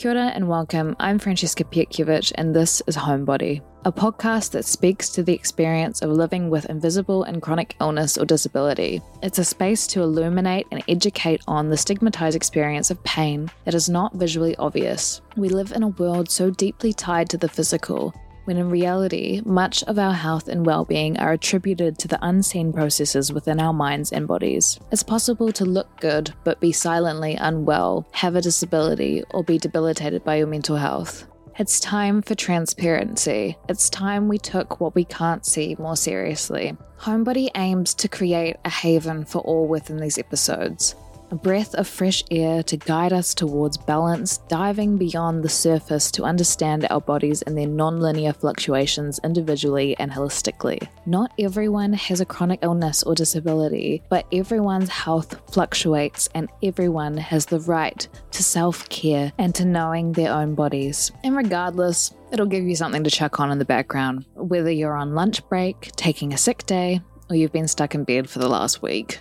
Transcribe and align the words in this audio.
Kia 0.00 0.12
ora 0.12 0.28
and 0.28 0.48
welcome. 0.48 0.96
I'm 0.98 1.18
Francesca 1.18 1.62
Pietkiewicz, 1.62 2.32
and 2.36 2.56
this 2.56 2.80
is 2.86 2.96
Homebody, 2.96 3.60
a 3.84 3.92
podcast 3.92 4.52
that 4.52 4.64
speaks 4.64 5.10
to 5.10 5.22
the 5.22 5.34
experience 5.34 6.00
of 6.00 6.08
living 6.08 6.48
with 6.48 6.64
invisible 6.70 7.24
and 7.24 7.42
chronic 7.42 7.76
illness 7.82 8.16
or 8.16 8.24
disability. 8.24 9.02
It's 9.22 9.38
a 9.38 9.44
space 9.44 9.86
to 9.88 10.00
illuminate 10.00 10.66
and 10.70 10.82
educate 10.88 11.42
on 11.46 11.68
the 11.68 11.76
stigmatized 11.76 12.34
experience 12.34 12.90
of 12.90 13.04
pain 13.04 13.50
that 13.66 13.74
is 13.74 13.90
not 13.90 14.14
visually 14.14 14.56
obvious. 14.56 15.20
We 15.36 15.50
live 15.50 15.72
in 15.72 15.82
a 15.82 15.88
world 15.88 16.30
so 16.30 16.48
deeply 16.48 16.94
tied 16.94 17.28
to 17.28 17.36
the 17.36 17.50
physical 17.50 18.14
when 18.50 18.58
in 18.58 18.68
reality, 18.68 19.40
much 19.44 19.84
of 19.84 19.96
our 19.96 20.12
health 20.12 20.48
and 20.48 20.66
well 20.66 20.84
being 20.84 21.16
are 21.20 21.30
attributed 21.30 21.96
to 21.96 22.08
the 22.08 22.18
unseen 22.20 22.72
processes 22.72 23.32
within 23.32 23.60
our 23.60 23.72
minds 23.72 24.10
and 24.10 24.26
bodies. 24.26 24.76
It's 24.90 25.04
possible 25.04 25.52
to 25.52 25.64
look 25.64 26.00
good 26.00 26.34
but 26.42 26.58
be 26.58 26.72
silently 26.72 27.36
unwell, 27.36 28.08
have 28.10 28.34
a 28.34 28.42
disability, 28.42 29.22
or 29.30 29.44
be 29.44 29.56
debilitated 29.56 30.24
by 30.24 30.34
your 30.34 30.48
mental 30.48 30.74
health. 30.74 31.28
It's 31.60 31.78
time 31.78 32.22
for 32.22 32.34
transparency. 32.34 33.56
It's 33.68 33.88
time 33.88 34.26
we 34.26 34.38
took 34.38 34.80
what 34.80 34.96
we 34.96 35.04
can't 35.04 35.46
see 35.46 35.76
more 35.78 35.96
seriously. 35.96 36.76
Homebody 36.98 37.50
aims 37.54 37.94
to 37.94 38.08
create 38.08 38.56
a 38.64 38.70
haven 38.70 39.26
for 39.26 39.38
all 39.42 39.68
within 39.68 39.98
these 39.98 40.18
episodes 40.18 40.96
a 41.30 41.36
breath 41.36 41.74
of 41.74 41.86
fresh 41.86 42.24
air 42.30 42.62
to 42.64 42.76
guide 42.76 43.12
us 43.12 43.34
towards 43.34 43.76
balance, 43.76 44.38
diving 44.48 44.96
beyond 44.96 45.42
the 45.42 45.48
surface 45.48 46.10
to 46.10 46.24
understand 46.24 46.86
our 46.90 47.00
bodies 47.00 47.42
and 47.42 47.56
their 47.56 47.66
non-linear 47.66 48.32
fluctuations 48.32 49.20
individually 49.22 49.96
and 49.98 50.10
holistically. 50.10 50.86
Not 51.06 51.32
everyone 51.38 51.92
has 51.92 52.20
a 52.20 52.24
chronic 52.24 52.60
illness 52.62 53.02
or 53.02 53.14
disability, 53.14 54.02
but 54.08 54.26
everyone's 54.32 54.88
health 54.88 55.40
fluctuates 55.52 56.28
and 56.34 56.48
everyone 56.62 57.16
has 57.16 57.46
the 57.46 57.60
right 57.60 58.08
to 58.32 58.42
self-care 58.42 59.32
and 59.38 59.54
to 59.54 59.64
knowing 59.64 60.12
their 60.12 60.32
own 60.32 60.54
bodies. 60.54 61.12
And 61.24 61.36
regardless, 61.36 62.14
it'll 62.32 62.46
give 62.46 62.64
you 62.64 62.76
something 62.76 63.04
to 63.04 63.10
check 63.10 63.40
on 63.40 63.50
in 63.50 63.58
the 63.58 63.64
background, 63.64 64.26
whether 64.34 64.70
you're 64.70 64.96
on 64.96 65.14
lunch 65.14 65.46
break, 65.48 65.92
taking 65.96 66.32
a 66.32 66.38
sick 66.38 66.66
day, 66.66 67.00
or 67.28 67.36
you've 67.36 67.52
been 67.52 67.68
stuck 67.68 67.94
in 67.94 68.04
bed 68.04 68.28
for 68.28 68.40
the 68.40 68.48
last 68.48 68.82
week. 68.82 69.20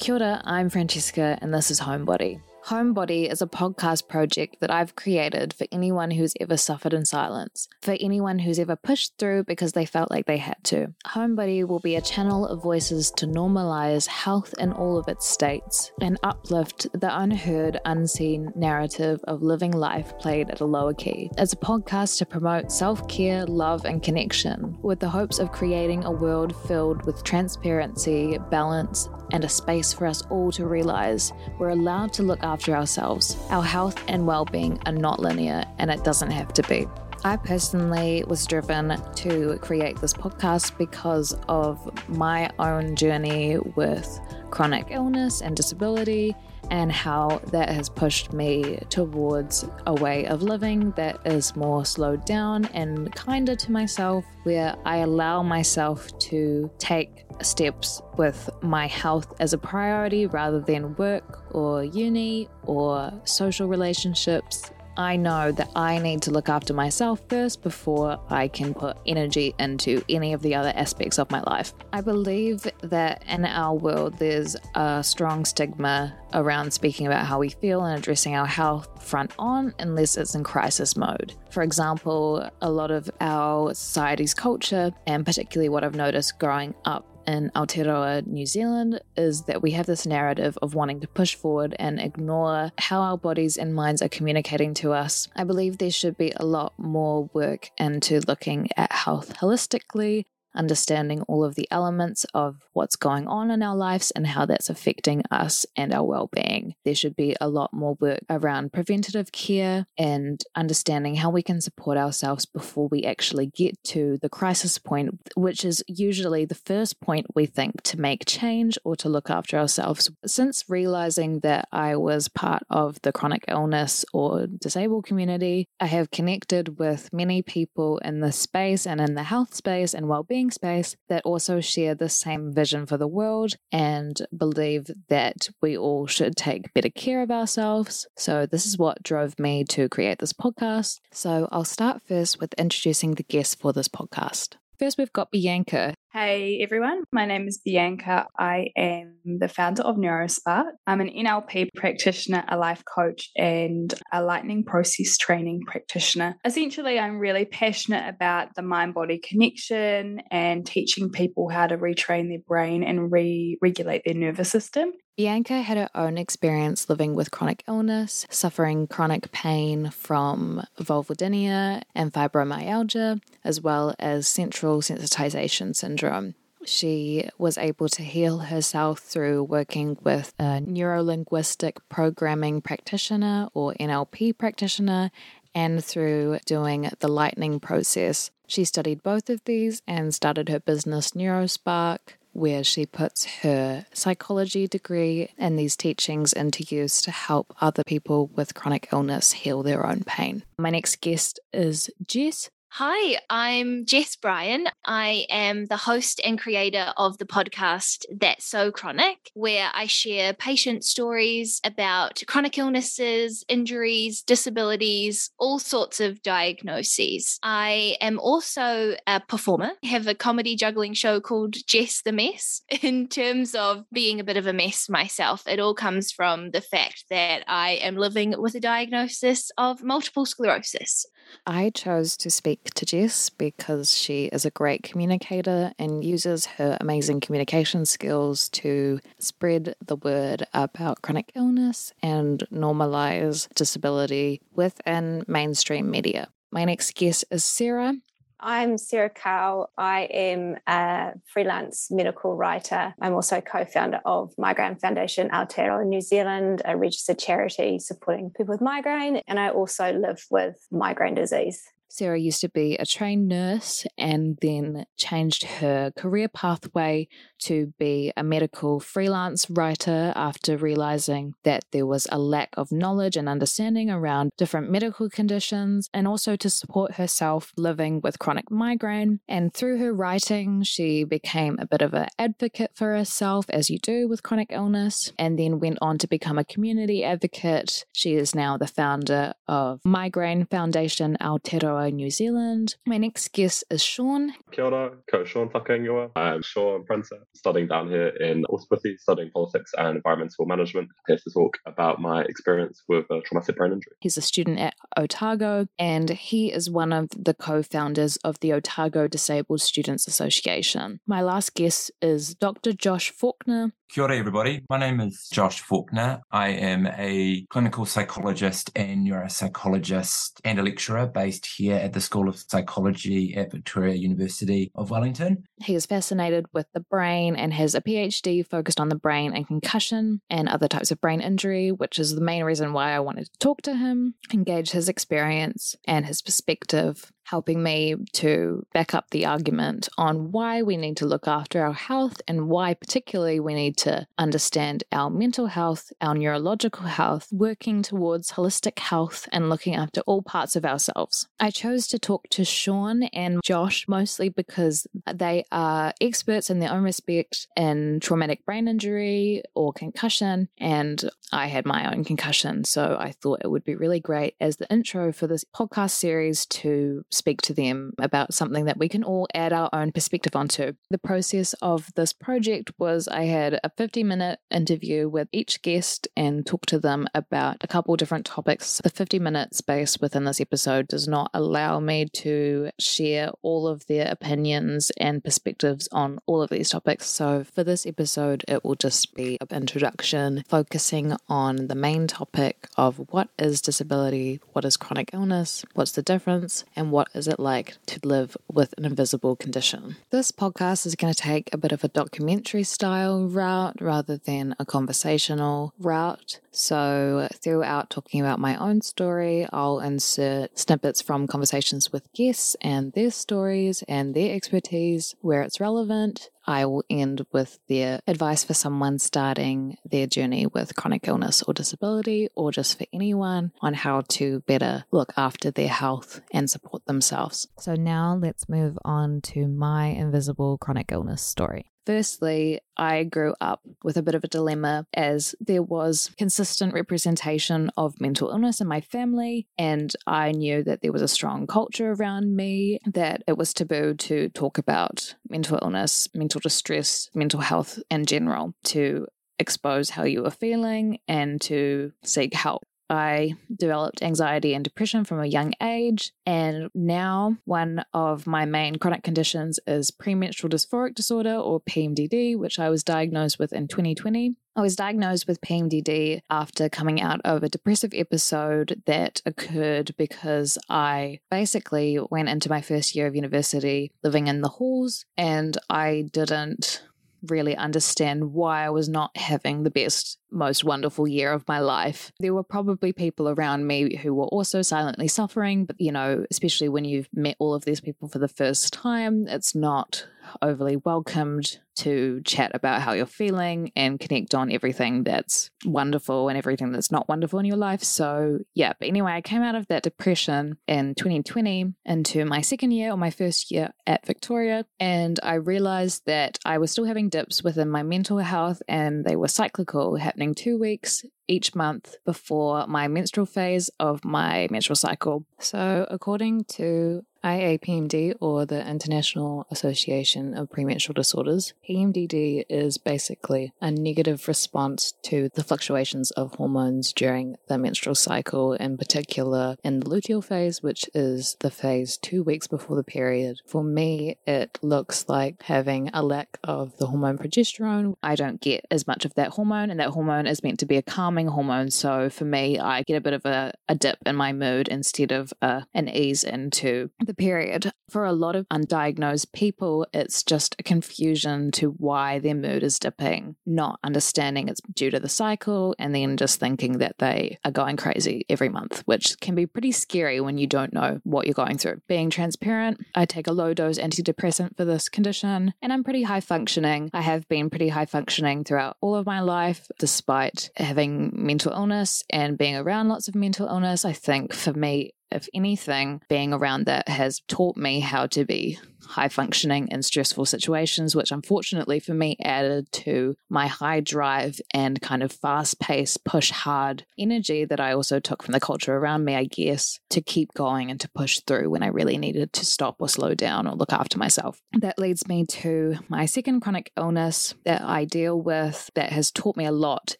Kia 0.00 0.14
ora, 0.14 0.40
I'm 0.44 0.70
Francesca, 0.70 1.38
and 1.42 1.52
this 1.52 1.70
is 1.70 1.80
Homebody. 1.80 2.40
Homebody 2.64 3.30
is 3.30 3.42
a 3.42 3.46
podcast 3.46 4.08
project 4.08 4.56
that 4.60 4.70
I've 4.70 4.96
created 4.96 5.52
for 5.52 5.66
anyone 5.70 6.10
who's 6.10 6.32
ever 6.40 6.56
suffered 6.56 6.94
in 6.94 7.04
silence, 7.04 7.68
for 7.82 7.98
anyone 8.00 8.38
who's 8.38 8.58
ever 8.58 8.76
pushed 8.76 9.18
through 9.18 9.44
because 9.44 9.72
they 9.72 9.84
felt 9.84 10.10
like 10.10 10.24
they 10.24 10.38
had 10.38 10.56
to. 10.64 10.94
Homebody 11.06 11.66
will 11.68 11.80
be 11.80 11.96
a 11.96 12.00
channel 12.00 12.46
of 12.46 12.62
voices 12.62 13.10
to 13.18 13.26
normalize 13.26 14.06
health 14.06 14.54
in 14.58 14.72
all 14.72 14.96
of 14.96 15.06
its 15.06 15.26
states 15.28 15.92
and 16.00 16.18
uplift 16.22 16.86
the 16.98 17.20
unheard, 17.20 17.78
unseen 17.84 18.52
narrative 18.56 19.20
of 19.24 19.42
living 19.42 19.72
life 19.72 20.16
played 20.18 20.48
at 20.48 20.60
a 20.60 20.64
lower 20.64 20.94
key. 20.94 21.30
It's 21.36 21.52
a 21.52 21.56
podcast 21.56 22.16
to 22.18 22.26
promote 22.26 22.72
self 22.72 23.06
care, 23.06 23.44
love, 23.44 23.84
and 23.84 24.02
connection 24.02 24.78
with 24.80 24.98
the 24.98 25.10
hopes 25.10 25.38
of 25.38 25.52
creating 25.52 26.04
a 26.04 26.10
world 26.10 26.56
filled 26.66 27.04
with 27.04 27.22
transparency, 27.22 28.38
balance, 28.50 29.10
and 29.32 29.44
a 29.44 29.48
space 29.48 29.92
for 29.92 30.06
us 30.06 30.22
all 30.30 30.50
to 30.52 30.66
realize 30.66 31.32
we're 31.58 31.70
allowed 31.70 32.12
to 32.14 32.22
look 32.22 32.42
after 32.42 32.74
ourselves. 32.74 33.36
Our 33.50 33.62
health 33.62 34.02
and 34.08 34.26
well 34.26 34.44
being 34.44 34.78
are 34.86 34.92
not 34.92 35.20
linear, 35.20 35.64
and 35.78 35.90
it 35.90 36.04
doesn't 36.04 36.30
have 36.30 36.52
to 36.54 36.62
be. 36.64 36.86
I 37.22 37.36
personally 37.36 38.24
was 38.26 38.46
driven 38.46 38.96
to 39.16 39.58
create 39.60 40.00
this 40.00 40.14
podcast 40.14 40.78
because 40.78 41.36
of 41.48 42.08
my 42.08 42.50
own 42.58 42.96
journey 42.96 43.58
with 43.76 44.20
chronic 44.50 44.86
illness 44.90 45.42
and 45.42 45.54
disability 45.54 46.34
and 46.70 46.92
how 46.92 47.40
that 47.46 47.68
has 47.70 47.88
pushed 47.88 48.32
me 48.32 48.78
towards 48.88 49.64
a 49.86 49.94
way 49.94 50.26
of 50.26 50.42
living 50.42 50.92
that 50.92 51.18
is 51.24 51.56
more 51.56 51.84
slowed 51.84 52.24
down 52.24 52.66
and 52.66 53.14
kinder 53.14 53.56
to 53.56 53.72
myself, 53.72 54.24
where 54.44 54.76
I 54.84 54.98
allow 54.98 55.42
myself 55.42 56.16
to 56.18 56.70
take 56.78 57.24
steps 57.42 58.02
with 58.16 58.50
my 58.62 58.86
health 58.86 59.34
as 59.40 59.52
a 59.52 59.58
priority 59.58 60.26
rather 60.26 60.60
than 60.60 60.94
work 60.96 61.54
or 61.54 61.84
uni 61.84 62.48
or 62.64 63.12
social 63.24 63.66
relationships 63.66 64.70
I 65.00 65.16
know 65.16 65.50
that 65.52 65.70
I 65.74 65.98
need 65.98 66.20
to 66.22 66.30
look 66.30 66.50
after 66.50 66.74
myself 66.74 67.22
first 67.30 67.62
before 67.62 68.20
I 68.28 68.48
can 68.48 68.74
put 68.74 68.98
energy 69.06 69.54
into 69.58 70.04
any 70.10 70.34
of 70.34 70.42
the 70.42 70.54
other 70.54 70.74
aspects 70.76 71.18
of 71.18 71.30
my 71.30 71.40
life. 71.40 71.72
I 71.90 72.02
believe 72.02 72.70
that 72.82 73.24
in 73.26 73.46
our 73.46 73.74
world, 73.74 74.18
there's 74.18 74.56
a 74.74 75.02
strong 75.02 75.46
stigma 75.46 76.14
around 76.34 76.70
speaking 76.72 77.06
about 77.06 77.24
how 77.24 77.38
we 77.38 77.48
feel 77.48 77.82
and 77.82 77.98
addressing 77.98 78.36
our 78.36 78.46
health 78.46 79.02
front 79.02 79.32
on 79.38 79.74
unless 79.78 80.18
it's 80.18 80.34
in 80.34 80.44
crisis 80.44 80.94
mode. 80.98 81.32
For 81.48 81.62
example, 81.62 82.50
a 82.60 82.70
lot 82.70 82.90
of 82.90 83.10
our 83.22 83.72
society's 83.72 84.34
culture, 84.34 84.92
and 85.06 85.24
particularly 85.24 85.70
what 85.70 85.82
I've 85.82 85.94
noticed 85.94 86.38
growing 86.38 86.74
up 86.84 87.06
in 87.30 87.50
Aotearoa, 87.54 88.26
New 88.26 88.44
Zealand, 88.44 89.00
is 89.16 89.42
that 89.42 89.62
we 89.62 89.70
have 89.70 89.86
this 89.86 90.04
narrative 90.04 90.58
of 90.60 90.74
wanting 90.74 91.00
to 91.00 91.06
push 91.06 91.34
forward 91.36 91.76
and 91.78 92.00
ignore 92.00 92.72
how 92.78 93.00
our 93.00 93.16
bodies 93.16 93.56
and 93.56 93.74
minds 93.74 94.02
are 94.02 94.08
communicating 94.08 94.74
to 94.74 94.92
us. 94.92 95.28
I 95.36 95.44
believe 95.44 95.78
there 95.78 95.90
should 95.90 96.18
be 96.18 96.32
a 96.36 96.44
lot 96.44 96.72
more 96.76 97.30
work 97.32 97.70
into 97.78 98.20
looking 98.26 98.68
at 98.76 98.92
health 98.92 99.38
holistically 99.38 100.24
understanding 100.54 101.22
all 101.22 101.44
of 101.44 101.54
the 101.54 101.68
elements 101.70 102.24
of 102.34 102.56
what's 102.72 102.96
going 102.96 103.26
on 103.26 103.50
in 103.50 103.62
our 103.62 103.76
lives 103.76 104.10
and 104.12 104.26
how 104.26 104.46
that's 104.46 104.70
affecting 104.70 105.22
us 105.30 105.66
and 105.76 105.92
our 105.92 106.04
well 106.04 106.28
being. 106.32 106.74
There 106.84 106.94
should 106.94 107.16
be 107.16 107.36
a 107.40 107.48
lot 107.48 107.72
more 107.72 107.96
work 108.00 108.20
around 108.28 108.72
preventative 108.72 109.32
care 109.32 109.86
and 109.98 110.42
understanding 110.54 111.16
how 111.16 111.30
we 111.30 111.42
can 111.42 111.60
support 111.60 111.96
ourselves 111.96 112.46
before 112.46 112.88
we 112.88 113.04
actually 113.04 113.46
get 113.46 113.82
to 113.84 114.18
the 114.22 114.28
crisis 114.28 114.78
point, 114.78 115.20
which 115.36 115.64
is 115.64 115.82
usually 115.86 116.44
the 116.44 116.54
first 116.54 117.00
point 117.00 117.26
we 117.34 117.46
think 117.46 117.82
to 117.82 118.00
make 118.00 118.24
change 118.26 118.78
or 118.84 118.96
to 118.96 119.08
look 119.08 119.30
after 119.30 119.58
ourselves. 119.58 120.10
Since 120.26 120.64
realizing 120.68 121.40
that 121.40 121.68
I 121.72 121.96
was 121.96 122.28
part 122.28 122.62
of 122.70 123.00
the 123.02 123.12
chronic 123.12 123.44
illness 123.48 124.04
or 124.12 124.46
disabled 124.46 125.06
community, 125.06 125.68
I 125.78 125.86
have 125.86 126.10
connected 126.10 126.78
with 126.78 127.12
many 127.12 127.42
people 127.42 127.98
in 127.98 128.20
the 128.20 128.32
space 128.32 128.86
and 128.86 129.00
in 129.00 129.14
the 129.14 129.24
health 129.24 129.54
space 129.54 129.94
and 129.94 130.08
well 130.08 130.22
being 130.40 130.50
space 130.50 130.96
that 131.10 131.22
also 131.26 131.60
share 131.60 131.94
the 131.94 132.08
same 132.08 132.50
vision 132.50 132.86
for 132.86 132.96
the 132.96 133.06
world 133.06 133.52
and 133.70 134.22
believe 134.34 134.90
that 135.08 135.50
we 135.60 135.76
all 135.76 136.06
should 136.06 136.34
take 136.34 136.72
better 136.72 136.88
care 136.88 137.20
of 137.20 137.30
ourselves. 137.30 138.06
So, 138.16 138.46
this 138.46 138.64
is 138.64 138.78
what 138.78 139.02
drove 139.02 139.38
me 139.38 139.64
to 139.64 139.86
create 139.90 140.18
this 140.18 140.32
podcast. 140.32 141.00
So, 141.12 141.46
I'll 141.52 141.66
start 141.66 142.00
first 142.08 142.40
with 142.40 142.54
introducing 142.54 143.16
the 143.16 143.22
guests 143.22 143.54
for 143.54 143.74
this 143.74 143.88
podcast. 143.88 144.56
First, 144.78 144.96
we've 144.96 145.12
got 145.12 145.30
Bianca. 145.30 145.92
Hey 146.12 146.58
everyone, 146.60 147.04
my 147.12 147.24
name 147.24 147.46
is 147.46 147.60
Bianca. 147.64 148.26
I 148.36 148.70
am 148.76 149.14
the 149.38 149.46
founder 149.46 149.82
of 149.82 149.94
Neurospark. 149.94 150.64
I'm 150.84 151.00
an 151.00 151.08
NLP 151.08 151.68
practitioner, 151.76 152.44
a 152.48 152.56
life 152.56 152.82
coach, 152.92 153.30
and 153.36 153.94
a 154.12 154.20
lightning 154.20 154.64
process 154.64 155.16
training 155.16 155.60
practitioner. 155.68 156.34
Essentially, 156.44 156.98
I'm 156.98 157.20
really 157.20 157.44
passionate 157.44 158.08
about 158.08 158.56
the 158.56 158.62
mind 158.62 158.92
body 158.92 159.20
connection 159.22 160.20
and 160.32 160.66
teaching 160.66 161.10
people 161.10 161.48
how 161.48 161.68
to 161.68 161.78
retrain 161.78 162.28
their 162.28 162.42
brain 162.44 162.82
and 162.82 163.12
re 163.12 163.56
regulate 163.62 164.02
their 164.04 164.14
nervous 164.14 164.50
system. 164.50 164.90
Bianca 165.16 165.60
had 165.60 165.76
her 165.76 165.90
own 165.94 166.16
experience 166.16 166.88
living 166.88 167.14
with 167.14 167.30
chronic 167.30 167.62
illness, 167.68 168.26
suffering 168.30 168.86
chronic 168.86 169.30
pain 169.32 169.90
from 169.90 170.62
vulvodynia 170.78 171.82
and 171.94 172.12
fibromyalgia, 172.12 173.20
as 173.44 173.60
well 173.60 173.94
as 173.98 174.26
central 174.26 174.80
sensitization 174.80 175.76
syndrome. 175.76 176.34
She 176.64 177.28
was 177.38 177.56
able 177.56 177.88
to 177.90 178.02
heal 178.02 178.38
herself 178.38 179.00
through 179.00 179.44
working 179.44 179.96
with 180.02 180.34
a 180.38 180.60
neurolinguistic 180.60 181.78
programming 181.88 182.60
practitioner 182.60 183.48
or 183.54 183.74
NLP 183.80 184.36
practitioner 184.36 185.10
and 185.54 185.84
through 185.84 186.38
doing 186.44 186.90
the 187.00 187.08
lightning 187.08 187.60
process. 187.60 188.30
She 188.46 188.64
studied 188.64 189.02
both 189.02 189.30
of 189.30 189.44
these 189.44 189.82
and 189.86 190.14
started 190.14 190.48
her 190.48 190.60
business 190.60 191.12
Neurospark 191.12 191.98
where 192.32 192.64
she 192.64 192.86
puts 192.86 193.42
her 193.42 193.86
psychology 193.92 194.66
degree 194.66 195.30
and 195.36 195.58
these 195.58 195.76
teachings 195.76 196.32
into 196.32 196.62
use 196.74 197.02
to 197.02 197.10
help 197.10 197.54
other 197.60 197.84
people 197.84 198.28
with 198.28 198.54
chronic 198.54 198.88
illness 198.92 199.32
heal 199.32 199.62
their 199.62 199.86
own 199.86 200.02
pain. 200.04 200.42
My 200.58 200.70
next 200.70 201.00
guest 201.00 201.40
is 201.52 201.90
Jess. 202.06 202.50
Hi, 202.74 203.18
I'm 203.28 203.84
Jess 203.84 204.14
Bryan. 204.14 204.66
I 204.86 205.26
am 205.28 205.66
the 205.66 205.76
host 205.76 206.20
and 206.24 206.38
creator 206.38 206.92
of 206.96 207.18
the 207.18 207.26
podcast 207.26 208.04
That's 208.16 208.44
So 208.46 208.70
Chronic, 208.70 209.32
where 209.34 209.70
I 209.74 209.86
share 209.86 210.34
patient 210.34 210.84
stories 210.84 211.60
about 211.64 212.22
chronic 212.28 212.58
illnesses, 212.58 213.44
injuries, 213.48 214.22
disabilities, 214.22 215.30
all 215.36 215.58
sorts 215.58 215.98
of 215.98 216.22
diagnoses. 216.22 217.40
I 217.42 217.96
am 218.00 218.20
also 218.20 218.94
a 219.04 219.18
performer. 219.18 219.72
I 219.84 219.88
have 219.88 220.06
a 220.06 220.14
comedy 220.14 220.54
juggling 220.54 220.94
show 220.94 221.20
called 221.20 221.56
Jess 221.66 222.02
the 222.02 222.12
Mess. 222.12 222.62
In 222.82 223.08
terms 223.08 223.56
of 223.56 223.84
being 223.92 224.20
a 224.20 224.24
bit 224.24 224.36
of 224.36 224.46
a 224.46 224.52
mess 224.52 224.88
myself, 224.88 225.42
it 225.48 225.58
all 225.58 225.74
comes 225.74 226.12
from 226.12 226.52
the 226.52 226.60
fact 226.60 227.06
that 227.10 227.42
I 227.48 227.80
am 227.82 227.96
living 227.96 228.40
with 228.40 228.54
a 228.54 228.60
diagnosis 228.60 229.50
of 229.58 229.82
multiple 229.82 230.24
sclerosis. 230.24 231.04
I 231.46 231.70
chose 231.70 232.16
to 232.18 232.30
speak 232.30 232.64
to 232.74 232.86
Jess 232.86 233.30
because 233.30 233.96
she 233.96 234.26
is 234.26 234.44
a 234.44 234.50
great 234.50 234.82
communicator 234.82 235.72
and 235.78 236.04
uses 236.04 236.46
her 236.46 236.76
amazing 236.80 237.20
communication 237.20 237.86
skills 237.86 238.48
to 238.50 239.00
spread 239.18 239.74
the 239.84 239.96
word 239.96 240.46
about 240.54 241.02
chronic 241.02 241.32
illness 241.34 241.92
and 242.02 242.44
normalize 242.52 243.48
disability 243.54 244.40
within 244.54 245.24
mainstream 245.26 245.90
media. 245.90 246.28
My 246.50 246.64
next 246.64 246.94
guest 246.94 247.24
is 247.30 247.44
Sarah. 247.44 247.94
I'm 248.42 248.78
Sarah 248.78 249.10
Cow. 249.10 249.68
I 249.76 250.02
am 250.04 250.56
a 250.66 251.12
freelance 251.32 251.90
medical 251.90 252.34
writer. 252.34 252.94
I'm 253.00 253.12
also 253.12 253.40
co 253.40 253.64
founder 253.64 254.00
of 254.04 254.32
Migraine 254.38 254.76
Foundation 254.76 255.28
Aotearoa 255.28 255.86
New 255.86 256.00
Zealand, 256.00 256.62
a 256.64 256.76
registered 256.76 257.18
charity 257.18 257.78
supporting 257.78 258.30
people 258.30 258.52
with 258.52 258.62
migraine. 258.62 259.20
And 259.28 259.38
I 259.38 259.50
also 259.50 259.92
live 259.92 260.24
with 260.30 260.56
migraine 260.70 261.14
disease. 261.14 261.62
Sarah 261.92 262.20
used 262.20 262.40
to 262.40 262.48
be 262.48 262.76
a 262.76 262.86
trained 262.86 263.26
nurse 263.26 263.84
and 263.98 264.38
then 264.40 264.86
changed 264.96 265.42
her 265.42 265.90
career 265.96 266.28
pathway 266.28 267.08
to 267.40 267.74
be 267.78 268.12
a 268.16 268.22
medical 268.22 268.78
freelance 268.78 269.50
writer 269.50 270.12
after 270.14 270.56
realizing 270.56 271.34
that 271.42 271.64
there 271.72 271.86
was 271.86 272.06
a 272.12 272.18
lack 272.18 272.50
of 272.56 272.70
knowledge 272.70 273.16
and 273.16 273.28
understanding 273.28 273.90
around 273.90 274.30
different 274.38 274.70
medical 274.70 275.10
conditions, 275.10 275.88
and 275.92 276.06
also 276.06 276.36
to 276.36 276.48
support 276.48 276.94
herself 276.94 277.52
living 277.56 278.00
with 278.00 278.20
chronic 278.20 278.50
migraine. 278.52 279.18
And 279.28 279.52
through 279.52 279.78
her 279.78 279.92
writing, 279.92 280.62
she 280.62 281.02
became 281.02 281.56
a 281.58 281.66
bit 281.66 281.82
of 281.82 281.92
an 281.92 282.06
advocate 282.18 282.70
for 282.74 282.94
herself, 282.94 283.46
as 283.48 283.68
you 283.68 283.78
do 283.78 284.06
with 284.06 284.22
chronic 284.22 284.48
illness, 284.50 285.12
and 285.18 285.36
then 285.36 285.58
went 285.58 285.78
on 285.82 285.98
to 285.98 286.06
become 286.06 286.38
a 286.38 286.44
community 286.44 287.02
advocate. 287.02 287.84
She 287.92 288.14
is 288.14 288.32
now 288.32 288.56
the 288.56 288.68
founder 288.68 289.34
of 289.48 289.80
Migraine 289.84 290.46
Foundation 290.46 291.16
Aotearoa 291.20 291.79
New 291.88 292.10
Zealand. 292.10 292.76
My 292.86 292.98
next 292.98 293.32
guest 293.32 293.64
is 293.70 293.82
Sean. 293.82 294.34
Kia 294.52 294.66
ora, 294.66 294.90
ko 295.10 295.24
Sean 295.24 295.48
Whakaingoa. 295.48 296.10
I'm 296.14 296.42
Sean 296.42 296.84
Printer, 296.84 297.24
studying 297.34 297.68
down 297.68 297.88
here 297.88 298.08
in 298.08 298.44
Ōtepoti, 298.50 298.98
studying 298.98 299.30
politics 299.30 299.70
and 299.78 299.96
environmental 299.96 300.44
management. 300.44 300.88
Here 301.06 301.16
to 301.16 301.30
talk 301.32 301.56
about 301.66 302.00
my 302.00 302.22
experience 302.22 302.82
with 302.88 303.06
a 303.10 303.20
traumatic 303.22 303.56
brain 303.56 303.72
injury. 303.72 303.94
He's 304.00 304.18
a 304.18 304.22
student 304.22 304.58
at 304.58 304.74
Otago 304.96 305.66
and 305.78 306.10
he 306.10 306.52
is 306.52 306.68
one 306.68 306.92
of 306.92 307.08
the 307.16 307.34
co 307.34 307.62
founders 307.62 308.16
of 308.18 308.40
the 308.40 308.52
Otago 308.52 309.08
Disabled 309.08 309.62
Students 309.62 310.06
Association. 310.06 311.00
My 311.06 311.22
last 311.22 311.54
guest 311.54 311.90
is 312.02 312.34
Dr. 312.34 312.72
Josh 312.72 313.10
Faulkner. 313.10 313.72
Kia 313.92 314.04
ora, 314.04 314.16
everybody. 314.16 314.62
My 314.70 314.78
name 314.78 315.00
is 315.00 315.28
Josh 315.32 315.62
Faulkner. 315.62 316.20
I 316.30 316.50
am 316.50 316.86
a 316.86 317.44
clinical 317.50 317.84
psychologist 317.84 318.70
and 318.76 319.04
neuropsychologist 319.04 320.38
and 320.44 320.60
a 320.60 320.62
lecturer 320.62 321.08
based 321.08 321.44
here 321.44 321.74
at 321.74 321.92
the 321.92 322.00
School 322.00 322.28
of 322.28 322.38
Psychology 322.38 323.34
at 323.34 323.50
Victoria 323.50 323.96
University 323.96 324.70
of 324.76 324.92
Wellington. 324.92 325.42
He 325.60 325.74
is 325.74 325.86
fascinated 325.86 326.46
with 326.52 326.66
the 326.72 326.84
brain 326.88 327.34
and 327.34 327.52
has 327.52 327.74
a 327.74 327.80
PhD 327.80 328.46
focused 328.46 328.78
on 328.78 328.90
the 328.90 328.94
brain 328.94 329.34
and 329.34 329.44
concussion 329.44 330.20
and 330.30 330.48
other 330.48 330.68
types 330.68 330.92
of 330.92 331.00
brain 331.00 331.20
injury, 331.20 331.72
which 331.72 331.98
is 331.98 332.14
the 332.14 332.20
main 332.20 332.44
reason 332.44 332.72
why 332.72 332.92
I 332.92 333.00
wanted 333.00 333.24
to 333.24 333.38
talk 333.40 333.60
to 333.62 333.74
him, 333.74 334.14
engage 334.32 334.70
his 334.70 334.88
experience 334.88 335.74
and 335.84 336.06
his 336.06 336.22
perspective 336.22 337.10
helping 337.30 337.62
me 337.62 337.94
to 338.12 338.66
back 338.74 338.92
up 338.92 339.08
the 339.10 339.24
argument 339.24 339.88
on 339.96 340.32
why 340.32 340.62
we 340.62 340.76
need 340.76 340.96
to 340.96 341.06
look 341.06 341.28
after 341.28 341.64
our 341.64 341.72
health 341.72 342.20
and 342.26 342.48
why, 342.48 342.74
particularly, 342.74 343.38
we 343.38 343.54
need 343.54 343.76
to 343.76 344.04
understand 344.18 344.82
our 344.90 345.08
mental 345.08 345.46
health, 345.46 345.92
our 346.00 346.14
neurological 346.14 346.86
health, 346.86 347.28
working 347.30 347.82
towards 347.82 348.32
holistic 348.32 348.80
health 348.80 349.28
and 349.32 349.48
looking 349.48 349.76
after 349.76 350.00
all 350.02 350.22
parts 350.22 350.56
of 350.56 350.64
ourselves. 350.64 351.28
I 351.38 351.50
chose 351.50 351.86
to 351.88 352.00
talk 352.00 352.28
to 352.30 352.44
Sean 352.44 353.04
and 353.04 353.40
Josh 353.44 353.86
mostly 353.86 354.28
because 354.28 354.88
they 355.12 355.44
are 355.52 355.92
experts 356.00 356.50
in 356.50 356.58
their 356.58 356.72
own 356.72 356.82
respect 356.82 357.46
in 357.56 358.00
traumatic 358.00 358.44
brain 358.44 358.66
injury 358.66 359.42
or 359.54 359.72
concussion, 359.72 360.48
and 360.58 361.08
I 361.32 361.46
had 361.46 361.64
my 361.64 361.94
own 361.94 362.02
concussion. 362.02 362.64
So 362.64 362.96
I 362.98 363.12
thought 363.12 363.42
it 363.44 363.50
would 363.50 363.64
be 363.64 363.76
really 363.76 364.00
great 364.00 364.34
as 364.40 364.56
the 364.56 364.68
intro 364.68 365.12
for 365.12 365.28
this 365.28 365.44
podcast 365.44 365.90
series 365.90 366.44
to 366.46 367.04
speak 367.20 367.42
to 367.42 367.54
them 367.54 367.92
about 367.98 368.32
something 368.32 368.64
that 368.64 368.78
we 368.78 368.88
can 368.88 369.04
all 369.04 369.28
add 369.34 369.52
our 369.52 369.68
own 369.72 369.92
perspective 369.92 370.34
onto. 370.34 370.72
The 370.88 370.98
process 370.98 371.52
of 371.60 371.92
this 371.94 372.12
project 372.12 372.72
was 372.78 373.08
I 373.08 373.24
had 373.24 373.60
a 373.62 373.70
50 373.76 374.02
minute 374.04 374.40
interview 374.50 375.08
with 375.08 375.28
each 375.32 375.60
guest 375.62 376.08
and 376.16 376.46
talk 376.46 376.64
to 376.66 376.78
them 376.78 377.06
about 377.14 377.58
a 377.60 377.68
couple 377.68 377.94
different 377.96 378.24
topics. 378.24 378.80
The 378.82 378.88
50 378.88 379.18
minute 379.18 379.54
space 379.54 379.98
within 380.00 380.24
this 380.24 380.40
episode 380.40 380.88
does 380.88 381.06
not 381.06 381.30
allow 381.34 381.78
me 381.78 382.06
to 382.24 382.70
share 382.78 383.30
all 383.42 383.68
of 383.68 383.86
their 383.86 384.08
opinions 384.10 384.90
and 384.96 385.22
perspectives 385.22 385.88
on 385.92 386.18
all 386.26 386.42
of 386.42 386.50
these 386.50 386.70
topics. 386.70 387.06
So 387.06 387.44
for 387.44 387.62
this 387.62 387.86
episode, 387.86 388.44
it 388.48 388.64
will 388.64 388.76
just 388.76 389.14
be 389.14 389.36
an 389.40 389.48
introduction 389.50 390.42
focusing 390.48 391.16
on 391.28 391.68
the 391.68 391.74
main 391.74 392.06
topic 392.06 392.68
of 392.76 392.96
what 393.10 393.28
is 393.38 393.60
disability, 393.60 394.40
what 394.52 394.64
is 394.64 394.76
chronic 394.76 395.10
illness, 395.12 395.64
what's 395.74 395.92
the 395.92 396.02
difference, 396.02 396.64
and 396.74 396.90
what 396.90 397.08
is 397.14 397.28
it 397.28 397.40
like 397.40 397.76
to 397.86 398.00
live 398.04 398.36
with 398.52 398.74
an 398.78 398.84
invisible 398.84 399.36
condition. 399.36 399.96
This 400.10 400.32
podcast 400.32 400.86
is 400.86 400.94
going 400.94 401.12
to 401.12 401.20
take 401.20 401.52
a 401.52 401.58
bit 401.58 401.72
of 401.72 401.84
a 401.84 401.88
documentary 401.88 402.62
style 402.62 403.26
route 403.26 403.80
rather 403.80 404.16
than 404.16 404.54
a 404.58 404.64
conversational 404.64 405.72
route. 405.78 406.40
So, 406.52 407.28
throughout 407.32 407.90
talking 407.90 408.20
about 408.20 408.40
my 408.40 408.56
own 408.56 408.82
story, 408.82 409.46
I'll 409.52 409.80
insert 409.80 410.58
snippets 410.58 411.00
from 411.00 411.26
conversations 411.26 411.92
with 411.92 412.12
guests 412.12 412.56
and 412.60 412.92
their 412.92 413.10
stories 413.10 413.82
and 413.88 414.14
their 414.14 414.34
expertise 414.34 415.14
where 415.20 415.42
it's 415.42 415.60
relevant. 415.60 416.30
I 416.50 416.66
will 416.66 416.84
end 416.90 417.24
with 417.32 417.58
their 417.68 418.00
advice 418.06 418.44
for 418.44 418.54
someone 418.54 418.98
starting 418.98 419.76
their 419.84 420.06
journey 420.06 420.46
with 420.46 420.74
chronic 420.74 421.06
illness 421.06 421.42
or 421.42 421.54
disability, 421.54 422.28
or 422.34 422.50
just 422.50 422.78
for 422.78 422.86
anyone 422.92 423.52
on 423.60 423.74
how 423.74 424.02
to 424.08 424.40
better 424.40 424.84
look 424.90 425.12
after 425.16 425.50
their 425.50 425.68
health 425.68 426.20
and 426.32 426.50
support 426.50 426.84
themselves. 426.86 427.46
So, 427.58 427.74
now 427.74 428.18
let's 428.20 428.48
move 428.48 428.78
on 428.84 429.20
to 429.22 429.46
my 429.46 429.86
invisible 429.86 430.58
chronic 430.58 430.90
illness 430.92 431.22
story. 431.22 431.69
Firstly, 431.86 432.60
I 432.76 433.04
grew 433.04 433.34
up 433.40 433.62
with 433.82 433.96
a 433.96 434.02
bit 434.02 434.14
of 434.14 434.24
a 434.24 434.28
dilemma 434.28 434.86
as 434.94 435.34
there 435.40 435.62
was 435.62 436.10
consistent 436.18 436.74
representation 436.74 437.70
of 437.76 438.00
mental 438.00 438.30
illness 438.30 438.60
in 438.60 438.66
my 438.66 438.80
family, 438.80 439.46
and 439.58 439.94
I 440.06 440.32
knew 440.32 440.62
that 440.64 440.82
there 440.82 440.92
was 440.92 441.02
a 441.02 441.08
strong 441.08 441.46
culture 441.46 441.92
around 441.92 442.36
me 442.36 442.78
that 442.86 443.22
it 443.26 443.36
was 443.36 443.54
taboo 443.54 443.94
to 443.94 444.28
talk 444.30 444.58
about 444.58 445.14
mental 445.28 445.58
illness, 445.62 446.08
mental 446.14 446.40
distress, 446.40 447.10
mental 447.14 447.40
health 447.40 447.78
in 447.90 448.06
general, 448.06 448.54
to 448.64 449.06
expose 449.38 449.90
how 449.90 450.04
you 450.04 450.22
were 450.22 450.30
feeling 450.30 450.98
and 451.08 451.40
to 451.40 451.92
seek 452.04 452.34
help. 452.34 452.62
I 452.90 453.36
developed 453.54 454.02
anxiety 454.02 454.52
and 454.52 454.64
depression 454.64 455.04
from 455.04 455.20
a 455.20 455.26
young 455.26 455.54
age. 455.62 456.12
And 456.26 456.68
now, 456.74 457.36
one 457.44 457.84
of 457.94 458.26
my 458.26 458.44
main 458.44 458.76
chronic 458.76 459.04
conditions 459.04 459.60
is 459.66 459.92
premenstrual 459.92 460.50
dysphoric 460.50 460.96
disorder 460.96 461.34
or 461.34 461.60
PMDD, 461.60 462.36
which 462.36 462.58
I 462.58 462.68
was 462.68 462.82
diagnosed 462.82 463.38
with 463.38 463.52
in 463.52 463.68
2020. 463.68 464.34
I 464.56 464.62
was 464.62 464.74
diagnosed 464.74 465.28
with 465.28 465.40
PMDD 465.40 466.22
after 466.28 466.68
coming 466.68 467.00
out 467.00 467.20
of 467.24 467.44
a 467.44 467.48
depressive 467.48 467.92
episode 467.94 468.82
that 468.86 469.22
occurred 469.24 469.94
because 469.96 470.58
I 470.68 471.20
basically 471.30 472.00
went 472.10 472.28
into 472.28 472.50
my 472.50 472.60
first 472.60 472.96
year 472.96 473.06
of 473.06 473.14
university 473.14 473.92
living 474.02 474.26
in 474.26 474.40
the 474.40 474.48
halls 474.48 475.06
and 475.16 475.56
I 475.70 476.08
didn't 476.12 476.82
really 477.28 477.56
understand 477.56 478.32
why 478.32 478.64
I 478.64 478.70
was 478.70 478.88
not 478.88 479.16
having 479.16 479.62
the 479.62 479.70
best, 479.70 480.18
most 480.30 480.64
wonderful 480.64 481.06
year 481.06 481.32
of 481.32 481.46
my 481.48 481.60
life. 481.60 482.12
There 482.20 482.34
were 482.34 482.42
probably 482.42 482.92
people 482.92 483.28
around 483.28 483.66
me 483.66 483.96
who 483.96 484.14
were 484.14 484.26
also 484.26 484.62
silently 484.62 485.08
suffering, 485.08 485.64
but 485.64 485.80
you 485.80 485.92
know, 485.92 486.24
especially 486.30 486.68
when 486.68 486.84
you've 486.84 487.08
met 487.12 487.36
all 487.38 487.54
of 487.54 487.64
these 487.64 487.80
people 487.80 488.08
for 488.08 488.18
the 488.18 488.28
first 488.28 488.72
time, 488.72 489.26
it's 489.28 489.54
not 489.54 490.06
overly 490.42 490.76
welcomed 490.76 491.58
to 491.76 492.20
chat 492.24 492.50
about 492.54 492.82
how 492.82 492.92
you're 492.92 493.06
feeling 493.06 493.72
and 493.74 493.98
connect 493.98 494.34
on 494.34 494.52
everything 494.52 495.02
that's 495.02 495.50
wonderful 495.64 496.28
and 496.28 496.36
everything 496.36 496.72
that's 496.72 496.92
not 496.92 497.08
wonderful 497.08 497.38
in 497.38 497.46
your 497.46 497.56
life. 497.56 497.82
So, 497.82 498.40
yeah, 498.54 498.74
but 498.78 498.88
anyway, 498.88 499.12
I 499.12 499.22
came 499.22 499.42
out 499.42 499.54
of 499.54 499.66
that 499.68 499.82
depression 499.82 500.58
in 500.66 500.94
2020 500.94 501.72
into 501.86 502.24
my 502.24 502.42
second 502.42 502.72
year 502.72 502.90
or 502.92 502.96
my 502.96 503.10
first 503.10 503.50
year 503.50 503.70
at 503.86 504.06
Victoria, 504.06 504.66
and 504.78 505.18
I 505.22 505.34
realized 505.34 506.02
that 506.06 506.38
I 506.44 506.58
was 506.58 506.70
still 506.70 506.84
having 506.84 507.08
dips 507.08 507.42
within 507.42 507.70
my 507.70 507.82
mental 507.82 508.18
health 508.18 508.62
and 508.68 509.04
they 509.04 509.16
were 509.16 509.28
cyclical, 509.28 509.96
happening 509.96 510.34
two 510.34 510.58
weeks 510.58 511.04
each 511.28 511.54
month 511.54 511.96
before 512.04 512.66
my 512.66 512.88
menstrual 512.88 513.24
phase 513.24 513.70
of 513.78 514.04
my 514.04 514.48
menstrual 514.50 514.76
cycle. 514.76 515.24
So, 515.38 515.86
according 515.88 516.44
to 516.56 517.02
IAPMD, 517.22 518.14
or 518.20 518.46
the 518.46 518.66
International 518.66 519.46
Association 519.50 520.34
of 520.36 520.50
Premenstrual 520.50 520.94
Disorders, 520.94 521.52
PMDD 521.68 522.44
is 522.48 522.78
basically 522.78 523.52
a 523.60 523.70
negative 523.70 524.26
response 524.26 524.94
to 525.02 525.28
the 525.34 525.44
fluctuations 525.44 526.10
of 526.12 526.34
hormones 526.34 526.92
during 526.92 527.36
the 527.48 527.58
menstrual 527.58 527.94
cycle, 527.94 528.54
in 528.54 528.78
particular 528.78 529.56
in 529.62 529.80
the 529.80 529.86
luteal 529.86 530.24
phase, 530.24 530.62
which 530.62 530.88
is 530.94 531.36
the 531.40 531.50
phase 531.50 531.96
two 531.98 532.22
weeks 532.22 532.46
before 532.46 532.76
the 532.76 532.84
period. 532.84 533.40
For 533.46 533.62
me, 533.62 534.16
it 534.26 534.58
looks 534.62 535.08
like 535.08 535.42
having 535.42 535.90
a 535.92 536.02
lack 536.02 536.38
of 536.42 536.76
the 536.78 536.86
hormone 536.86 537.18
progesterone. 537.18 537.96
I 538.02 538.14
don't 538.14 538.40
get 538.40 538.64
as 538.70 538.86
much 538.86 539.04
of 539.04 539.14
that 539.14 539.30
hormone, 539.30 539.70
and 539.70 539.78
that 539.80 539.90
hormone 539.90 540.26
is 540.26 540.42
meant 540.42 540.58
to 540.60 540.66
be 540.66 540.76
a 540.76 540.82
calming 540.82 541.28
hormone. 541.28 541.70
So 541.70 542.08
for 542.08 542.24
me, 542.24 542.58
I 542.58 542.82
get 542.82 542.96
a 542.96 543.00
bit 543.00 543.12
of 543.12 543.26
a, 543.26 543.52
a 543.68 543.74
dip 543.74 543.98
in 544.06 544.16
my 544.16 544.32
mood 544.32 544.68
instead 544.68 545.12
of 545.12 545.32
uh, 545.42 545.62
an 545.74 545.88
ease 545.88 546.24
into 546.24 546.90
period. 547.14 547.72
For 547.88 548.04
a 548.04 548.12
lot 548.12 548.36
of 548.36 548.48
undiagnosed 548.48 549.32
people, 549.32 549.86
it's 549.92 550.22
just 550.22 550.54
a 550.58 550.62
confusion 550.62 551.50
to 551.52 551.70
why 551.70 552.18
their 552.18 552.34
mood 552.34 552.62
is 552.62 552.78
dipping, 552.78 553.36
not 553.44 553.80
understanding 553.82 554.48
it's 554.48 554.60
due 554.74 554.90
to 554.90 555.00
the 555.00 555.08
cycle, 555.08 555.74
and 555.78 555.94
then 555.94 556.16
just 556.16 556.38
thinking 556.38 556.78
that 556.78 556.98
they 556.98 557.38
are 557.44 557.50
going 557.50 557.76
crazy 557.76 558.24
every 558.28 558.48
month, 558.48 558.82
which 558.86 559.18
can 559.20 559.34
be 559.34 559.46
pretty 559.46 559.72
scary 559.72 560.20
when 560.20 560.38
you 560.38 560.46
don't 560.46 560.72
know 560.72 561.00
what 561.04 561.26
you're 561.26 561.34
going 561.34 561.58
through. 561.58 561.80
Being 561.88 562.10
transparent, 562.10 562.84
I 562.94 563.06
take 563.06 563.26
a 563.26 563.32
low 563.32 563.54
dose 563.54 563.78
antidepressant 563.78 564.56
for 564.56 564.64
this 564.64 564.88
condition, 564.88 565.54
and 565.60 565.72
I'm 565.72 565.84
pretty 565.84 566.04
high 566.04 566.20
functioning. 566.20 566.90
I 566.94 567.00
have 567.00 567.28
been 567.28 567.50
pretty 567.50 567.68
high 567.68 567.86
functioning 567.86 568.44
throughout 568.44 568.76
all 568.80 568.94
of 568.94 569.06
my 569.06 569.20
life, 569.20 569.68
despite 569.78 570.50
having 570.56 571.10
mental 571.12 571.52
illness 571.52 572.04
and 572.10 572.38
being 572.38 572.56
around 572.56 572.88
lots 572.88 573.08
of 573.08 573.14
mental 573.14 573.48
illness. 573.48 573.84
I 573.84 573.92
think 573.92 574.32
for 574.32 574.52
me, 574.52 574.92
if 575.10 575.28
anything, 575.34 576.02
being 576.08 576.32
around 576.32 576.66
that 576.66 576.88
has 576.88 577.20
taught 577.28 577.56
me 577.56 577.80
how 577.80 578.06
to 578.08 578.24
be 578.24 578.58
high 578.86 579.08
functioning 579.08 579.68
in 579.68 579.82
stressful 579.82 580.26
situations, 580.26 580.96
which 580.96 581.10
unfortunately 581.10 581.80
for 581.80 581.94
me 581.94 582.16
added 582.22 582.70
to 582.72 583.16
my 583.28 583.46
high 583.46 583.80
drive 583.80 584.40
and 584.52 584.80
kind 584.80 585.02
of 585.02 585.12
fast 585.12 585.60
paced, 585.60 586.04
push 586.04 586.30
hard 586.30 586.84
energy 586.98 587.44
that 587.44 587.60
I 587.60 587.72
also 587.72 588.00
took 588.00 588.22
from 588.22 588.32
the 588.32 588.40
culture 588.40 588.76
around 588.76 589.04
me, 589.04 589.14
I 589.14 589.24
guess, 589.24 589.78
to 589.90 590.00
keep 590.00 590.32
going 590.34 590.70
and 590.70 590.80
to 590.80 590.90
push 590.90 591.20
through 591.26 591.50
when 591.50 591.62
I 591.62 591.68
really 591.68 591.98
needed 591.98 592.32
to 592.34 592.44
stop 592.44 592.76
or 592.78 592.88
slow 592.88 593.14
down 593.14 593.46
or 593.46 593.54
look 593.54 593.72
after 593.72 593.98
myself. 593.98 594.40
That 594.58 594.78
leads 594.78 595.06
me 595.06 595.24
to 595.26 595.76
my 595.88 596.06
second 596.06 596.40
chronic 596.40 596.72
illness 596.76 597.34
that 597.44 597.62
I 597.62 597.84
deal 597.84 598.20
with 598.20 598.70
that 598.74 598.92
has 598.92 599.10
taught 599.10 599.36
me 599.36 599.44
a 599.44 599.52
lot 599.52 599.96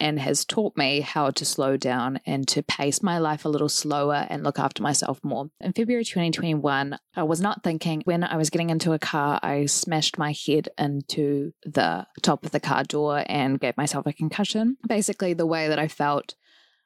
and 0.00 0.18
has 0.18 0.44
taught 0.44 0.76
me 0.76 1.00
how 1.00 1.30
to 1.30 1.44
slow 1.44 1.76
down 1.76 2.20
and 2.26 2.46
to 2.48 2.62
pace 2.62 3.02
my 3.02 3.18
life 3.18 3.44
a 3.44 3.48
little 3.48 3.68
slower 3.68 4.26
and 4.28 4.44
look 4.44 4.58
after 4.58 4.82
myself 4.82 5.20
more. 5.22 5.50
In 5.60 5.72
February 5.72 6.04
2021, 6.04 6.98
I 7.14 7.22
was 7.22 7.40
not 7.40 7.62
thinking 7.62 8.02
when 8.04 8.24
I 8.24 8.36
was 8.36 8.50
getting 8.50 8.61
into 8.70 8.92
a 8.92 8.98
car, 8.98 9.38
I 9.42 9.66
smashed 9.66 10.18
my 10.18 10.34
head 10.46 10.68
into 10.78 11.52
the 11.64 12.06
top 12.22 12.44
of 12.44 12.50
the 12.50 12.60
car 12.60 12.84
door 12.84 13.24
and 13.26 13.60
gave 13.60 13.76
myself 13.76 14.06
a 14.06 14.12
concussion. 14.12 14.76
Basically, 14.86 15.34
the 15.34 15.46
way 15.46 15.68
that 15.68 15.78
I 15.78 15.88
felt 15.88 16.34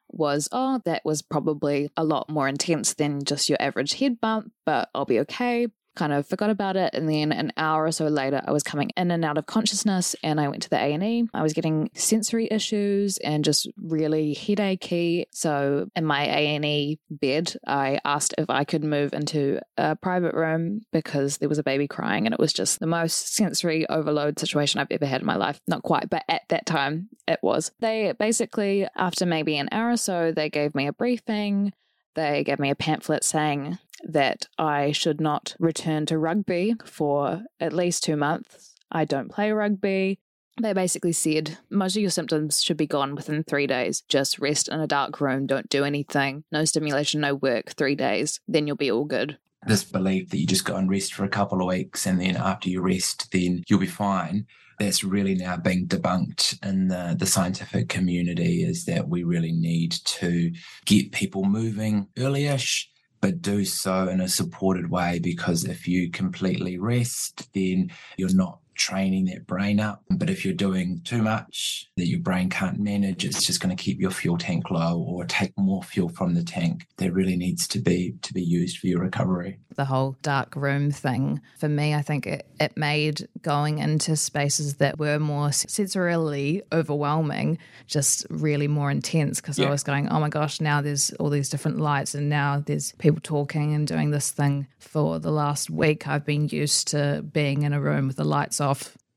was, 0.09 0.47
oh, 0.51 0.81
that 0.85 1.03
was 1.03 1.21
probably 1.21 1.89
a 1.97 2.03
lot 2.03 2.29
more 2.29 2.47
intense 2.47 2.93
than 2.93 3.23
just 3.23 3.49
your 3.49 3.57
average 3.61 3.95
head 3.95 4.21
bump, 4.21 4.51
but 4.65 4.89
I'll 4.95 5.05
be 5.05 5.19
okay 5.21 5.67
kind 5.97 6.13
of 6.13 6.27
forgot 6.27 6.49
about 6.49 6.77
it 6.77 6.93
and 6.93 7.09
then 7.09 7.31
an 7.31 7.51
hour 7.57 7.85
or 7.85 7.91
so 7.91 8.05
later 8.05 8.41
I 8.45 8.51
was 8.51 8.63
coming 8.63 8.91
in 8.95 9.09
and 9.09 9.25
out 9.25 9.37
of 9.37 9.47
consciousness 9.47 10.15
and 10.23 10.39
I 10.39 10.47
went 10.47 10.61
to 10.63 10.69
the 10.69 10.77
A&E. 10.77 11.27
I 11.33 11.41
was 11.41 11.53
getting 11.53 11.89
sensory 11.95 12.47
issues 12.51 13.17
and 13.17 13.43
just 13.43 13.67
really 13.81 14.35
headachy. 14.35 15.25
So 15.31 15.89
in 15.95 16.05
my 16.05 16.25
A&E 16.25 16.99
bed, 17.09 17.55
I 17.65 17.99
asked 18.05 18.35
if 18.37 18.49
I 18.49 18.63
could 18.63 18.83
move 18.83 19.13
into 19.13 19.59
a 19.75 19.95
private 19.95 20.35
room 20.35 20.81
because 20.93 21.39
there 21.39 21.49
was 21.49 21.57
a 21.57 21.63
baby 21.63 21.87
crying 21.87 22.27
and 22.27 22.33
it 22.33 22.39
was 22.39 22.53
just 22.53 22.79
the 22.79 22.87
most 22.87 23.33
sensory 23.35 23.89
overload 23.89 24.39
situation 24.39 24.79
I've 24.79 24.91
ever 24.91 25.07
had 25.07 25.21
in 25.21 25.27
my 25.27 25.35
life. 25.35 25.59
Not 25.67 25.81
quite, 25.81 26.09
but 26.09 26.23
at 26.29 26.43
that 26.49 26.67
time 26.67 27.09
it 27.27 27.39
was. 27.41 27.71
They 27.79 28.13
basically 28.17 28.87
after 28.95 29.25
maybe 29.25 29.57
an 29.57 29.69
hour 29.71 29.91
or 29.91 29.97
so 29.97 30.31
they 30.31 30.49
gave 30.49 30.75
me 30.75 30.85
a 30.85 30.93
briefing 30.93 31.73
they 32.17 32.43
gave 32.43 32.57
me 32.57 32.71
a 32.71 32.75
pamphlet 32.75 33.23
saying 33.23 33.77
that 34.03 34.47
I 34.57 34.91
should 34.91 35.21
not 35.21 35.55
return 35.59 36.05
to 36.07 36.17
rugby 36.17 36.75
for 36.85 37.43
at 37.59 37.73
least 37.73 38.03
two 38.03 38.15
months. 38.15 38.75
I 38.91 39.05
don't 39.05 39.31
play 39.31 39.51
rugby. 39.51 40.19
They 40.61 40.73
basically 40.73 41.11
said 41.11 41.57
most 41.69 41.95
of 41.95 42.01
your 42.01 42.11
symptoms 42.11 42.63
should 42.63 42.77
be 42.77 42.87
gone 42.87 43.13
within 43.13 43.43
three 43.43 43.67
days. 43.67 44.01
Just 44.07 44.39
rest 44.39 44.69
in 44.69 44.79
a 44.79 44.87
dark 44.87 45.21
room, 45.21 45.45
don't 45.45 45.69
do 45.69 45.83
anything, 45.83 46.43
no 46.51 46.65
stimulation, 46.65 47.21
no 47.21 47.35
work, 47.35 47.73
three 47.75 47.95
days, 47.95 48.39
then 48.47 48.65
you'll 48.65 48.75
be 48.75 48.91
all 48.91 49.05
good. 49.05 49.37
This 49.67 49.83
belief 49.83 50.29
that 50.29 50.39
you 50.39 50.47
just 50.47 50.65
go 50.65 50.75
and 50.75 50.89
rest 50.89 51.13
for 51.13 51.25
a 51.25 51.29
couple 51.29 51.61
of 51.61 51.67
weeks 51.67 52.07
and 52.07 52.19
then 52.19 52.37
after 52.37 52.69
you 52.69 52.81
rest, 52.81 53.31
then 53.31 53.63
you'll 53.67 53.79
be 53.79 53.87
fine 53.87 54.47
that's 54.79 55.03
really 55.03 55.35
now 55.35 55.57
being 55.57 55.87
debunked 55.87 56.63
in 56.65 56.87
the, 56.87 57.15
the 57.17 57.25
scientific 57.25 57.89
community 57.89 58.63
is 58.63 58.85
that 58.85 59.07
we 59.09 59.23
really 59.23 59.51
need 59.51 59.91
to 60.05 60.51
get 60.85 61.11
people 61.11 61.43
moving 61.45 62.07
early-ish 62.17 62.89
but 63.27 63.41
do 63.41 63.65
so 63.65 64.07
in 64.07 64.21
a 64.21 64.27
supported 64.29 64.89
way 64.89 65.19
because 65.19 65.65
if 65.65 65.85
you 65.85 66.09
completely 66.09 66.77
rest 66.77 67.49
then 67.53 67.91
you're 68.15 68.33
not 68.33 68.59
training 68.77 69.25
that 69.25 69.47
brain 69.47 69.79
up. 69.79 70.03
But 70.09 70.29
if 70.29 70.45
you're 70.45 70.53
doing 70.53 71.01
too 71.03 71.21
much 71.21 71.89
that 71.97 72.07
your 72.07 72.19
brain 72.19 72.49
can't 72.49 72.79
manage, 72.79 73.25
it's 73.25 73.45
just 73.45 73.59
going 73.59 73.75
to 73.75 73.81
keep 73.81 73.99
your 73.99 74.11
fuel 74.11 74.37
tank 74.37 74.69
low 74.71 74.99
or 74.99 75.25
take 75.25 75.53
more 75.57 75.83
fuel 75.83 76.09
from 76.09 76.33
the 76.33 76.43
tank 76.43 76.87
that 76.97 77.13
really 77.13 77.35
needs 77.35 77.67
to 77.69 77.79
be 77.79 78.15
to 78.21 78.33
be 78.33 78.41
used 78.41 78.77
for 78.77 78.87
your 78.87 79.01
recovery. 79.01 79.59
The 79.75 79.85
whole 79.85 80.17
dark 80.21 80.55
room 80.55 80.91
thing 80.91 81.41
for 81.57 81.69
me, 81.69 81.93
I 81.93 82.01
think 82.01 82.25
it, 82.25 82.47
it 82.59 82.77
made 82.77 83.27
going 83.41 83.79
into 83.79 84.15
spaces 84.15 84.75
that 84.75 84.99
were 84.99 85.19
more 85.19 85.49
sensorially 85.49 86.61
overwhelming 86.71 87.57
just 87.87 88.25
really 88.29 88.67
more 88.67 88.91
intense 88.91 89.41
because 89.41 89.57
yeah. 89.57 89.67
I 89.67 89.69
was 89.69 89.83
going, 89.83 90.09
oh 90.09 90.19
my 90.19 90.29
gosh, 90.29 90.61
now 90.61 90.81
there's 90.81 91.11
all 91.13 91.29
these 91.29 91.49
different 91.49 91.79
lights 91.79 92.13
and 92.15 92.29
now 92.29 92.63
there's 92.65 92.91
people 92.93 93.19
talking 93.21 93.73
and 93.73 93.87
doing 93.87 94.11
this 94.11 94.31
thing. 94.31 94.67
For 94.79 95.19
the 95.19 95.31
last 95.31 95.69
week, 95.69 96.07
I've 96.07 96.25
been 96.25 96.47
used 96.47 96.89
to 96.89 97.23
being 97.33 97.63
in 97.63 97.73
a 97.73 97.81
room 97.81 98.07
with 98.07 98.17
the 98.17 98.23
lights 98.23 98.61
off 98.61 98.66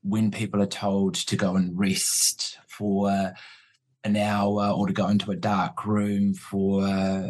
When 0.03 0.31
people 0.31 0.61
are 0.61 0.67
told 0.67 1.15
to 1.15 1.35
go 1.35 1.55
and 1.55 1.77
rest 1.77 2.57
for 2.67 3.33
an 4.03 4.17
hour 4.17 4.69
or 4.69 4.87
to 4.87 4.93
go 4.93 5.07
into 5.07 5.31
a 5.31 5.35
dark 5.35 5.85
room 5.85 6.33
for 6.33 6.83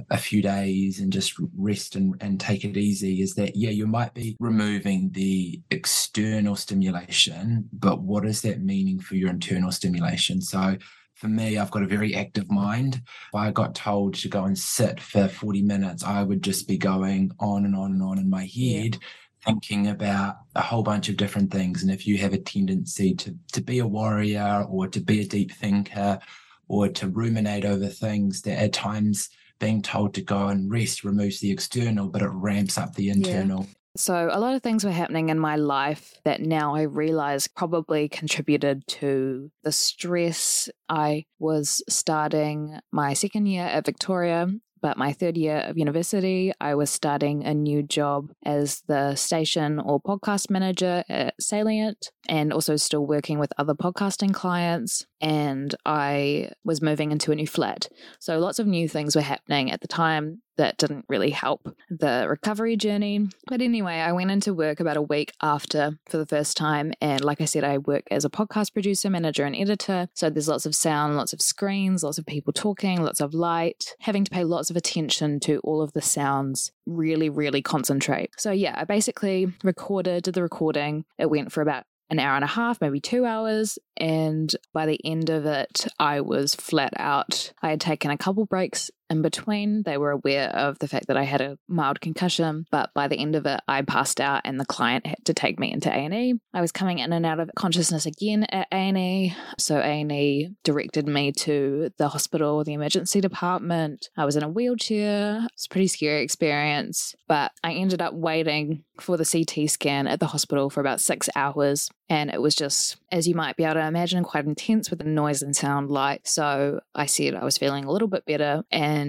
a 0.09 0.17
few 0.17 0.41
days 0.41 0.99
and 0.99 1.11
just 1.11 1.33
rest 1.57 1.95
and, 1.95 2.15
and 2.21 2.39
take 2.39 2.63
it 2.63 2.77
easy 2.77 3.21
is 3.21 3.35
that, 3.35 3.55
yeah, 3.55 3.69
you 3.69 3.87
might 3.87 4.13
be 4.13 4.37
removing 4.39 5.09
the 5.11 5.59
external 5.69 6.55
stimulation, 6.55 7.67
but 7.73 8.01
what 8.01 8.25
is 8.25 8.41
that 8.41 8.61
meaning 8.61 8.99
for 8.99 9.15
your 9.15 9.29
internal 9.29 9.71
stimulation? 9.71 10.41
So, 10.41 10.77
for 11.15 11.27
me, 11.27 11.59
I've 11.59 11.69
got 11.69 11.83
a 11.83 11.87
very 11.87 12.15
active 12.15 12.49
mind. 12.49 12.95
If 12.95 13.35
I 13.35 13.51
got 13.51 13.75
told 13.75 14.15
to 14.15 14.27
go 14.27 14.45
and 14.45 14.57
sit 14.57 14.99
for 14.99 15.27
40 15.27 15.61
minutes, 15.61 16.03
I 16.03 16.23
would 16.23 16.41
just 16.41 16.67
be 16.67 16.79
going 16.79 17.31
on 17.39 17.63
and 17.65 17.75
on 17.75 17.91
and 17.91 18.01
on 18.01 18.17
in 18.17 18.27
my 18.29 18.41
head. 18.41 18.95
Yeah 18.95 19.07
thinking 19.45 19.87
about 19.87 20.37
a 20.55 20.61
whole 20.61 20.83
bunch 20.83 21.09
of 21.09 21.17
different 21.17 21.51
things. 21.51 21.81
And 21.81 21.91
if 21.91 22.05
you 22.05 22.17
have 22.19 22.33
a 22.33 22.37
tendency 22.37 23.13
to, 23.15 23.35
to 23.53 23.61
be 23.61 23.79
a 23.79 23.87
warrior 23.87 24.65
or 24.69 24.87
to 24.87 24.99
be 24.99 25.21
a 25.21 25.27
deep 25.27 25.51
thinker 25.51 26.19
or 26.67 26.87
to 26.89 27.07
ruminate 27.07 27.65
over 27.65 27.87
things, 27.87 28.41
that 28.43 28.61
at 28.61 28.73
times 28.73 29.29
being 29.59 29.81
told 29.81 30.13
to 30.15 30.21
go 30.21 30.47
and 30.47 30.71
rest 30.71 31.03
removes 31.03 31.39
the 31.39 31.51
external, 31.51 32.07
but 32.07 32.21
it 32.21 32.29
ramps 32.29 32.77
up 32.77 32.95
the 32.95 33.09
internal. 33.09 33.61
Yeah. 33.61 33.73
So, 33.97 34.29
a 34.31 34.39
lot 34.39 34.55
of 34.55 34.63
things 34.63 34.85
were 34.85 34.91
happening 34.91 35.27
in 35.27 35.37
my 35.37 35.57
life 35.57 36.13
that 36.23 36.41
now 36.41 36.75
I 36.75 36.83
realize 36.83 37.47
probably 37.47 38.07
contributed 38.07 38.87
to 38.87 39.51
the 39.63 39.73
stress. 39.73 40.69
I 40.87 41.25
was 41.39 41.83
starting 41.89 42.79
my 42.93 43.13
second 43.13 43.47
year 43.47 43.65
at 43.65 43.85
Victoria 43.85 44.47
but 44.81 44.97
my 44.97 45.13
third 45.13 45.37
year 45.37 45.57
of 45.57 45.77
university, 45.77 46.51
I 46.59 46.75
was 46.75 46.89
starting 46.89 47.43
a 47.43 47.53
new 47.53 47.83
job 47.83 48.31
as 48.43 48.81
the 48.87 49.15
station 49.15 49.79
or 49.79 50.01
podcast 50.01 50.49
manager 50.49 51.03
at 51.07 51.35
Salient 51.39 52.11
and 52.27 52.51
also 52.51 52.75
still 52.75 53.05
working 53.05 53.39
with 53.39 53.53
other 53.57 53.75
podcasting 53.75 54.33
clients. 54.33 55.05
And 55.21 55.73
I 55.85 56.51
was 56.63 56.81
moving 56.81 57.11
into 57.11 57.31
a 57.31 57.35
new 57.35 57.47
flat. 57.47 57.87
So 58.19 58.39
lots 58.39 58.59
of 58.59 58.67
new 58.67 58.89
things 58.89 59.15
were 59.15 59.21
happening 59.21 59.71
at 59.71 59.81
the 59.81 59.87
time 59.87 60.41
that 60.57 60.77
didn't 60.77 61.05
really 61.07 61.31
help 61.31 61.75
the 61.89 62.27
recovery 62.29 62.75
journey. 62.75 63.27
But 63.47 63.61
anyway, 63.61 63.95
I 63.95 64.11
went 64.11 64.31
into 64.31 64.53
work 64.53 64.79
about 64.79 64.97
a 64.97 65.01
week 65.01 65.31
after 65.41 65.97
for 66.07 66.17
the 66.17 66.25
first 66.25 66.57
time. 66.57 66.93
And 67.01 67.23
like 67.23 67.41
I 67.41 67.45
said, 67.45 67.63
I 67.63 67.79
work 67.79 68.03
as 68.11 68.25
a 68.25 68.29
podcast 68.29 68.73
producer, 68.73 69.09
manager, 69.09 69.45
and 69.45 69.55
editor. 69.55 70.07
So 70.13 70.29
there's 70.29 70.47
lots 70.47 70.65
of 70.65 70.75
sound, 70.75 71.15
lots 71.15 71.33
of 71.33 71.41
screens, 71.41 72.03
lots 72.03 72.17
of 72.17 72.25
people 72.25 72.53
talking, 72.53 73.01
lots 73.01 73.21
of 73.21 73.33
light, 73.33 73.95
having 74.01 74.23
to 74.23 74.31
pay 74.31 74.43
lots 74.43 74.69
of 74.69 74.75
attention 74.75 75.39
to 75.41 75.59
all 75.63 75.81
of 75.81 75.93
the 75.93 76.01
sounds, 76.01 76.71
really, 76.85 77.29
really 77.29 77.61
concentrate. 77.61 78.31
So 78.37 78.51
yeah, 78.51 78.75
I 78.77 78.83
basically 78.83 79.51
recorded, 79.63 80.23
did 80.23 80.35
the 80.35 80.43
recording. 80.43 81.05
It 81.17 81.29
went 81.29 81.51
for 81.51 81.61
about 81.61 81.85
an 82.11 82.19
hour 82.19 82.35
and 82.35 82.43
a 82.43 82.47
half, 82.47 82.81
maybe 82.81 82.99
two 82.99 83.25
hours. 83.25 83.79
And 83.97 84.53
by 84.73 84.85
the 84.85 84.99
end 85.03 85.29
of 85.29 85.45
it, 85.45 85.87
I 85.97 86.21
was 86.21 86.53
flat 86.53 86.93
out. 86.97 87.53
I 87.61 87.69
had 87.69 87.79
taken 87.79 88.11
a 88.11 88.17
couple 88.17 88.45
breaks 88.45 88.91
in 89.11 89.21
between. 89.21 89.83
They 89.83 89.97
were 89.97 90.11
aware 90.11 90.49
of 90.49 90.79
the 90.79 90.87
fact 90.87 91.07
that 91.07 91.17
I 91.17 91.23
had 91.23 91.41
a 91.41 91.57
mild 91.67 92.01
concussion, 92.01 92.65
but 92.71 92.91
by 92.93 93.07
the 93.07 93.17
end 93.17 93.35
of 93.35 93.45
it, 93.45 93.59
I 93.67 93.81
passed 93.83 94.19
out 94.19 94.41
and 94.45 94.59
the 94.59 94.65
client 94.65 95.05
had 95.05 95.25
to 95.25 95.33
take 95.33 95.59
me 95.59 95.71
into 95.71 95.93
A&E. 95.93 96.35
I 96.53 96.61
was 96.61 96.71
coming 96.71 96.99
in 96.99 97.13
and 97.13 97.25
out 97.25 97.39
of 97.39 97.51
consciousness 97.55 98.05
again 98.05 98.45
at 98.45 98.67
A&E, 98.71 99.35
so 99.59 99.79
A&E 99.79 100.49
directed 100.63 101.07
me 101.07 101.31
to 101.33 101.91
the 101.97 102.07
hospital, 102.07 102.63
the 102.63 102.73
emergency 102.73 103.21
department. 103.21 104.09
I 104.17 104.25
was 104.25 104.35
in 104.35 104.43
a 104.43 104.49
wheelchair. 104.49 105.45
It's 105.53 105.65
a 105.65 105.69
pretty 105.69 105.87
scary 105.87 106.23
experience, 106.23 107.13
but 107.27 107.51
I 107.63 107.73
ended 107.73 108.01
up 108.01 108.13
waiting 108.13 108.83
for 108.99 109.17
the 109.17 109.25
CT 109.25 109.69
scan 109.69 110.07
at 110.07 110.19
the 110.19 110.27
hospital 110.27 110.69
for 110.69 110.79
about 110.79 111.01
six 111.01 111.29
hours. 111.35 111.89
And 112.09 112.29
it 112.29 112.41
was 112.41 112.55
just, 112.55 112.97
as 113.11 113.27
you 113.27 113.35
might 113.35 113.55
be 113.55 113.63
able 113.63 113.75
to 113.75 113.87
imagine, 113.87 114.23
quite 114.23 114.45
intense 114.45 114.89
with 114.89 114.99
the 114.99 115.05
noise 115.05 115.41
and 115.41 115.55
sound 115.55 115.89
light. 115.89 116.27
So 116.27 116.81
I 116.93 117.05
said 117.05 117.35
I 117.35 117.43
was 117.43 117.57
feeling 117.57 117.85
a 117.85 117.91
little 117.91 118.07
bit 118.07 118.25
better 118.25 118.63
and 118.71 119.00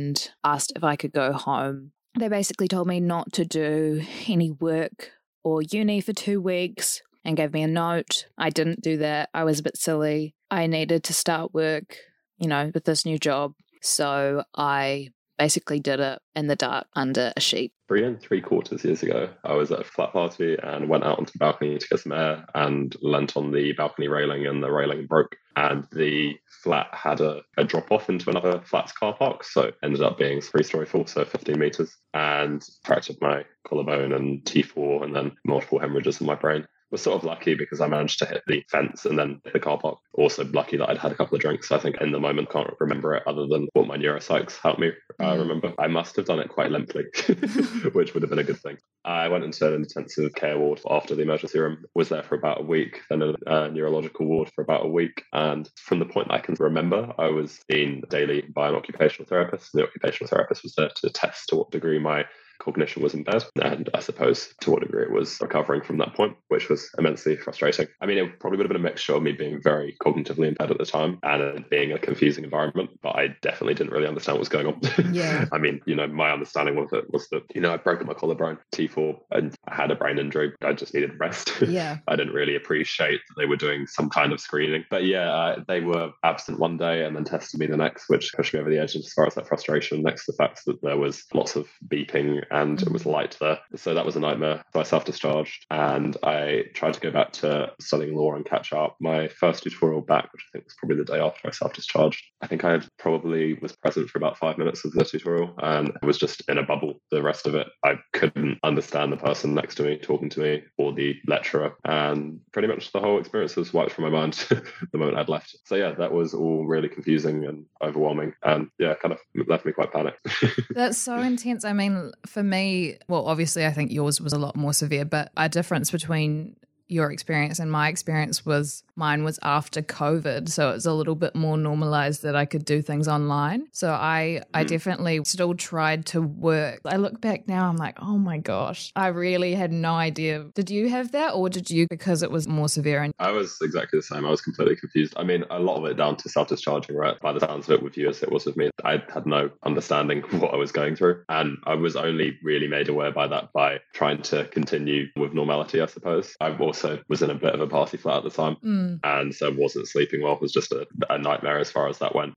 asked 0.44 0.72
if 0.76 0.84
I 0.84 0.96
could 0.96 1.12
go 1.12 1.32
home. 1.32 1.92
They 2.18 2.28
basically 2.28 2.68
told 2.68 2.86
me 2.86 3.00
not 3.00 3.32
to 3.34 3.44
do 3.44 4.02
any 4.26 4.50
work 4.50 5.12
or 5.44 5.62
uni 5.62 6.00
for 6.00 6.12
two 6.12 6.40
weeks 6.40 7.02
and 7.24 7.36
gave 7.36 7.52
me 7.52 7.62
a 7.62 7.68
note. 7.68 8.26
I 8.36 8.50
didn't 8.50 8.82
do 8.82 8.98
that. 8.98 9.30
I 9.32 9.44
was 9.44 9.60
a 9.60 9.62
bit 9.62 9.76
silly. 9.76 10.34
I 10.50 10.66
needed 10.66 11.04
to 11.04 11.14
start 11.14 11.54
work, 11.54 11.96
you 12.38 12.48
know, 12.48 12.70
with 12.74 12.84
this 12.84 13.06
new 13.06 13.18
job. 13.18 13.54
So 13.80 14.44
I 14.54 15.08
basically 15.38 15.80
did 15.80 15.98
it 15.98 16.20
in 16.36 16.46
the 16.46 16.56
dark 16.56 16.86
under 16.94 17.32
a 17.36 17.40
sheet. 17.40 17.72
Three 17.88 18.04
and 18.04 18.20
three 18.20 18.40
quarters 18.40 18.84
years 18.84 19.02
ago, 19.02 19.30
I 19.44 19.54
was 19.54 19.72
at 19.72 19.80
a 19.80 19.84
flat 19.84 20.12
party 20.12 20.56
and 20.62 20.88
went 20.88 21.04
out 21.04 21.18
onto 21.18 21.32
the 21.32 21.38
balcony 21.38 21.78
to 21.78 21.88
get 21.88 22.00
some 22.00 22.12
air 22.12 22.44
and 22.54 22.94
leant 23.02 23.36
on 23.36 23.50
the 23.50 23.72
balcony 23.72 24.08
railing 24.08 24.46
and 24.46 24.62
the 24.62 24.70
railing 24.70 25.06
broke. 25.06 25.36
And 25.56 25.86
the 25.92 26.38
flat 26.62 26.88
had 26.92 27.20
a, 27.20 27.42
a 27.56 27.64
drop 27.64 27.90
off 27.90 28.08
into 28.08 28.30
another 28.30 28.60
flat's 28.64 28.92
car 28.92 29.14
park. 29.14 29.44
So 29.44 29.72
ended 29.82 30.02
up 30.02 30.18
being 30.18 30.40
three 30.40 30.62
story 30.62 30.86
full, 30.86 31.06
so 31.06 31.24
15 31.24 31.58
meters, 31.58 31.96
and 32.14 32.64
fractured 32.84 33.16
my 33.20 33.44
collarbone 33.66 34.12
and 34.12 34.42
T4 34.44 35.04
and 35.04 35.14
then 35.14 35.32
multiple 35.44 35.78
hemorrhages 35.78 36.20
in 36.20 36.26
my 36.26 36.34
brain 36.34 36.66
was 36.92 37.02
sort 37.02 37.16
of 37.16 37.24
lucky 37.24 37.54
because 37.54 37.80
I 37.80 37.88
managed 37.88 38.18
to 38.20 38.26
hit 38.26 38.42
the 38.46 38.62
fence 38.70 39.06
and 39.06 39.18
then 39.18 39.40
the 39.50 39.58
car 39.58 39.78
park. 39.78 39.98
Also 40.12 40.44
lucky 40.44 40.76
that 40.76 40.90
I'd 40.90 40.98
had 40.98 41.10
a 41.10 41.14
couple 41.14 41.34
of 41.34 41.40
drinks. 41.40 41.72
I 41.72 41.78
think 41.78 41.96
in 42.00 42.12
the 42.12 42.20
moment 42.20 42.50
can't 42.50 42.70
remember 42.78 43.14
it 43.14 43.22
other 43.26 43.46
than 43.46 43.66
what 43.72 43.86
my 43.86 43.96
neuropsychs 43.96 44.58
helped 44.62 44.78
me 44.78 44.92
uh, 45.20 45.36
remember. 45.36 45.72
I 45.78 45.86
must 45.88 46.14
have 46.16 46.26
done 46.26 46.38
it 46.38 46.50
quite 46.50 46.70
limply, 46.70 47.04
which 47.92 48.12
would 48.12 48.22
have 48.22 48.30
been 48.30 48.38
a 48.38 48.44
good 48.44 48.60
thing. 48.60 48.76
I 49.04 49.26
went 49.28 49.44
into 49.44 49.66
an 49.66 49.82
intensive 49.82 50.34
care 50.34 50.58
ward 50.58 50.80
after 50.88 51.14
the 51.14 51.22
emergency 51.22 51.58
room. 51.58 51.84
Was 51.94 52.10
there 52.10 52.22
for 52.22 52.36
about 52.36 52.60
a 52.60 52.64
week, 52.64 53.00
then 53.08 53.22
a, 53.22 53.34
a 53.46 53.70
neurological 53.70 54.26
ward 54.26 54.50
for 54.54 54.62
about 54.62 54.84
a 54.84 54.88
week. 54.88 55.22
And 55.32 55.68
from 55.76 55.98
the 55.98 56.04
point 56.04 56.28
that 56.28 56.34
I 56.34 56.40
can 56.40 56.54
remember, 56.60 57.12
I 57.18 57.28
was 57.28 57.58
seen 57.70 58.02
daily 58.10 58.42
by 58.42 58.68
an 58.68 58.74
occupational 58.74 59.26
therapist. 59.26 59.70
The 59.72 59.84
occupational 59.84 60.28
therapist 60.28 60.62
was 60.62 60.74
there 60.74 60.90
to 60.96 61.10
test 61.10 61.48
to 61.48 61.56
what 61.56 61.70
degree 61.70 61.98
my 61.98 62.26
cognition 62.60 63.02
was 63.02 63.14
impaired. 63.14 63.44
And 63.62 63.88
I 63.94 64.00
suppose 64.00 64.54
to 64.60 64.70
what 64.70 64.82
degree 64.82 65.04
it 65.04 65.12
was 65.12 65.38
recovering 65.40 65.82
from 65.82 65.98
that 65.98 66.14
point, 66.14 66.36
which 66.48 66.68
was 66.68 66.90
immensely 66.98 67.36
frustrating. 67.36 67.86
I 68.00 68.06
mean, 68.06 68.18
it 68.18 68.40
probably 68.40 68.58
would 68.58 68.66
have 68.66 68.72
been 68.72 68.84
a 68.84 68.90
mixture 68.90 69.14
of 69.14 69.22
me 69.22 69.32
being 69.32 69.60
very 69.62 69.96
cognitively 70.02 70.48
impaired 70.48 70.70
at 70.70 70.78
the 70.78 70.86
time 70.86 71.18
and 71.22 71.42
it 71.42 71.70
being 71.70 71.92
a 71.92 71.98
confusing 71.98 72.44
environment, 72.44 72.90
but 73.02 73.16
I 73.16 73.28
definitely 73.42 73.74
didn't 73.74 73.92
really 73.92 74.06
understand 74.06 74.36
what 74.36 74.40
was 74.40 74.48
going 74.48 74.66
on. 74.66 74.80
Yeah. 75.12 75.46
I 75.52 75.58
mean, 75.58 75.80
you 75.86 75.94
know, 75.94 76.06
my 76.06 76.30
understanding 76.30 76.78
of 76.78 76.92
it 76.92 77.12
was 77.12 77.28
that, 77.28 77.42
you 77.54 77.60
know, 77.60 77.72
I'd 77.72 77.84
broken 77.84 78.06
my 78.06 78.14
collarbone, 78.14 78.58
T4, 78.74 79.18
and 79.30 79.54
I 79.66 79.74
had 79.74 79.90
a 79.90 79.96
brain 79.96 80.18
injury. 80.18 80.52
I 80.62 80.72
just 80.72 80.94
needed 80.94 81.18
rest. 81.18 81.52
Yeah. 81.72 81.98
I 82.06 82.16
didn't 82.16 82.34
really 82.34 82.56
appreciate 82.56 83.20
that 83.28 83.34
they 83.40 83.46
were 83.46 83.56
doing 83.56 83.86
some 83.86 84.10
kind 84.10 84.32
of 84.32 84.40
screening. 84.40 84.84
But 84.90 85.04
yeah, 85.04 85.32
uh, 85.32 85.64
they 85.66 85.80
were 85.80 86.12
absent 86.22 86.58
one 86.58 86.76
day 86.76 87.04
and 87.04 87.16
then 87.16 87.24
tested 87.24 87.60
me 87.60 87.66
the 87.66 87.78
next, 87.78 88.10
which 88.10 88.32
pushed 88.34 88.52
me 88.52 88.60
over 88.60 88.68
the 88.68 88.78
edge 88.78 88.94
as 88.94 89.10
far 89.12 89.26
as 89.26 89.34
that 89.36 89.48
frustration, 89.48 90.02
next 90.02 90.26
to 90.26 90.32
the 90.32 90.36
fact 90.36 90.64
that 90.66 90.82
there 90.82 90.98
was 90.98 91.24
lots 91.32 91.56
of 91.56 91.68
beeping 91.88 92.42
and 92.52 92.80
it 92.80 92.84
mm-hmm. 92.84 92.92
was 92.92 93.06
light 93.06 93.36
there. 93.40 93.58
So 93.76 93.94
that 93.94 94.06
was 94.06 94.16
a 94.16 94.20
nightmare. 94.20 94.62
So 94.72 94.80
I 94.80 94.82
self 94.84 95.04
discharged 95.04 95.66
and 95.70 96.16
I 96.22 96.64
tried 96.74 96.94
to 96.94 97.00
go 97.00 97.10
back 97.10 97.32
to 97.34 97.72
studying 97.80 98.14
law 98.14 98.34
and 98.34 98.44
catch 98.44 98.72
up. 98.72 98.96
My 99.00 99.28
first 99.28 99.62
tutorial 99.62 100.02
back, 100.02 100.32
which 100.32 100.44
I 100.48 100.52
think 100.52 100.64
was 100.66 100.74
probably 100.74 100.96
the 100.96 101.04
day 101.04 101.18
after 101.18 101.48
I 101.48 101.50
self 101.50 101.72
discharged, 101.72 102.22
I 102.40 102.46
think 102.46 102.64
I 102.64 102.80
probably 102.98 103.54
was 103.54 103.72
present 103.72 104.10
for 104.10 104.18
about 104.18 104.38
five 104.38 104.58
minutes 104.58 104.84
of 104.84 104.92
the 104.92 105.04
tutorial 105.04 105.54
and 105.58 105.92
I 106.02 106.06
was 106.06 106.18
just 106.18 106.42
in 106.48 106.58
a 106.58 106.62
bubble. 106.62 107.00
The 107.10 107.22
rest 107.22 107.46
of 107.46 107.54
it, 107.54 107.68
I 107.84 107.94
couldn't 108.12 108.58
understand 108.62 109.12
the 109.12 109.16
person 109.16 109.54
next 109.54 109.76
to 109.76 109.82
me 109.82 109.98
talking 109.98 110.28
to 110.30 110.40
me 110.40 110.62
or 110.78 110.92
the 110.92 111.16
lecturer. 111.26 111.74
And 111.84 112.40
pretty 112.52 112.68
much 112.68 112.92
the 112.92 113.00
whole 113.00 113.18
experience 113.18 113.56
was 113.56 113.72
wiped 113.72 113.92
from 113.92 114.04
my 114.04 114.10
mind 114.10 114.34
the 114.92 114.98
moment 114.98 115.16
I'd 115.16 115.28
left. 115.28 115.56
So 115.64 115.76
yeah, 115.76 115.92
that 115.92 116.12
was 116.12 116.34
all 116.34 116.66
really 116.66 116.88
confusing 116.88 117.44
and 117.46 117.64
overwhelming. 117.82 118.34
And 118.42 118.68
yeah, 118.78 118.94
kind 118.94 119.12
of 119.12 119.18
left 119.48 119.64
me 119.64 119.72
quite 119.72 119.92
panicked. 119.92 120.26
That's 120.70 120.98
so 120.98 121.18
intense. 121.18 121.64
I 121.64 121.72
mean, 121.72 122.12
for 122.32 122.42
me, 122.42 122.96
well, 123.08 123.26
obviously, 123.26 123.66
I 123.66 123.72
think 123.72 123.92
yours 123.92 124.20
was 124.20 124.32
a 124.32 124.38
lot 124.38 124.56
more 124.56 124.72
severe, 124.72 125.04
but 125.04 125.30
a 125.36 125.50
difference 125.50 125.90
between 125.90 126.56
your 126.92 127.10
experience 127.10 127.58
and 127.58 127.70
my 127.70 127.88
experience 127.88 128.44
was 128.44 128.82
mine 128.94 129.24
was 129.24 129.38
after 129.42 129.80
covid 129.80 130.48
so 130.48 130.70
it 130.70 130.74
was 130.74 130.86
a 130.86 130.92
little 130.92 131.14
bit 131.14 131.34
more 131.34 131.56
normalized 131.56 132.22
that 132.22 132.36
i 132.36 132.44
could 132.44 132.64
do 132.64 132.82
things 132.82 133.08
online. 133.08 133.66
So 133.72 133.92
i 133.92 134.42
i 134.54 134.62
hmm. 134.62 134.66
definitely 134.66 135.20
still 135.24 135.54
tried 135.54 136.06
to 136.06 136.20
work. 136.22 136.80
I 136.84 136.96
look 136.96 137.20
back 137.20 137.48
now 137.48 137.68
i'm 137.68 137.76
like 137.76 137.98
oh 138.00 138.18
my 138.18 138.38
gosh. 138.38 138.92
I 138.94 139.08
really 139.08 139.54
had 139.54 139.72
no 139.72 139.94
idea. 139.94 140.44
Did 140.54 140.70
you 140.70 140.88
have 140.90 141.12
that 141.12 141.30
or 141.32 141.48
did 141.48 141.70
you 141.70 141.86
because 141.88 142.22
it 142.22 142.30
was 142.30 142.46
more 142.46 142.68
severe 142.68 143.02
and 143.02 143.14
i 143.18 143.30
was 143.30 143.58
exactly 143.62 143.98
the 143.98 144.02
same. 144.02 144.24
I 144.26 144.30
was 144.30 144.42
completely 144.42 144.76
confused. 144.76 145.14
I 145.16 145.24
mean 145.24 145.44
a 145.50 145.58
lot 145.58 145.76
of 145.78 145.84
it 145.86 145.96
down 145.96 146.16
to 146.16 146.28
self-discharging 146.28 146.94
right? 146.94 147.18
By 147.20 147.32
the 147.32 147.40
sounds 147.40 147.68
of 147.68 147.74
it 147.74 147.82
with 147.82 147.96
you 147.96 148.08
as 148.08 148.22
it 148.22 148.30
was 148.30 148.46
with 148.46 148.56
me 148.56 148.70
i 148.84 149.02
had 149.12 149.26
no 149.26 149.50
understanding 149.64 150.22
of 150.24 150.40
what 150.42 150.52
i 150.52 150.56
was 150.56 150.72
going 150.72 150.96
through 150.96 151.22
and 151.28 151.58
i 151.64 151.74
was 151.74 151.96
only 151.96 152.38
really 152.42 152.68
made 152.68 152.88
aware 152.88 153.10
by 153.10 153.26
that 153.26 153.52
by 153.52 153.78
trying 153.92 154.20
to 154.22 154.44
continue 154.46 155.06
with 155.16 155.32
normality 155.32 155.80
i 155.80 155.86
suppose. 155.86 156.36
I've 156.40 156.60
also 156.60 156.81
was 157.08 157.22
in 157.22 157.30
a 157.30 157.34
bit 157.34 157.54
of 157.54 157.60
a 157.60 157.66
party 157.66 157.96
flat 157.96 158.18
at 158.18 158.24
the 158.24 158.30
time 158.30 158.56
mm. 158.64 159.00
and 159.04 159.34
so 159.34 159.52
wasn't 159.56 159.88
sleeping 159.88 160.22
well. 160.22 160.34
It 160.34 160.40
was 160.40 160.52
just 160.52 160.72
a, 160.72 160.86
a 161.10 161.18
nightmare 161.18 161.58
as 161.58 161.70
far 161.70 161.88
as 161.88 161.98
that 161.98 162.14
went. 162.14 162.34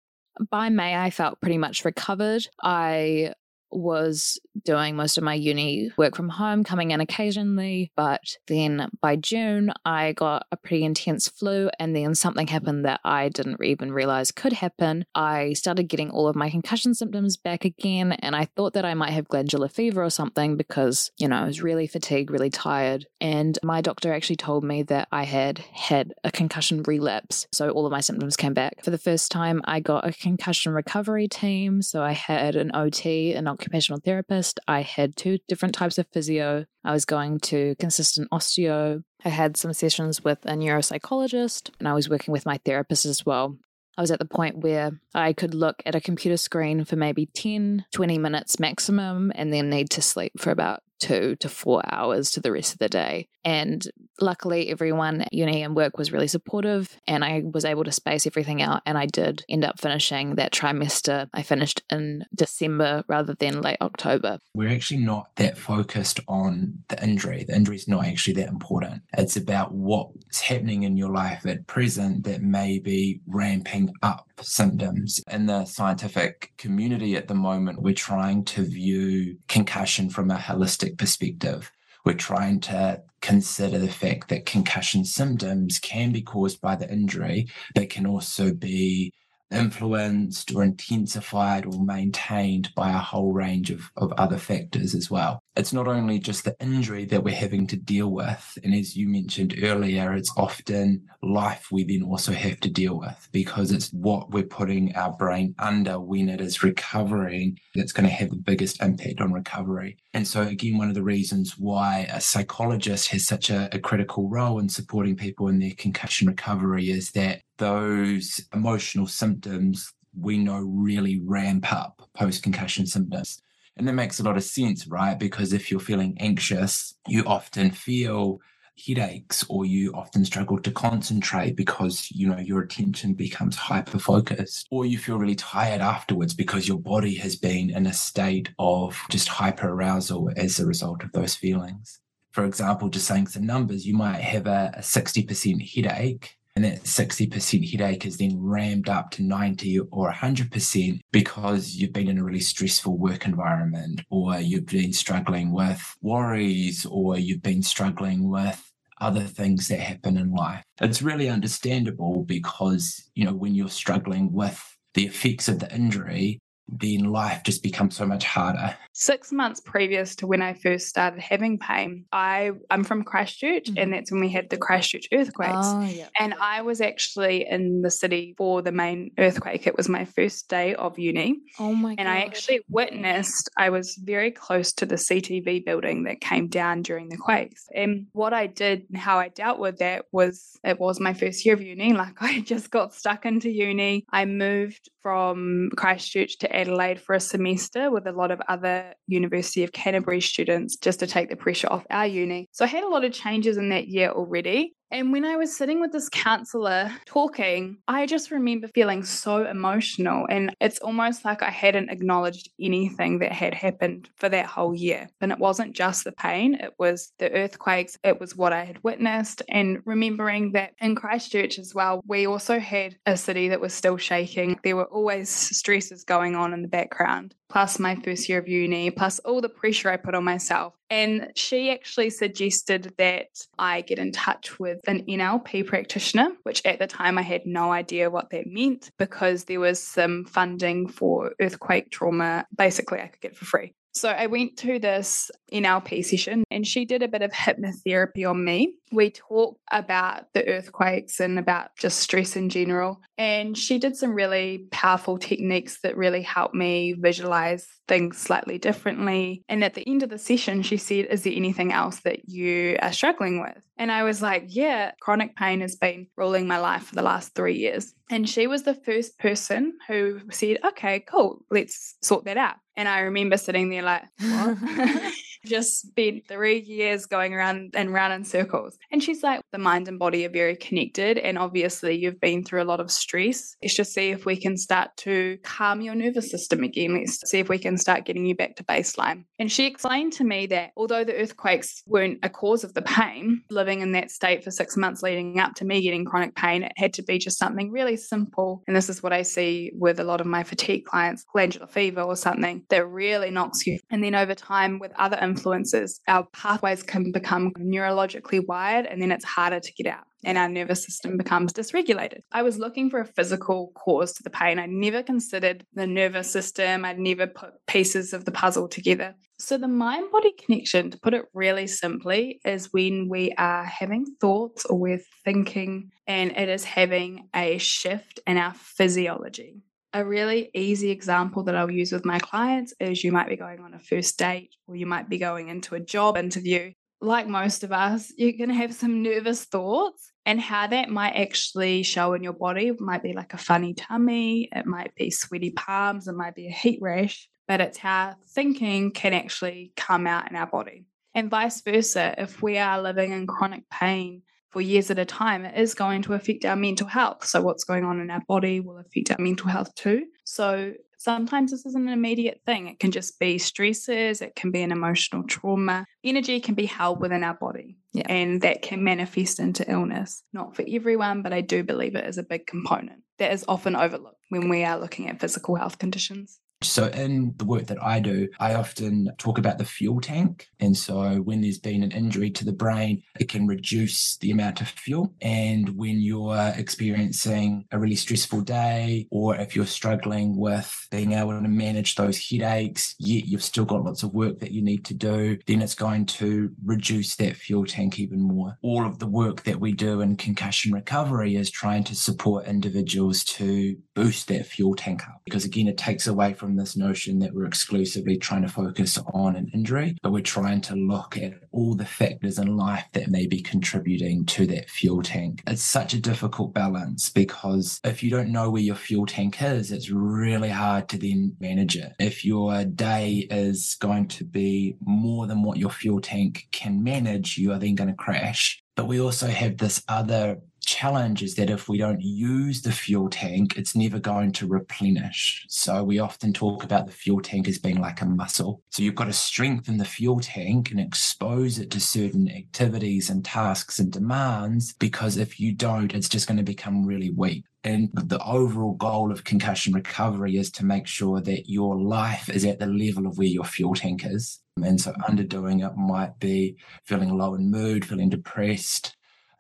By 0.50 0.70
May, 0.70 0.96
I 0.96 1.10
felt 1.10 1.40
pretty 1.40 1.58
much 1.58 1.86
recovered. 1.86 2.46
I 2.62 3.34
was 3.72 4.40
doing 4.64 4.96
most 4.96 5.18
of 5.18 5.24
my 5.24 5.34
uni 5.34 5.92
work 5.98 6.16
from 6.16 6.30
home, 6.30 6.64
coming 6.64 6.92
in 6.92 7.02
occasionally. 7.02 7.92
But 7.96 8.38
then 8.48 8.90
by 9.02 9.16
June, 9.16 9.72
I 9.84 10.14
got 10.14 10.48
a 10.52 10.58
pretty 10.58 10.84
intense 10.84 11.28
flu, 11.28 11.70
and 11.80 11.96
then 11.96 12.16
something 12.16 12.48
happened 12.48 12.86
that 12.86 13.00
I 13.04 13.30
didn't 13.30 13.64
even 13.64 13.92
realize 13.92 14.32
could 14.32 14.54
happen. 14.54 15.06
I 15.14 15.54
started 15.54 15.84
getting 15.84 16.10
all 16.10 16.28
of 16.28 16.36
my 16.36 16.50
concussion 16.50 16.94
symptoms 16.94 17.38
back 17.38 17.66
again, 17.66 18.14
and 18.14 18.36
I 18.36 18.46
thought 18.46 18.74
that 18.74 18.86
I 18.86 18.94
might 18.94 19.12
have 19.12 19.28
glandular 19.28 19.68
fever 19.68 20.04
or 20.04 20.10
something 20.10 20.58
because, 20.58 21.12
you 21.18 21.28
know, 21.28 21.38
I 21.38 21.46
was 21.46 21.62
really 21.62 21.88
fatigued, 21.88 22.32
really 22.32 22.50
tired. 22.50 23.06
And 23.20 23.58
my 23.64 23.82
doctor 23.82 24.14
actually 24.14 24.38
told 24.38 24.64
me 24.64 24.84
that 24.84 25.08
I 25.12 25.24
had 25.24 25.60
had 25.74 26.14
a 26.24 26.32
concussion 26.32 26.84
relapse. 26.84 27.48
So 27.52 27.70
all 27.70 27.86
of 27.86 27.92
my 27.92 28.02
symptoms 28.02 28.38
came 28.38 28.54
back. 28.54 28.84
For 28.84 28.92
the 28.92 28.98
first 28.98 29.32
time, 29.32 29.62
I 29.66 29.80
got 29.80 30.08
a 30.08 30.14
concussion 30.14 30.74
recovery 30.74 31.28
team. 31.28 31.82
So 31.82 32.02
I 32.02 32.12
had 32.12 32.56
an 32.56 32.72
OT, 32.74 33.34
an 33.34 33.48
occupational 33.56 34.02
therapist. 34.04 34.60
I 34.68 34.82
had 34.82 35.16
two 35.16 35.40
different 35.48 35.74
types 35.74 35.98
of 35.98 36.08
physio. 36.12 36.66
I 36.84 36.92
was 36.92 37.06
going 37.06 37.40
to 37.52 37.76
consistent 37.80 38.30
osteo. 38.32 39.04
I 39.24 39.30
had 39.30 39.58
some 39.58 39.74
sessions 39.74 40.24
with 40.24 40.40
a 40.46 40.52
neuropsychologist, 40.52 41.72
and 41.80 41.88
I 41.88 41.94
was 41.94 42.10
working 42.10 42.32
with 42.32 42.46
my 42.46 42.60
therapist 42.66 43.06
as 43.06 43.26
well. 43.26 43.58
I 43.98 44.02
was 44.02 44.12
at 44.12 44.20
the 44.20 44.26
point 44.26 44.58
where 44.58 45.00
I 45.14 45.32
could 45.32 45.54
look 45.54 45.82
at 45.86 45.96
a 45.96 46.02
computer 46.02 46.38
screen 46.38 46.84
for 46.84 46.98
maybe 46.98 47.28
10, 47.28 47.86
20 47.94 48.18
minutes 48.18 48.60
maximum 48.60 49.32
and 49.36 49.54
then 49.54 49.70
need 49.70 49.90
to 49.92 50.02
sleep 50.02 50.34
for 50.38 50.52
about 50.52 50.84
two 51.00 51.36
to 51.38 51.50
four 51.50 51.82
hours 51.92 52.32
to 52.32 52.40
the 52.40 52.52
rest 52.52 52.74
of 52.74 52.80
the 52.80 52.90
day. 52.90 53.28
And 53.44 53.86
luckily, 54.20 54.70
everyone 54.70 55.22
at 55.22 55.34
uni 55.34 55.62
and 55.62 55.76
work 55.76 55.98
was 55.98 56.12
really 56.12 56.28
supportive, 56.28 57.00
and 57.08 57.24
I 57.24 57.44
was 57.46 57.66
able 57.66 57.84
to 57.84 57.92
space 57.92 58.26
everything 58.26 58.62
out. 58.62 58.82
And 58.86 58.98
I 58.98 59.06
did 59.06 59.44
end 59.50 59.64
up 59.64 59.80
finishing 59.80 60.36
that 60.36 60.52
trimester. 60.52 61.30
I 61.34 61.44
finished 61.44 61.84
in 61.92 62.26
December 62.34 63.04
rather 63.08 63.36
than 63.36 63.62
late 63.62 63.78
October. 63.82 64.40
We're 64.54 64.72
actually 64.72 65.02
not 65.02 65.30
that 65.36 65.58
focused 65.58 66.20
on 66.28 66.84
the 66.88 67.04
injury. 67.04 67.46
The 67.48 67.56
injury 67.56 67.76
is 67.76 67.88
not 67.88 68.06
actually 68.06 68.34
that 68.36 68.50
important. 68.50 69.04
It's 69.18 69.38
about 69.38 69.74
what's 69.74 70.42
happening 70.42 70.84
in 70.84 70.98
your 70.98 71.12
life 71.12 71.46
at 71.46 71.68
present 71.68 72.24
that 72.24 72.42
may 72.42 72.80
be 72.80 73.22
ramping 73.28 73.94
up 74.02 74.28
symptoms. 74.42 75.22
In 75.32 75.46
the 75.46 75.66
scientific 75.66 76.52
community 76.58 77.16
at 77.16 77.28
the 77.28 77.36
moment, 77.36 77.82
we're 77.82 77.94
trying 77.94 78.44
to 78.46 78.64
view 78.64 79.38
concussion 79.48 80.10
from 80.10 80.32
a 80.32 80.38
holistic 80.38 80.85
perspective. 80.92 81.72
We're 82.06 82.14
trying 82.14 82.60
to 82.62 83.02
consider 83.22 83.80
the 83.80 83.92
fact 83.92 84.30
that 84.30 84.46
concussion 84.46 85.06
symptoms 85.06 85.80
can 85.80 86.12
be 86.12 86.22
caused 86.22 86.62
by 86.62 86.76
the 86.76 86.92
injury, 86.92 87.48
but 87.74 87.90
can 87.90 88.06
also 88.06 88.54
be 88.54 89.12
influenced 89.52 90.54
or 90.54 90.64
intensified 90.64 91.66
or 91.66 91.84
maintained 91.84 92.70
by 92.76 92.90
a 92.90 92.98
whole 92.98 93.34
range 93.34 93.72
of, 93.72 93.90
of 93.96 94.12
other 94.14 94.38
factors 94.38 94.94
as 94.94 95.10
well. 95.10 95.42
It's 95.56 95.74
not 95.74 95.88
only 95.88 96.20
just 96.20 96.44
the 96.44 96.56
injury 96.60 97.06
that 97.06 97.24
we're 97.24 97.36
having 97.36 97.66
to 97.68 97.78
deal 97.78 98.12
with. 98.12 98.58
And 98.64 98.74
as 98.74 98.96
you 98.96 99.08
mentioned 99.08 99.56
earlier, 99.62 100.14
it's 100.14 100.34
often 100.36 101.08
life 101.24 101.68
we 101.72 101.84
then 101.84 102.04
also 102.04 102.34
have 102.34 102.60
to 102.62 102.70
deal 102.70 103.00
with 103.00 103.30
because 103.32 103.72
it's 103.72 103.90
what 103.92 104.32
we're 104.32 104.44
putting 104.44 104.96
our 104.96 105.14
brain 105.14 105.56
under 105.60 106.00
when 106.00 106.30
it 106.30 106.42
is 106.42 106.64
recovering 106.64 107.58
that's 107.74 107.94
going 107.94 108.08
to 108.08 108.14
have 108.14 108.30
the 108.30 108.36
biggest 108.36 108.82
impact 108.82 109.22
on 109.22 109.32
recovery. 109.32 109.98
And 110.14 110.28
so, 110.28 110.42
again, 110.42 110.78
one 110.78 110.90
of 110.90 110.96
the 110.96 111.04
reasons 111.04 111.58
why 111.58 112.08
a 112.12 112.20
psychologist 112.20 113.10
has 113.10 113.26
such 113.26 113.50
a, 113.50 113.70
a 113.74 113.80
critical 113.80 114.30
role 114.30 114.60
in 114.60 114.70
supporting 114.70 115.16
people 115.16 115.48
in 115.48 115.60
their 115.60 115.74
concussion 115.78 116.28
recovery 116.28 116.90
is 116.90 117.12
that 117.12 117.42
those 117.58 118.42
emotional 118.54 119.08
symptoms 119.08 119.94
we 120.18 120.38
know 120.38 120.60
really 120.60 121.20
ramp 121.20 121.72
up 121.74 122.02
post 122.14 122.44
concussion 122.44 122.86
symptoms. 122.86 123.42
And 123.78 123.88
that 123.88 123.94
makes 123.94 124.20
a 124.20 124.24
lot 124.24 124.38
of 124.38 124.44
sense, 124.44 124.88
right? 124.88 125.18
Because 125.20 125.52
if 125.52 125.70
you're 125.70 125.80
feeling 125.80 126.16
anxious, 126.20 126.96
you 127.08 127.24
often 127.26 127.72
feel 127.72 128.40
headaches 128.86 129.46
or 129.50 129.66
you 129.66 129.92
often 129.94 130.26
struggle 130.26 130.60
to 130.60 130.72
concentrate 130.72 131.56
because 131.56 132.12
you 132.12 132.28
know 132.28 132.38
your 132.38 132.62
attention 132.62 133.14
becomes 133.14 133.56
hyper 133.56 133.98
focused 133.98 134.68
or 134.70 134.86
you 134.86 134.98
feel 134.98 135.18
really 135.18 135.36
tired 135.36 135.80
afterwards 135.80 136.34
because 136.34 136.68
your 136.68 136.78
body 136.80 137.16
has 137.16 137.38
been 137.38 137.70
in 137.70 137.86
a 137.86 137.94
state 137.94 138.50
of 138.60 139.00
just 139.10 139.30
hyper 139.30 139.70
arousal 139.70 140.30
as 140.36 140.60
a 140.60 140.66
result 140.66 141.04
of 141.04 141.12
those 141.14 141.36
feelings 141.36 142.02
for 142.32 142.44
example 142.44 142.90
just 142.90 143.08
saying 143.08 143.28
some 143.28 143.46
numbers 143.46 143.88
you 143.88 143.94
might 143.94 144.20
have 144.20 144.46
a, 144.46 144.74
a 144.76 144.82
60% 144.82 145.74
headache 145.74 146.36
and 146.56 146.64
that 146.64 146.84
60% 146.84 147.70
headache 147.70 148.06
is 148.06 148.18
then 148.18 148.42
rammed 148.42 148.88
up 148.88 149.12
to 149.12 149.24
90 149.24 149.80
or 149.92 150.12
100% 150.12 151.00
because 151.12 151.76
you've 151.76 151.92
been 151.92 152.08
in 152.08 152.18
a 152.18 152.24
really 152.24 152.40
stressful 152.40 152.98
work 152.98 153.26
environment 153.26 154.02
or 154.10 154.36
you've 154.38 154.66
been 154.66 154.94
struggling 154.94 155.52
with 155.52 155.96
worries 156.02 156.86
or 156.86 157.18
you've 157.18 157.44
been 157.44 157.62
struggling 157.62 158.30
with 158.30 158.72
other 159.02 159.24
things 159.24 159.68
that 159.68 159.82
happen 159.82 160.16
in 160.16 160.32
life. 160.32 160.64
It's 160.80 161.02
really 161.02 161.30
understandable 161.30 162.24
because, 162.24 163.10
you 163.16 163.26
know, 163.26 163.34
when 163.34 163.54
you're 163.54 163.68
struggling 163.68 164.32
with 164.32 164.78
the 164.94 165.06
effects 165.06 165.50
of 165.50 165.60
the 165.60 165.74
injury, 165.76 166.40
then 166.68 167.06
life 167.06 167.44
just 167.44 167.62
becomes 167.64 167.96
so 167.96 168.06
much 168.06 168.24
harder. 168.24 168.76
Six 168.94 169.32
months 169.32 169.60
previous 169.60 170.16
to 170.18 170.28
when 170.28 170.42
I 170.42 170.54
first 170.54 170.88
started 170.88 171.20
having 171.20 171.60
pain, 171.60 172.06
I 172.12 172.52
I'm 172.70 172.84
from 172.84 173.04
Christchurch, 173.04 173.66
mm-hmm. 173.66 173.78
and 173.78 173.94
that's 173.94 174.12
when 174.12 174.22
we 174.22 174.30
had 174.30 174.50
the 174.50 174.58
Christchurch 174.58 175.08
earthquakes. 175.14 175.68
Oh, 175.68 175.82
yeah. 175.82 176.08
And 176.20 176.34
I 176.36 176.62
was 176.62 176.82
actually 176.82 177.48
in 177.48 177.82
the 177.82 177.92
city 177.92 178.36
for 178.38 178.62
the 178.62 178.72
main 178.72 179.12
earthquake. 179.18 179.68
It 179.68 179.78
was 179.78 179.90
my 179.90 180.06
first 180.06 180.48
day 180.50 180.76
of 180.76 180.98
uni. 180.98 181.40
Oh 181.60 181.74
my! 181.74 181.96
And 181.98 182.08
I 182.08 182.22
actually 182.22 182.62
witnessed. 182.70 183.50
I 183.58 183.70
was 183.70 183.96
very 183.96 184.32
close 184.32 184.74
to 184.74 184.86
the 184.86 184.96
CTV 184.96 185.66
building 185.66 186.04
that 186.04 186.22
came 186.22 186.48
down 186.48 186.82
during 186.82 187.10
the 187.10 187.18
quakes. 187.18 187.68
And 187.74 188.08
what 188.14 188.34
I 188.34 188.48
did 188.48 188.86
and 188.90 188.98
how 188.98 189.20
I 189.20 189.30
dealt 189.30 189.60
with 189.60 189.80
that 189.80 190.06
was 190.12 190.58
it 190.64 190.80
was 190.80 191.00
my 191.00 191.14
first 191.14 191.46
year 191.46 191.56
of 191.56 191.62
uni. 191.62 191.94
Like 192.06 192.22
I 192.22 192.42
just 192.42 192.72
got 192.72 192.94
stuck 192.94 193.26
into 193.26 193.50
uni. 193.50 194.06
I 194.12 194.26
moved 194.26 194.90
from 195.02 195.70
Christchurch 195.78 196.40
to 196.40 196.55
Adelaide 196.56 197.00
for 197.02 197.14
a 197.14 197.20
semester 197.20 197.92
with 197.92 198.08
a 198.08 198.12
lot 198.12 198.32
of 198.32 198.42
other 198.48 198.94
University 199.08 199.64
of 199.64 199.72
Canterbury 199.72 200.22
students 200.22 200.78
just 200.78 201.00
to 201.02 201.08
take 201.08 201.30
the 201.30 201.36
pressure 201.36 201.68
off 201.70 201.86
our 201.90 202.08
uni. 202.08 202.50
So 202.52 202.66
I 202.66 202.68
had 202.70 202.84
a 202.84 202.90
lot 202.90 203.06
of 203.06 203.12
changes 203.12 203.58
in 203.58 203.70
that 203.70 203.88
year 203.88 204.10
already. 204.10 204.76
And 204.96 205.12
when 205.12 205.26
I 205.26 205.36
was 205.36 205.54
sitting 205.54 205.82
with 205.82 205.92
this 205.92 206.08
counselor 206.08 206.90
talking, 207.06 207.80
I 207.86 208.06
just 208.06 208.32
remember 208.32 208.70
feeling 208.70 209.04
so 209.04 209.46
emotional. 209.46 210.26
And 210.30 210.56
it's 210.62 210.80
almost 210.80 211.26
like 211.26 211.44
I 211.44 211.50
hadn't 211.50 211.90
acknowledged 211.90 212.50
anything 212.62 213.20
that 213.20 213.34
had 213.34 213.54
happened 213.54 214.08
for 214.16 214.30
that 214.30 214.46
whole 214.46 214.74
year. 214.74 215.10
And 215.20 215.34
it 215.34 215.38
wasn't 215.38 215.76
just 215.76 216.06
the 216.06 216.14
pain, 216.14 216.56
it 216.56 216.76
was 216.80 217.12
the 217.20 217.30
earthquakes, 217.30 217.98
it 218.06 218.22
was 218.22 218.38
what 218.38 218.54
I 218.54 218.64
had 218.64 218.82
witnessed. 218.86 219.42
And 219.50 219.80
remembering 219.84 220.54
that 220.54 220.72
in 220.80 220.96
Christchurch 220.96 221.60
as 221.60 221.76
well, 221.76 222.02
we 222.08 222.26
also 222.26 222.58
had 222.58 222.96
a 223.06 223.18
city 223.18 223.50
that 223.50 223.60
was 223.60 223.74
still 223.74 223.98
shaking. 223.98 224.58
There 224.64 224.78
were 224.78 224.86
always 224.86 225.28
stresses 225.28 226.06
going 226.06 226.36
on 226.36 226.54
in 226.54 226.62
the 226.62 226.70
background 226.70 227.36
plus 227.50 227.80
my 227.80 227.96
first 227.96 228.28
year 228.28 228.40
of 228.40 228.48
uni, 228.48 228.90
plus 228.92 229.20
all 229.20 229.42
the 229.42 229.50
pressure 229.50 229.90
I 229.90 229.98
put 229.98 230.16
on 230.16 230.24
myself. 230.24 230.74
And 230.90 231.32
she 231.36 231.72
actually 231.72 232.10
suggested 232.10 232.94
that 232.98 233.28
I 233.58 233.82
get 233.82 234.00
in 234.00 234.12
touch 234.12 234.60
with 234.60 234.80
an 234.88 235.04
NLP 235.06 235.66
practitioner, 235.66 236.30
which 236.44 236.62
at 236.66 236.80
the 236.80 236.88
time 236.88 237.18
I 237.18 237.24
had 237.24 237.46
no 237.46 237.72
idea 237.72 238.10
what 238.10 238.30
that 238.32 238.48
meant 238.48 238.92
because 238.98 239.46
there 239.46 239.60
was 239.60 239.82
some 239.82 240.26
funding 240.26 240.88
for 240.88 241.34
earthquake 241.42 241.92
trauma. 241.92 242.46
Basically, 242.56 243.00
I 243.00 243.08
could 243.08 243.22
get 243.22 243.36
for 243.36 243.46
free. 243.46 243.74
So 243.96 244.10
I 244.10 244.28
went 244.28 244.58
to 244.58 244.78
this 244.78 245.32
NLP 245.54 246.04
session 246.04 246.44
and 246.52 246.68
she 246.68 246.84
did 246.84 247.02
a 247.02 247.08
bit 247.08 247.22
of 247.22 247.32
hypnotherapy 247.32 248.30
on 248.30 248.44
me. 248.44 248.76
We 248.92 249.10
talked 249.10 249.62
about 249.72 250.26
the 250.34 250.46
earthquakes 250.46 251.22
and 251.22 251.40
about 251.40 251.70
just 251.78 252.00
stress 252.00 252.36
in 252.36 252.50
general. 252.50 253.00
And 253.18 253.58
she 253.58 253.80
did 253.80 253.96
some 253.96 254.14
really 254.14 254.68
powerful 254.72 255.18
techniques 255.18 255.80
that 255.82 255.96
really 255.96 256.22
helped 256.22 256.54
me 256.54 256.94
visualize 257.00 257.66
things 257.88 258.18
slightly 258.18 258.58
differently. 258.58 259.44
And 259.48 259.64
at 259.64 259.76
the 259.76 259.88
end 259.88 260.04
of 260.04 260.10
the 260.10 260.18
session, 260.18 260.62
she 260.62 260.78
said, 260.78 261.06
Is 261.06 261.24
there 261.24 261.34
anything 261.34 261.72
else 261.72 262.02
that 262.02 262.28
you 262.28 262.78
are 262.82 262.92
struggling 262.92 263.40
with? 263.40 263.64
And 263.78 263.92
I 263.92 264.04
was 264.04 264.22
like, 264.22 264.46
Yeah, 264.48 264.92
chronic 265.00 265.38
pain 265.38 265.62
has 265.62 265.78
been 265.78 266.08
ruling 266.18 266.48
my 266.48 266.58
life 266.58 266.84
for 266.84 266.96
the 266.96 267.02
last 267.02 267.34
three 267.34 267.58
years. 267.58 267.94
And 268.10 268.30
she 268.30 268.48
was 268.48 268.64
the 268.64 268.76
first 268.76 269.18
person 269.18 269.74
who 269.88 270.22
said, 270.32 270.60
Okay, 270.64 271.00
cool, 271.02 271.44
let's 271.50 271.96
sort 272.02 272.26
that 272.26 272.38
out. 272.38 272.56
And 272.76 272.88
I 272.88 273.00
remember 273.00 273.38
sitting 273.38 273.70
there 273.70 273.82
like, 273.82 274.04
what? 274.20 274.58
just 275.46 275.82
spent 275.82 276.28
three 276.28 276.60
years 276.60 277.06
going 277.06 277.34
around 277.34 277.72
and 277.76 277.94
round 277.94 278.14
in 278.14 278.26
circles. 278.26 278.78
And 278.92 279.04
she's 279.04 279.24
like, 279.24 279.42
the 279.52 279.58
mind 279.58 279.88
and 279.88 280.00
body 280.00 280.26
are 280.26 280.30
very 280.30 280.56
connected. 280.56 281.18
And 281.18 281.38
obviously, 281.38 281.96
you've 281.96 282.20
been 282.20 282.44
through 282.44 282.64
a 282.64 282.66
lot 282.66 282.80
of 282.80 282.92
stress. 282.92 283.56
Let's 283.62 283.76
just 283.76 283.94
see 283.94 284.10
if 284.10 284.26
we 284.26 284.38
can 284.38 284.58
start 284.58 284.96
to 284.98 285.38
calm 285.44 285.82
your 285.82 285.96
nervous 285.96 286.30
system 286.30 286.64
again. 286.64 286.94
Let's 286.94 287.30
see 287.30 287.40
if 287.40 287.50
we 287.50 287.60
can 287.60 287.78
start 287.78 288.06
getting 288.06 288.26
you 288.26 288.36
back 288.36 288.56
to 288.58 288.64
baseline. 288.64 289.26
And 289.40 289.52
she 289.52 289.66
explained 289.66 290.14
to 290.14 290.24
me 290.24 290.48
that 290.48 290.72
although 290.78 291.04
the 291.04 291.16
earthquakes 291.16 291.84
weren't 291.88 292.20
a 292.24 292.30
cause 292.30 292.64
of 292.64 292.74
the 292.74 292.82
pain, 292.82 293.44
living 293.50 293.82
in 293.82 293.92
that 293.94 294.12
state 294.12 294.44
for 294.44 294.52
six 294.52 294.78
months 294.78 295.02
leading 295.02 295.40
up 295.40 295.56
to 295.56 295.66
me 295.66 295.82
getting 295.82 296.06
chronic 296.06 296.36
pain, 296.36 296.64
it 296.64 296.72
had 296.78 296.94
to 296.94 297.04
be 297.04 297.18
just 297.18 297.38
something 297.38 297.72
really 297.72 297.98
simple. 297.98 298.64
And 298.68 298.76
this 298.76 298.90
is 298.90 299.04
what 299.04 299.14
I 299.14 299.22
see 299.22 299.72
with 299.76 300.00
a 300.00 300.04
lot 300.04 300.22
of 300.22 300.28
my 300.28 300.44
fatigue 300.44 300.86
clients 300.86 301.26
glandular 301.32 301.68
fever 301.68 302.02
or 302.02 302.16
something 302.16 302.64
that 302.70 302.88
really 302.88 303.30
knocks 303.30 303.66
you. 303.68 303.80
And 303.92 304.04
then 304.04 304.16
over 304.16 304.36
time, 304.36 304.80
with 304.80 304.94
other 304.98 305.18
influences, 305.36 306.00
our 306.08 306.26
pathways 306.34 306.84
can 306.84 307.12
become 307.12 307.52
neurologically 307.54 308.46
wired 308.46 308.86
and 308.86 309.02
then 309.02 309.12
it's 309.12 309.26
harder 309.26 309.60
to 309.60 309.74
get 309.74 309.88
out 309.88 310.06
and 310.26 310.38
our 310.38 310.50
nervous 310.50 310.84
system 310.84 311.18
becomes 311.18 311.54
dysregulated. 311.54 312.22
I 312.32 312.42
was 312.42 312.58
looking 312.58 312.90
for 312.90 313.00
a 313.00 313.06
physical 313.06 313.72
cause 313.76 314.14
to 314.14 314.24
the 314.24 314.30
pain. 314.30 314.60
I 314.60 314.66
never 314.66 315.04
considered 315.04 315.66
the 315.74 315.88
nervous 315.88 316.32
system, 316.32 316.84
I'd 316.84 317.00
never 317.00 317.28
put 317.28 317.54
pieces 317.68 318.14
of 318.14 318.26
the 318.26 318.32
puzzle 318.32 318.68
together. 318.68 319.16
So, 319.38 319.58
the 319.58 319.68
mind 319.68 320.12
body 320.12 320.34
connection, 320.34 320.92
to 320.92 321.00
put 321.00 321.14
it 321.14 321.26
really 321.34 321.68
simply, 321.68 322.40
is 322.46 322.72
when 322.72 323.10
we 323.10 323.34
are 323.38 323.66
having 323.66 324.06
thoughts 324.22 324.66
or 324.66 324.80
we're 324.80 325.02
thinking 325.26 325.92
and 326.08 326.32
it 326.32 326.48
is 326.48 326.64
having 326.64 327.28
a 327.36 327.58
shift 327.58 328.20
in 328.26 328.38
our 328.38 328.54
physiology. 328.54 329.58
A 329.96 330.04
really 330.04 330.50
easy 330.54 330.92
example 330.92 331.44
that 331.44 331.56
I'll 331.56 331.72
use 331.72 331.94
with 331.94 332.04
my 332.04 332.20
clients 332.20 332.74
is 332.82 333.02
you 333.02 333.14
might 333.14 333.30
be 333.30 333.38
going 333.38 333.62
on 333.62 333.74
a 333.74 333.80
first 333.80 334.20
date 334.20 334.54
or 334.68 334.76
you 334.76 334.86
might 334.86 335.08
be 335.08 335.18
going 335.18 335.48
into 335.48 335.74
a 335.74 335.80
job 335.80 336.18
interview. 336.18 336.74
Like 337.00 337.30
most 337.30 337.64
of 337.64 337.72
us, 337.72 338.12
you're 338.18 338.34
going 338.34 338.50
to 338.50 338.56
have 338.56 338.74
some 338.74 339.02
nervous 339.02 339.46
thoughts, 339.46 340.12
and 340.26 340.42
how 340.42 340.68
that 340.68 340.90
might 340.90 341.16
actually 341.16 341.84
show 341.84 342.14
in 342.14 342.24
your 342.24 342.34
body 342.34 342.68
it 342.68 342.82
might 342.82 343.04
be 343.04 343.14
like 343.14 343.34
a 343.34 343.38
funny 343.38 343.74
tummy, 343.74 344.50
it 344.52 344.66
might 344.66 344.94
be 344.96 345.12
sweaty 345.12 345.52
palms, 345.52 346.10
it 346.10 346.16
might 346.16 346.36
be 346.36 346.48
a 346.48 346.52
heat 346.52 346.80
rash. 346.82 347.30
but 347.48 347.62
it's 347.62 347.78
how 347.78 348.16
thinking 348.32 348.92
can 348.92 349.14
actually 349.14 349.72
come 349.78 350.08
out 350.08 350.30
in 350.30 350.36
our 350.36 350.48
body. 350.48 350.84
And 351.14 351.30
vice 351.30 351.62
versa, 351.62 352.16
if 352.18 352.42
we 352.42 352.58
are 352.58 352.82
living 352.82 353.14
in 353.14 353.28
chronic 353.28 353.70
pain 353.70 354.24
for 354.56 354.62
years 354.62 354.90
at 354.90 354.98
a 354.98 355.04
time, 355.04 355.44
it 355.44 355.60
is 355.60 355.74
going 355.74 356.02
to 356.04 356.14
affect 356.14 356.46
our 356.46 356.56
mental 356.56 356.88
health. 356.88 357.26
So, 357.26 357.42
what's 357.42 357.66
going 357.66 357.84
on 357.84 358.00
in 358.00 358.10
our 358.10 358.22
body 358.26 358.62
will 358.62 358.78
affect 358.78 359.12
our 359.12 359.18
mental 359.20 359.50
health 359.50 359.76
too. 359.76 360.06
So, 360.24 360.72
sometimes 360.98 361.52
this 361.52 361.66
isn't 361.66 361.86
an 361.86 361.92
immediate 361.94 362.40
thing. 362.46 362.70
It 362.70 362.80
can 362.80 362.92
just 362.92 363.20
be 363.20 363.38
stresses, 363.38 364.22
it 364.22 364.34
can 364.34 364.52
be 364.52 364.62
an 364.62 364.72
emotional 364.72 365.24
trauma. 365.24 365.86
Energy 366.06 366.40
can 366.40 366.56
be 366.56 366.68
held 366.68 367.02
within 367.02 367.22
our 367.22 367.34
body, 367.34 367.76
Yeah. 367.92 368.06
and 368.08 368.40
that 368.44 368.62
can 368.62 368.82
manifest 368.82 369.42
into 369.42 369.70
illness. 369.70 370.24
Not 370.32 370.56
for 370.56 370.64
everyone, 370.66 371.22
but 371.22 371.34
I 371.34 371.42
do 371.42 371.62
believe 371.62 371.96
it 371.96 372.06
is 372.06 372.18
a 372.18 372.24
big 372.24 372.48
component 372.48 373.04
that 373.18 373.34
is 373.34 373.44
often 373.50 373.76
overlooked 373.76 374.22
when 374.30 374.48
we 374.48 374.64
are 374.64 374.80
looking 374.80 375.10
at 375.10 375.20
physical 375.20 375.56
health 375.56 375.80
conditions. 375.80 376.40
So, 376.68 376.88
in 376.88 377.34
the 377.38 377.46
work 377.46 377.68
that 377.68 377.82
I 377.84 378.00
do, 378.00 378.28
I 378.40 378.56
often 378.56 379.12
talk 379.18 379.38
about 379.38 379.58
the 379.58 379.66
fuel 379.66 380.02
tank. 380.02 380.50
And 380.60 380.76
so, 380.76 381.16
when 381.18 381.42
there's 381.42 381.60
been 381.60 381.84
an 381.84 381.92
injury 381.92 382.32
to 382.32 382.46
the 382.46 382.54
brain, 382.54 383.04
it 383.20 383.30
can 383.30 383.48
reduce 383.48 384.18
the 384.18 384.32
amount 384.32 384.62
of 384.62 384.68
fuel. 384.68 385.14
And 385.22 385.70
when 385.78 386.02
you're 386.02 386.54
experiencing 386.56 387.66
a 387.72 387.80
really 387.80 387.96
stressful 387.96 388.42
day, 388.42 389.08
or 389.12 389.36
if 389.36 389.56
you're 389.56 389.66
struggling 389.66 390.38
with 390.38 390.88
being 390.92 391.14
able 391.14 391.42
to 391.42 391.48
manage 391.48 391.96
those 391.96 392.18
headaches, 392.30 392.96
yet 393.00 393.26
you've 393.26 393.44
still 393.44 393.66
got 393.66 393.84
lots 393.84 394.04
of 394.04 394.14
work 394.14 394.40
that 394.40 394.52
you 394.52 394.62
need 394.62 394.86
to 394.86 394.94
do, 394.94 395.38
then 395.48 395.62
it's 395.62 395.76
going 395.76 396.06
to 396.06 396.52
reduce 396.64 397.16
that 397.16 397.36
fuel 397.36 397.66
tank 397.66 398.00
even 398.00 398.22
more. 398.22 398.58
All 398.62 398.86
of 398.86 399.00
the 399.00 399.08
work 399.08 399.44
that 399.44 399.60
we 399.60 399.74
do 399.74 400.02
in 400.02 400.16
concussion 400.16 400.74
recovery 400.74 401.36
is 401.36 401.50
trying 401.50 401.84
to 401.86 401.96
support 401.96 402.48
individuals 402.48 403.24
to 403.24 403.78
boost 403.94 404.28
that 404.28 404.46
fuel 404.46 404.76
tank 404.76 405.04
up 405.08 405.22
because, 405.26 405.46
again, 405.46 405.68
it 405.68 405.78
takes 405.78 406.08
away 406.08 406.34
from 406.34 406.55
this 406.56 406.76
notion 406.76 407.20
that 407.20 407.34
we're 407.34 407.46
exclusively 407.46 408.18
trying 408.18 408.42
to 408.42 408.48
focus 408.48 408.98
on 409.14 409.36
an 409.36 409.50
injury, 409.54 409.98
but 410.02 410.12
we're 410.12 410.22
trying 410.22 410.62
to 410.62 410.76
look 410.76 411.18
at 411.18 411.34
all 411.52 411.76
the 411.76 411.86
factors 411.86 412.40
in 412.40 412.58
life 412.58 412.86
that 412.94 413.10
may 413.10 413.28
be 413.28 413.42
contributing 413.42 414.26
to 414.26 414.46
that 414.48 414.70
fuel 414.70 415.02
tank. 415.02 415.44
It's 415.48 415.64
such 415.64 415.94
a 415.94 416.02
difficult 416.02 416.54
balance 416.54 417.10
because 417.10 417.80
if 417.84 418.04
you 418.04 418.10
don't 418.10 418.32
know 418.32 418.50
where 418.50 418.62
your 418.62 418.76
fuel 418.76 419.06
tank 419.06 419.42
is, 419.42 419.72
it's 419.72 419.90
really 419.90 420.50
hard 420.50 420.90
to 420.90 420.98
then 420.98 421.36
manage 421.40 421.76
it. 421.76 421.94
If 422.00 422.26
your 422.26 422.64
day 422.66 423.28
is 423.30 423.76
going 423.80 424.08
to 424.10 424.24
be 424.24 424.76
more 424.82 425.28
than 425.28 425.44
what 425.44 425.58
your 425.58 425.72
fuel 425.72 426.02
tank 426.02 426.48
can 426.52 426.84
manage, 426.84 427.38
you 427.38 427.52
are 427.52 427.60
then 427.60 427.76
going 427.76 427.90
to 427.90 427.96
crash. 427.96 428.62
But 428.76 428.88
we 428.88 429.00
also 429.00 429.28
have 429.28 429.58
this 429.58 429.82
other 429.88 430.40
challenge 430.66 431.24
is 431.24 431.36
that 431.36 431.50
if 431.50 431.70
we 431.70 431.78
don't 431.78 432.02
use 432.02 432.62
the 432.62 432.72
fuel 432.72 433.10
tank, 433.10 433.56
it's 433.58 433.76
never 433.76 434.00
going 434.00 434.32
to 434.34 434.48
replenish. 434.48 435.46
So 435.48 435.84
we 435.84 436.00
often 436.00 436.34
talk 436.34 436.64
about 436.64 436.88
the 436.88 436.92
fuel 436.92 437.22
tank 437.22 437.48
as 437.48 437.58
being 437.58 437.80
like 437.80 438.02
a 438.02 438.06
muscle. 438.06 438.62
So 438.72 438.84
you've 438.84 438.96
got 438.96 439.06
to 439.06 439.14
strengthen 439.14 439.78
the 439.78 439.86
fuel 439.86 440.20
tank 440.20 440.72
and 440.72 440.80
expose 440.80 441.60
it 441.60 441.72
to 441.72 441.80
certain 441.80 442.30
activities 442.30 443.10
and 443.10 443.24
tasks 443.24 443.80
and 443.80 443.92
demands, 443.92 444.74
because 444.74 445.18
if 445.18 445.40
you 445.40 445.54
don't, 445.54 445.94
it's 445.94 446.10
just 446.10 446.28
going 446.28 446.38
to 446.38 446.44
become 446.44 446.86
really 446.86 447.12
weak. 447.12 447.46
And 447.64 447.90
the 447.94 448.24
overall 448.24 448.74
goal 448.74 449.12
of 449.12 449.24
concussion 449.24 449.74
recovery 449.74 450.38
is 450.38 450.52
to 450.52 450.66
make 450.66 450.86
sure 450.86 451.20
that 451.22 451.50
your 451.50 451.76
life 451.76 452.30
is 452.30 452.46
at 452.46 452.60
the 452.60 452.68
level 452.68 453.08
of 453.08 453.18
where 453.18 453.28
your 453.28 453.44
fuel 453.44 453.74
tank 453.74 454.06
is. 454.06 454.40
And 454.64 454.80
so 454.80 454.94
underdoing 455.10 455.66
it 455.66 455.76
might 455.76 456.20
be 456.20 456.58
feeling 456.84 457.18
low 457.18 457.34
in 457.34 457.50
mood, 457.50 457.84
feeling 457.84 458.10
depressed, 458.10 458.96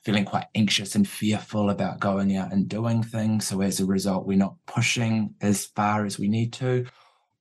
feeling 0.06 0.24
quite 0.24 0.46
anxious 0.54 0.94
and 0.94 1.08
fearful 1.08 1.72
about 1.72 2.00
going 2.00 2.38
out 2.38 2.54
and 2.54 2.70
doing 2.70 3.02
things. 3.02 3.48
So 3.48 3.62
as 3.62 3.80
a 3.80 3.86
result, 3.86 4.28
we're 4.28 4.38
not 4.38 4.56
pushing 4.68 5.34
as 5.41 5.65
far 5.65 6.06
as 6.06 6.20
we 6.20 6.28
need 6.28 6.54
to. 6.54 6.86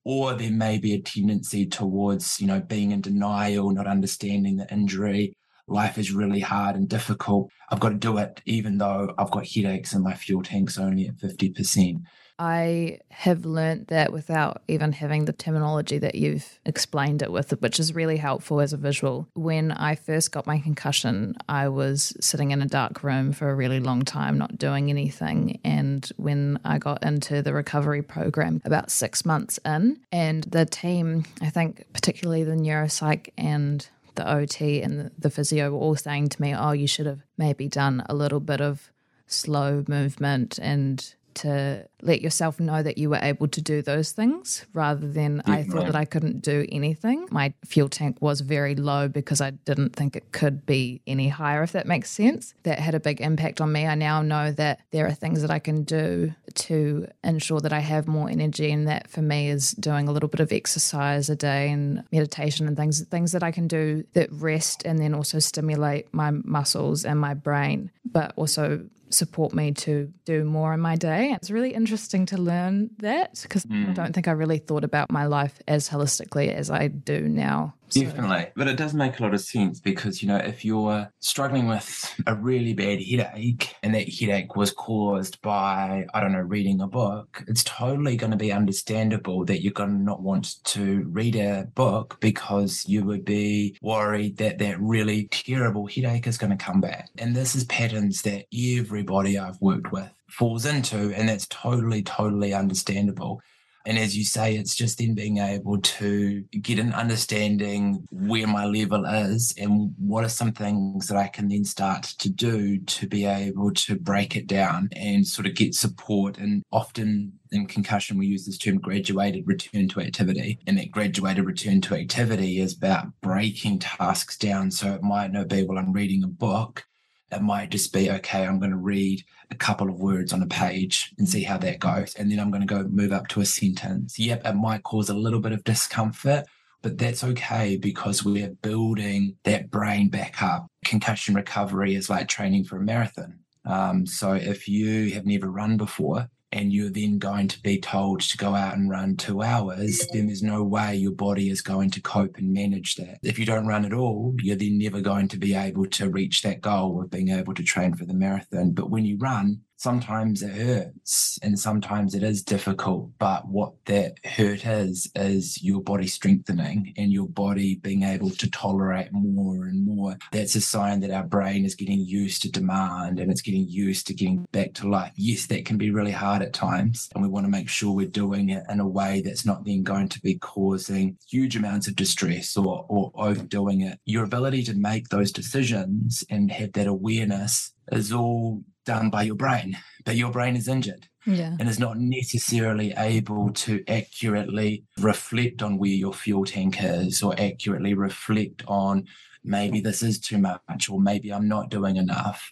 Or 0.03 0.33
there 0.33 0.51
may 0.51 0.79
be 0.79 0.93
a 0.93 1.01
tendency 1.01 1.67
towards, 1.67 2.41
you 2.41 2.47
know, 2.47 2.59
being 2.59 2.91
in 2.91 3.01
denial, 3.01 3.71
not 3.71 3.87
understanding 3.87 4.57
the 4.57 4.71
injury. 4.73 5.37
Life 5.67 5.99
is 5.99 6.11
really 6.11 6.39
hard 6.39 6.75
and 6.75 6.89
difficult. 6.89 7.49
I've 7.69 7.79
got 7.79 7.89
to 7.89 7.95
do 7.95 8.17
it, 8.17 8.41
even 8.45 8.79
though 8.79 9.13
I've 9.17 9.31
got 9.31 9.47
headaches 9.47 9.93
and 9.93 10.03
my 10.03 10.15
fuel 10.15 10.41
tank's 10.43 10.79
only 10.79 11.07
at 11.07 11.17
50%. 11.17 12.01
I 12.37 12.99
have 13.09 13.45
learnt 13.45 13.87
that 13.87 14.11
without 14.11 14.61
even 14.67 14.91
having 14.91 15.25
the 15.25 15.33
terminology 15.33 15.97
that 15.99 16.15
you've 16.15 16.59
explained 16.65 17.21
it 17.21 17.31
with, 17.31 17.51
which 17.61 17.79
is 17.79 17.95
really 17.95 18.17
helpful 18.17 18.59
as 18.59 18.73
a 18.73 18.77
visual. 18.77 19.27
When 19.33 19.71
I 19.71 19.95
first 19.95 20.31
got 20.31 20.45
my 20.45 20.59
concussion, 20.59 21.35
I 21.47 21.69
was 21.69 22.15
sitting 22.19 22.51
in 22.51 22.61
a 22.61 22.67
dark 22.67 23.03
room 23.03 23.31
for 23.31 23.49
a 23.49 23.55
really 23.55 23.79
long 23.79 24.03
time, 24.03 24.37
not 24.37 24.57
doing 24.57 24.89
anything. 24.89 25.59
And 25.63 26.09
when 26.17 26.59
I 26.65 26.77
got 26.77 27.03
into 27.03 27.41
the 27.41 27.53
recovery 27.53 28.01
program 28.01 28.61
about 28.65 28.91
six 28.91 29.25
months 29.25 29.59
in, 29.65 29.99
and 30.11 30.43
the 30.45 30.65
team, 30.65 31.25
I 31.41 31.49
think 31.49 31.85
particularly 31.93 32.43
the 32.43 32.55
neuropsych 32.55 33.29
and 33.37 33.87
the 34.15 34.29
OT 34.29 34.81
and 34.81 35.11
the 35.17 35.29
physio 35.29 35.71
were 35.71 35.77
all 35.77 35.95
saying 35.95 36.29
to 36.29 36.41
me, 36.41 36.53
Oh, 36.53 36.71
you 36.71 36.87
should 36.87 37.05
have 37.05 37.21
maybe 37.37 37.67
done 37.67 38.03
a 38.07 38.15
little 38.15 38.39
bit 38.39 38.61
of 38.61 38.91
slow 39.27 39.83
movement 39.87 40.59
and 40.61 41.15
to 41.35 41.87
let 42.01 42.21
yourself 42.21 42.59
know 42.59 42.83
that 42.83 42.97
you 42.97 43.09
were 43.09 43.19
able 43.21 43.47
to 43.47 43.61
do 43.61 43.81
those 43.81 44.11
things 44.11 44.65
rather 44.73 45.07
than 45.07 45.41
I 45.45 45.63
thought 45.63 45.75
right. 45.75 45.85
that 45.87 45.95
I 45.95 46.05
couldn't 46.05 46.41
do 46.41 46.65
anything. 46.69 47.27
My 47.31 47.53
fuel 47.65 47.89
tank 47.89 48.17
was 48.21 48.41
very 48.41 48.75
low 48.75 49.07
because 49.07 49.41
I 49.41 49.51
didn't 49.51 49.95
think 49.95 50.15
it 50.15 50.31
could 50.31 50.65
be 50.65 51.01
any 51.07 51.29
higher, 51.29 51.63
if 51.63 51.71
that 51.73 51.87
makes 51.87 52.09
sense. 52.09 52.53
That 52.63 52.79
had 52.79 52.95
a 52.95 52.99
big 52.99 53.21
impact 53.21 53.61
on 53.61 53.71
me. 53.71 53.85
I 53.85 53.95
now 53.95 54.21
know 54.21 54.51
that 54.51 54.79
there 54.91 55.07
are 55.07 55.13
things 55.13 55.41
that 55.41 55.51
I 55.51 55.59
can 55.59 55.83
do 55.83 56.33
to 56.55 57.07
ensure 57.23 57.59
that 57.59 57.73
I 57.73 57.79
have 57.79 58.07
more 58.07 58.29
energy, 58.29 58.71
and 58.71 58.87
that 58.87 59.09
for 59.09 59.21
me 59.21 59.49
is 59.49 59.71
doing 59.71 60.07
a 60.07 60.11
little 60.11 60.29
bit 60.29 60.39
of 60.39 60.51
exercise 60.51 61.29
a 61.29 61.35
day 61.35 61.69
and 61.69 62.03
meditation 62.11 62.67
and 62.67 62.77
things 62.77 63.01
things 63.01 63.31
that 63.33 63.43
I 63.43 63.51
can 63.51 63.67
do 63.67 64.03
that 64.13 64.31
rest 64.31 64.83
and 64.85 64.99
then 64.99 65.13
also 65.13 65.39
stimulate 65.39 66.13
my 66.13 66.31
muscles 66.31 67.03
and 67.05 67.19
my 67.19 67.33
brain, 67.33 67.91
but 68.05 68.33
also 68.35 68.87
support 69.15 69.53
me 69.53 69.71
to 69.71 70.11
do 70.25 70.43
more 70.43 70.73
in 70.73 70.79
my 70.79 70.95
day. 70.95 71.31
It's 71.31 71.49
really 71.49 71.73
interesting 71.73 72.25
to 72.27 72.37
learn 72.37 72.89
that 72.99 73.39
because 73.41 73.65
I 73.65 73.73
mm. 73.73 73.95
don't 73.95 74.13
think 74.13 74.27
I 74.27 74.31
really 74.31 74.59
thought 74.59 74.83
about 74.83 75.11
my 75.11 75.25
life 75.25 75.59
as 75.67 75.89
holistically 75.89 76.53
as 76.53 76.69
I 76.69 76.87
do 76.87 77.21
now. 77.27 77.73
Definitely. 77.89 78.47
But 78.55 78.67
it 78.67 78.77
does 78.77 78.93
make 78.93 79.19
a 79.19 79.23
lot 79.23 79.33
of 79.33 79.41
sense 79.41 79.79
because, 79.79 80.21
you 80.21 80.27
know, 80.27 80.37
if 80.37 80.65
you're 80.65 81.09
struggling 81.19 81.67
with 81.67 82.13
a 82.27 82.35
really 82.35 82.73
bad 82.73 83.01
headache 83.01 83.75
and 83.83 83.93
that 83.93 84.09
headache 84.09 84.55
was 84.55 84.71
caused 84.71 85.41
by, 85.41 86.05
I 86.13 86.19
don't 86.19 86.33
know, 86.33 86.39
reading 86.39 86.81
a 86.81 86.87
book, 86.87 87.43
it's 87.47 87.63
totally 87.63 88.17
going 88.17 88.31
to 88.31 88.37
be 88.37 88.51
understandable 88.51 89.45
that 89.45 89.61
you're 89.61 89.73
going 89.73 89.97
to 89.97 90.03
not 90.03 90.21
want 90.21 90.63
to 90.65 91.03
read 91.09 91.35
a 91.35 91.67
book 91.75 92.17
because 92.19 92.83
you 92.87 93.05
would 93.05 93.23
be 93.23 93.77
worried 93.81 94.37
that 94.37 94.57
that 94.59 94.79
really 94.81 95.27
terrible 95.31 95.87
headache 95.87 96.27
is 96.27 96.37
going 96.37 96.57
to 96.57 96.63
come 96.63 96.81
back. 96.81 97.09
And 97.17 97.35
this 97.35 97.55
is 97.55 97.65
patterns 97.65 98.23
that 98.23 98.45
everybody 98.53 99.37
I've 99.37 99.61
worked 99.61 99.91
with 99.91 100.11
falls 100.29 100.65
into, 100.65 101.13
and 101.13 101.29
that's 101.29 101.47
totally, 101.47 102.03
totally 102.03 102.53
understandable. 102.53 103.41
And 103.85 103.97
as 103.97 104.17
you 104.17 104.23
say, 104.23 104.55
it's 104.55 104.75
just 104.75 104.97
then 104.97 105.13
being 105.13 105.37
able 105.37 105.79
to 105.79 106.41
get 106.61 106.79
an 106.79 106.93
understanding 106.93 108.07
where 108.11 108.47
my 108.47 108.65
level 108.65 109.05
is 109.05 109.53
and 109.57 109.93
what 109.97 110.23
are 110.23 110.29
some 110.29 110.51
things 110.51 111.07
that 111.07 111.17
I 111.17 111.27
can 111.27 111.47
then 111.47 111.63
start 111.63 112.03
to 112.03 112.29
do 112.29 112.79
to 112.79 113.07
be 113.07 113.25
able 113.25 113.71
to 113.71 113.95
break 113.95 114.35
it 114.35 114.47
down 114.47 114.89
and 114.95 115.27
sort 115.27 115.47
of 115.47 115.55
get 115.55 115.75
support. 115.75 116.37
And 116.37 116.63
often 116.71 117.33
in 117.51 117.67
concussion, 117.67 118.17
we 118.17 118.27
use 118.27 118.45
this 118.45 118.57
term 118.57 118.79
graduated 118.79 119.47
return 119.47 119.87
to 119.89 120.01
activity. 120.01 120.59
And 120.67 120.77
that 120.77 120.91
graduated 120.91 121.45
return 121.45 121.81
to 121.81 121.95
activity 121.95 122.59
is 122.59 122.75
about 122.75 123.07
breaking 123.21 123.79
tasks 123.79 124.37
down. 124.37 124.71
So 124.71 124.93
it 124.93 125.03
might 125.03 125.31
not 125.31 125.47
be, 125.47 125.63
well, 125.63 125.77
I'm 125.77 125.93
reading 125.93 126.23
a 126.23 126.27
book. 126.27 126.85
It 127.31 127.41
might 127.41 127.71
just 127.71 127.91
be, 127.91 128.09
okay, 128.11 128.45
I'm 128.45 128.59
going 128.59 128.71
to 128.71 128.77
read 128.77 129.23
a 129.51 129.55
couple 129.55 129.89
of 129.89 129.99
words 129.99 130.31
on 130.31 130.41
a 130.41 130.47
page 130.47 131.13
and 131.17 131.27
see 131.27 131.43
how 131.43 131.57
that 131.57 131.79
goes. 131.79 132.15
And 132.15 132.31
then 132.31 132.39
I'm 132.39 132.51
going 132.51 132.61
to 132.61 132.67
go 132.67 132.83
move 132.83 133.11
up 133.11 133.27
to 133.29 133.41
a 133.41 133.45
sentence. 133.45 134.19
Yep, 134.19 134.45
it 134.45 134.53
might 134.53 134.83
cause 134.83 135.09
a 135.09 135.13
little 135.13 135.39
bit 135.39 135.51
of 135.51 135.63
discomfort, 135.63 136.45
but 136.81 136.97
that's 136.97 137.23
okay 137.23 137.77
because 137.77 138.23
we're 138.23 138.51
building 138.61 139.35
that 139.43 139.71
brain 139.71 140.09
back 140.09 140.41
up. 140.41 140.67
Concussion 140.85 141.33
recovery 141.35 141.95
is 141.95 142.09
like 142.09 142.27
training 142.27 142.63
for 142.63 142.77
a 142.77 142.81
marathon. 142.81 143.39
Um, 143.65 144.05
so 144.05 144.33
if 144.33 144.67
you 144.67 145.11
have 145.11 145.25
never 145.25 145.49
run 145.49 145.77
before, 145.77 146.29
and 146.55 146.71
you're 146.71 146.89
then 146.89 147.19
going 147.19 147.49
to 147.49 147.61
be 147.61 147.77
told 147.77 148.21
to 148.21 148.37
go 148.37 148.55
out 148.55 148.77
and 148.77 148.89
run 148.89 149.17
two 149.17 149.43
hours, 149.43 150.07
then 150.13 150.27
there's 150.27 150.41
no 150.41 150.63
way 150.63 150.95
your 150.95 151.11
body 151.11 151.49
is 151.49 151.61
going 151.61 151.91
to 151.91 152.01
cope 152.01 152.37
and 152.37 152.53
manage 152.53 152.95
that. 152.95 153.19
If 153.23 153.37
you 153.37 153.45
don't 153.45 153.67
run 153.67 153.83
at 153.83 153.91
all, 153.91 154.33
you're 154.41 154.55
then 154.55 154.77
never 154.77 155.01
going 155.01 155.27
to 155.27 155.37
be 155.37 155.53
able 155.53 155.85
to 155.87 156.09
reach 156.09 156.43
that 156.43 156.61
goal 156.61 157.01
of 157.01 157.11
being 157.11 157.27
able 157.27 157.53
to 157.55 157.63
train 157.63 157.93
for 157.93 158.05
the 158.05 158.13
marathon. 158.13 158.71
But 158.71 158.89
when 158.89 159.03
you 159.03 159.17
run, 159.17 159.63
sometimes 159.85 160.41
it 160.41 160.49
hurts 160.49 161.37
and 161.43 161.59
sometimes 161.59 162.15
it 162.15 162.23
is 162.23 162.41
difficult. 162.41 163.11
But 163.19 163.47
what 163.47 163.73
that 163.85 164.15
hurt 164.25 164.65
is, 164.65 165.11
is 165.13 165.63
your 165.63 165.79
body 165.79 166.07
strengthening 166.07 166.91
and 166.97 167.11
your 167.11 167.27
body 167.27 167.75
being 167.75 168.01
able 168.01 168.31
to 168.31 168.49
tolerate 168.49 169.09
more 169.11 169.65
and 169.65 169.85
more. 169.85 170.17
That's 170.31 170.55
a 170.55 170.61
sign 170.61 171.01
that 171.01 171.11
our 171.11 171.23
brain 171.23 171.65
is 171.65 171.75
getting 171.75 171.99
used 171.99 172.41
to 172.41 172.51
demand 172.51 173.19
and 173.19 173.29
it's 173.29 173.43
getting 173.43 173.67
used 173.69 174.07
to 174.07 174.15
getting 174.15 174.47
back 174.51 174.73
to 174.73 174.89
life. 174.89 175.11
Yes, 175.17 175.45
that 175.47 175.65
can 175.65 175.77
be 175.77 175.91
really 175.91 176.11
hard 176.11 176.41
at 176.41 176.51
times. 176.51 177.07
And 177.13 177.23
we 177.23 177.29
want 177.29 177.45
to 177.45 177.51
make 177.51 177.69
sure 177.69 177.91
we're 177.91 178.07
doing 178.07 178.49
it 178.49 178.63
in 178.67 178.79
a 178.79 178.87
way 178.87 179.21
that's 179.21 179.45
not 179.45 179.65
then 179.65 179.83
going 179.83 180.09
to 180.09 180.19
be 180.19 180.39
causing 180.39 181.15
huge 181.29 181.55
amounts 181.55 181.87
of 181.87 181.95
distress 181.95 182.57
or, 182.57 182.87
or 182.89 183.11
overdoing 183.13 183.81
it. 183.81 183.99
Your 184.05 184.23
ability 184.23 184.63
to 184.63 184.73
make 184.73 185.09
those 185.09 185.31
decisions 185.31 186.23
and 186.31 186.51
have 186.51 186.73
that 186.73 186.87
awareness 186.87 187.71
is 187.91 188.11
all 188.11 188.63
done 188.85 189.09
by 189.09 189.23
your 189.23 189.35
brain, 189.35 189.77
but 190.05 190.15
your 190.15 190.31
brain 190.31 190.55
is 190.55 190.67
injured. 190.67 191.07
Yeah. 191.25 191.55
And 191.59 191.67
is 191.67 191.79
not 191.79 191.97
necessarily 191.97 192.93
able 192.97 193.51
to 193.51 193.83
accurately 193.87 194.83
reflect 194.99 195.63
on 195.63 195.77
where 195.79 195.89
your 195.89 196.13
fuel 196.13 196.45
tank 196.45 196.77
is 196.79 197.23
or 197.23 197.33
accurately 197.39 197.95
reflect 197.95 198.63
on 198.67 199.07
maybe 199.43 199.79
this 199.79 200.03
is 200.03 200.19
too 200.19 200.37
much 200.37 200.89
or 200.89 200.99
maybe 200.99 201.31
I'm 201.33 201.47
not 201.47 201.69
doing 201.69 201.97
enough. 201.97 202.51